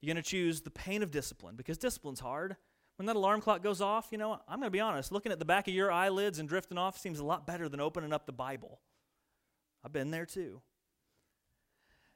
You're 0.00 0.14
going 0.14 0.22
to 0.22 0.28
choose 0.28 0.62
the 0.62 0.70
pain 0.70 1.02
of 1.02 1.10
discipline 1.10 1.56
because 1.56 1.78
discipline's 1.78 2.20
hard. 2.20 2.56
When 2.96 3.06
that 3.06 3.16
alarm 3.16 3.40
clock 3.40 3.62
goes 3.62 3.80
off, 3.80 4.08
you 4.10 4.18
know, 4.18 4.32
I'm 4.48 4.58
going 4.58 4.66
to 4.66 4.70
be 4.70 4.80
honest, 4.80 5.12
looking 5.12 5.32
at 5.32 5.38
the 5.38 5.44
back 5.44 5.68
of 5.68 5.74
your 5.74 5.90
eyelids 5.90 6.38
and 6.38 6.48
drifting 6.48 6.78
off 6.78 6.98
seems 6.98 7.18
a 7.18 7.24
lot 7.24 7.46
better 7.46 7.68
than 7.68 7.80
opening 7.80 8.12
up 8.12 8.26
the 8.26 8.32
Bible. 8.32 8.80
I've 9.84 9.92
been 9.92 10.10
there 10.10 10.26
too. 10.26 10.60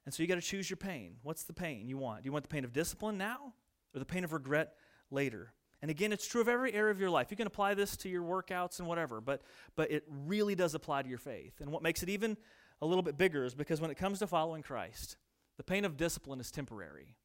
And 0.04 0.12
so 0.12 0.22
you 0.22 0.28
got 0.28 0.34
to 0.34 0.40
choose 0.40 0.68
your 0.68 0.76
pain. 0.76 1.16
What's 1.22 1.44
the 1.44 1.52
pain 1.52 1.88
you 1.88 1.96
want? 1.96 2.22
Do 2.22 2.26
you 2.26 2.32
want 2.32 2.44
the 2.44 2.48
pain 2.48 2.64
of 2.64 2.72
discipline 2.72 3.16
now 3.16 3.54
or 3.94 3.98
the 3.98 4.04
pain 4.04 4.24
of 4.24 4.32
regret 4.32 4.74
later? 5.10 5.52
And 5.80 5.90
again, 5.90 6.12
it's 6.12 6.26
true 6.26 6.40
of 6.40 6.48
every 6.48 6.72
area 6.72 6.90
of 6.90 7.00
your 7.00 7.10
life. 7.10 7.30
You 7.30 7.36
can 7.36 7.46
apply 7.46 7.74
this 7.74 7.96
to 7.98 8.08
your 8.08 8.22
workouts 8.22 8.78
and 8.78 8.88
whatever, 8.88 9.20
but, 9.20 9.42
but 9.76 9.90
it 9.90 10.04
really 10.08 10.54
does 10.54 10.74
apply 10.74 11.02
to 11.02 11.08
your 11.08 11.18
faith. 11.18 11.60
And 11.60 11.70
what 11.70 11.82
makes 11.82 12.02
it 12.02 12.08
even 12.08 12.36
a 12.80 12.86
little 12.86 13.02
bit 13.02 13.16
bigger 13.16 13.44
is 13.44 13.54
because 13.54 13.80
when 13.80 13.90
it 13.90 13.96
comes 13.96 14.18
to 14.20 14.26
following 14.26 14.62
Christ, 14.62 15.16
the 15.56 15.62
pain 15.62 15.84
of 15.84 15.96
discipline 15.96 16.40
is 16.40 16.50
temporary, 16.50 17.16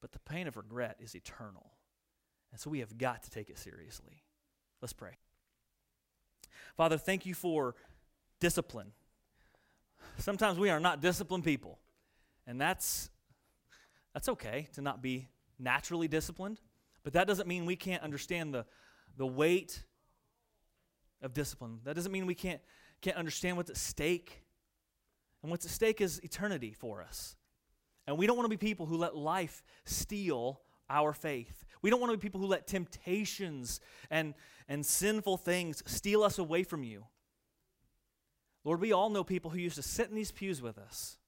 but 0.00 0.12
the 0.12 0.18
pain 0.18 0.46
of 0.46 0.56
regret 0.56 0.96
is 0.98 1.14
eternal. 1.14 1.72
And 2.52 2.60
so 2.60 2.70
we 2.70 2.80
have 2.80 2.96
got 2.96 3.22
to 3.24 3.30
take 3.30 3.50
it 3.50 3.58
seriously. 3.58 4.24
Let's 4.80 4.92
pray. 4.92 5.12
Father, 6.76 6.98
thank 6.98 7.26
you 7.26 7.34
for 7.34 7.74
discipline. 8.40 8.92
Sometimes 10.18 10.58
we 10.58 10.70
are 10.70 10.80
not 10.80 11.00
disciplined 11.00 11.44
people. 11.44 11.78
And 12.50 12.60
that's 12.60 13.10
that's 14.12 14.28
okay 14.28 14.66
to 14.72 14.82
not 14.82 15.00
be 15.00 15.28
naturally 15.56 16.08
disciplined, 16.08 16.60
but 17.04 17.12
that 17.12 17.28
doesn't 17.28 17.46
mean 17.46 17.64
we 17.64 17.76
can't 17.76 18.02
understand 18.02 18.52
the 18.52 18.66
the 19.16 19.26
weight 19.26 19.84
of 21.22 21.32
discipline. 21.32 21.78
That 21.84 21.94
doesn't 21.94 22.10
mean 22.10 22.26
we 22.26 22.34
can't 22.34 22.60
can't 23.02 23.16
understand 23.16 23.56
what's 23.56 23.70
at 23.70 23.76
stake. 23.76 24.42
And 25.42 25.50
what's 25.52 25.64
at 25.64 25.70
stake 25.70 26.00
is 26.00 26.18
eternity 26.24 26.72
for 26.72 27.00
us. 27.02 27.36
And 28.08 28.18
we 28.18 28.26
don't 28.26 28.36
want 28.36 28.46
to 28.50 28.56
be 28.56 28.56
people 28.56 28.84
who 28.84 28.96
let 28.96 29.14
life 29.14 29.62
steal 29.84 30.60
our 30.90 31.12
faith. 31.12 31.64
We 31.82 31.88
don't 31.88 32.00
want 32.00 32.12
to 32.12 32.18
be 32.18 32.20
people 32.20 32.40
who 32.40 32.48
let 32.48 32.66
temptations 32.66 33.80
and, 34.10 34.34
and 34.68 34.84
sinful 34.84 35.36
things 35.36 35.84
steal 35.86 36.24
us 36.24 36.38
away 36.38 36.64
from 36.64 36.82
you. 36.82 37.04
Lord, 38.64 38.80
we 38.80 38.92
all 38.92 39.08
know 39.08 39.22
people 39.22 39.52
who 39.52 39.58
used 39.58 39.76
to 39.76 39.82
sit 39.82 40.10
in 40.10 40.16
these 40.16 40.32
pews 40.32 40.60
with 40.60 40.76
us 40.76 41.19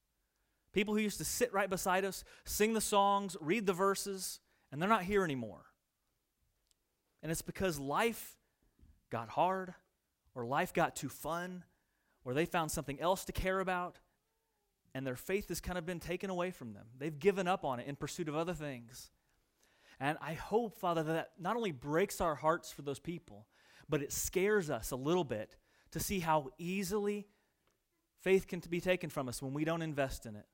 People 0.73 0.95
who 0.95 1.01
used 1.01 1.19
to 1.19 1.25
sit 1.25 1.53
right 1.53 1.69
beside 1.69 2.05
us, 2.05 2.25
sing 2.45 2.73
the 2.73 2.81
songs, 2.81 3.37
read 3.41 3.67
the 3.67 3.73
verses, 3.73 4.41
and 4.71 4.81
they're 4.81 4.89
not 4.89 5.05
here 5.05 5.23
anymore. 5.23 5.67
And 7.23 7.31
it's 7.31 7.43
because 7.43 7.79
life 7.79 8.37
got 9.11 9.29
hard, 9.29 9.75
or 10.35 10.47
life 10.47 10.73
got 10.73 10.97
too 10.97 11.11
fun, 11.11 11.65
or 12.25 12.33
they 12.33 12.47
found 12.47 12.71
something 12.71 12.99
else 13.01 13.25
to 13.27 13.33
care 13.33 13.61
about, 13.61 13.99
and 14.95 15.07
their 15.07 15.17
faith 15.17 15.49
has 15.49 15.61
kind 15.61 15.79
of 15.79 15.85
been 15.85 16.01
taken 16.01 16.31
away 16.31 16.51
from 16.51 16.73
them. 16.73 16.87
They've 16.99 17.19
given 17.19 17.47
up 17.47 17.65
on 17.65 17.79
it 17.79 17.87
in 17.87 17.97
pursuit 17.97 18.29
of 18.29 18.37
other 18.37 18.55
things. 18.55 19.11
And 20.01 20.17
I 20.21 20.33
hope, 20.33 20.79
Father, 20.79 21.03
that 21.05 21.33
not 21.39 21.57
only 21.57 21.71
breaks 21.71 22.21
our 22.21 22.35
hearts 22.35 22.73
for 22.73 22.83
those 22.83 22.99
people, 22.99 23.47
but 23.89 24.03
it 24.03 24.13
scares 24.13 24.71
us 24.71 24.91
a 24.91 24.97
little 24.97 25.25
bit 25.25 25.57
to 25.93 26.01
see 26.01 26.21
how 26.21 26.49
easily 26.59 27.27
faith 28.21 28.47
can 28.47 28.61
be 28.71 28.81
taken 28.81 29.11
from 29.11 29.29
us 29.29 29.43
when 29.43 29.53
we 29.53 29.65
don't 29.65 29.83
invest 29.83 30.25
in 30.27 30.35
it 30.35 30.47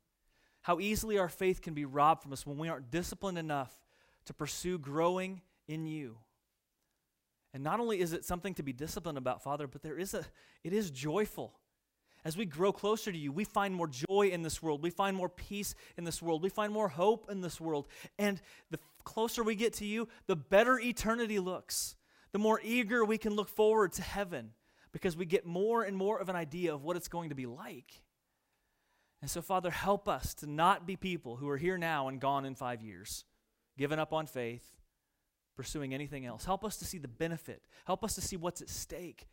how 0.68 0.78
easily 0.80 1.16
our 1.16 1.30
faith 1.30 1.62
can 1.62 1.72
be 1.72 1.86
robbed 1.86 2.22
from 2.22 2.30
us 2.30 2.46
when 2.46 2.58
we 2.58 2.68
aren't 2.68 2.90
disciplined 2.90 3.38
enough 3.38 3.74
to 4.26 4.34
pursue 4.34 4.78
growing 4.78 5.40
in 5.66 5.86
you. 5.86 6.18
And 7.54 7.64
not 7.64 7.80
only 7.80 8.00
is 8.00 8.12
it 8.12 8.26
something 8.26 8.52
to 8.52 8.62
be 8.62 8.74
disciplined 8.74 9.16
about, 9.16 9.42
Father, 9.42 9.66
but 9.66 9.82
there 9.82 9.96
is 9.96 10.12
a 10.12 10.26
it 10.62 10.74
is 10.74 10.90
joyful. 10.90 11.58
As 12.22 12.36
we 12.36 12.44
grow 12.44 12.70
closer 12.70 13.10
to 13.10 13.16
you, 13.16 13.32
we 13.32 13.44
find 13.44 13.74
more 13.74 13.88
joy 13.88 14.28
in 14.30 14.42
this 14.42 14.62
world. 14.62 14.82
We 14.82 14.90
find 14.90 15.16
more 15.16 15.30
peace 15.30 15.74
in 15.96 16.04
this 16.04 16.20
world. 16.20 16.42
We 16.42 16.50
find 16.50 16.70
more 16.70 16.88
hope 16.88 17.30
in 17.30 17.40
this 17.40 17.58
world. 17.58 17.88
And 18.18 18.38
the 18.70 18.78
closer 19.04 19.42
we 19.42 19.54
get 19.54 19.72
to 19.74 19.86
you, 19.86 20.06
the 20.26 20.36
better 20.36 20.78
eternity 20.78 21.38
looks. 21.38 21.96
The 22.32 22.38
more 22.38 22.60
eager 22.62 23.06
we 23.06 23.16
can 23.16 23.34
look 23.34 23.48
forward 23.48 23.92
to 23.92 24.02
heaven 24.02 24.50
because 24.92 25.16
we 25.16 25.24
get 25.24 25.46
more 25.46 25.82
and 25.82 25.96
more 25.96 26.18
of 26.18 26.28
an 26.28 26.36
idea 26.36 26.74
of 26.74 26.84
what 26.84 26.98
it's 26.98 27.08
going 27.08 27.30
to 27.30 27.34
be 27.34 27.46
like. 27.46 28.02
And 29.20 29.30
so, 29.30 29.42
Father, 29.42 29.70
help 29.70 30.08
us 30.08 30.34
to 30.34 30.46
not 30.46 30.86
be 30.86 30.96
people 30.96 31.36
who 31.36 31.48
are 31.48 31.56
here 31.56 31.76
now 31.76 32.08
and 32.08 32.20
gone 32.20 32.44
in 32.44 32.54
five 32.54 32.82
years, 32.82 33.24
given 33.76 33.98
up 33.98 34.12
on 34.12 34.26
faith, 34.26 34.76
pursuing 35.56 35.92
anything 35.92 36.24
else. 36.24 36.44
Help 36.44 36.64
us 36.64 36.76
to 36.76 36.84
see 36.84 36.98
the 36.98 37.08
benefit. 37.08 37.62
Help 37.84 38.04
us 38.04 38.14
to 38.14 38.20
see 38.20 38.36
what's 38.36 38.60
at 38.60 38.68
stake. 38.68 39.26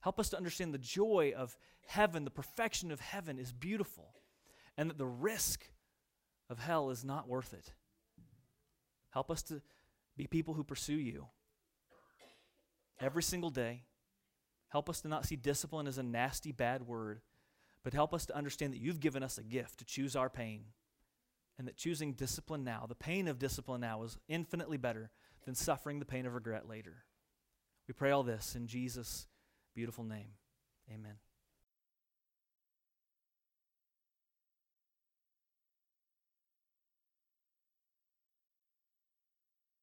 Help 0.00 0.20
us 0.20 0.28
to 0.28 0.36
understand 0.36 0.74
the 0.74 0.78
joy 0.78 1.32
of 1.34 1.56
heaven, 1.86 2.24
the 2.24 2.30
perfection 2.30 2.90
of 2.92 3.00
heaven 3.00 3.38
is 3.38 3.52
beautiful, 3.52 4.12
and 4.76 4.90
that 4.90 4.98
the 4.98 5.06
risk 5.06 5.64
of 6.50 6.58
hell 6.58 6.90
is 6.90 7.04
not 7.04 7.26
worth 7.26 7.54
it. 7.54 7.72
Help 9.10 9.30
us 9.30 9.42
to 9.44 9.62
be 10.14 10.26
people 10.26 10.52
who 10.52 10.62
pursue 10.62 10.98
you 10.98 11.26
every 13.00 13.22
single 13.22 13.50
day. 13.50 13.84
Help 14.68 14.90
us 14.90 15.00
to 15.00 15.08
not 15.08 15.24
see 15.24 15.36
discipline 15.36 15.86
as 15.86 15.96
a 15.96 16.02
nasty, 16.02 16.52
bad 16.52 16.86
word 16.86 17.22
but 17.84 17.92
help 17.94 18.14
us 18.14 18.26
to 18.26 18.36
understand 18.36 18.72
that 18.72 18.80
you've 18.80 19.00
given 19.00 19.22
us 19.22 19.38
a 19.38 19.42
gift 19.42 19.78
to 19.78 19.84
choose 19.84 20.16
our 20.16 20.30
pain. 20.30 20.64
And 21.56 21.68
that 21.68 21.76
choosing 21.76 22.14
discipline 22.14 22.64
now, 22.64 22.86
the 22.88 22.96
pain 22.96 23.28
of 23.28 23.38
discipline 23.38 23.82
now, 23.82 24.02
is 24.02 24.18
infinitely 24.26 24.78
better 24.78 25.10
than 25.44 25.54
suffering 25.54 26.00
the 26.00 26.04
pain 26.04 26.26
of 26.26 26.34
regret 26.34 26.68
later. 26.68 27.04
We 27.86 27.94
pray 27.94 28.10
all 28.10 28.24
this 28.24 28.56
in 28.56 28.66
Jesus' 28.66 29.28
beautiful 29.74 30.02
name. 30.02 30.30
Amen. 30.92 31.23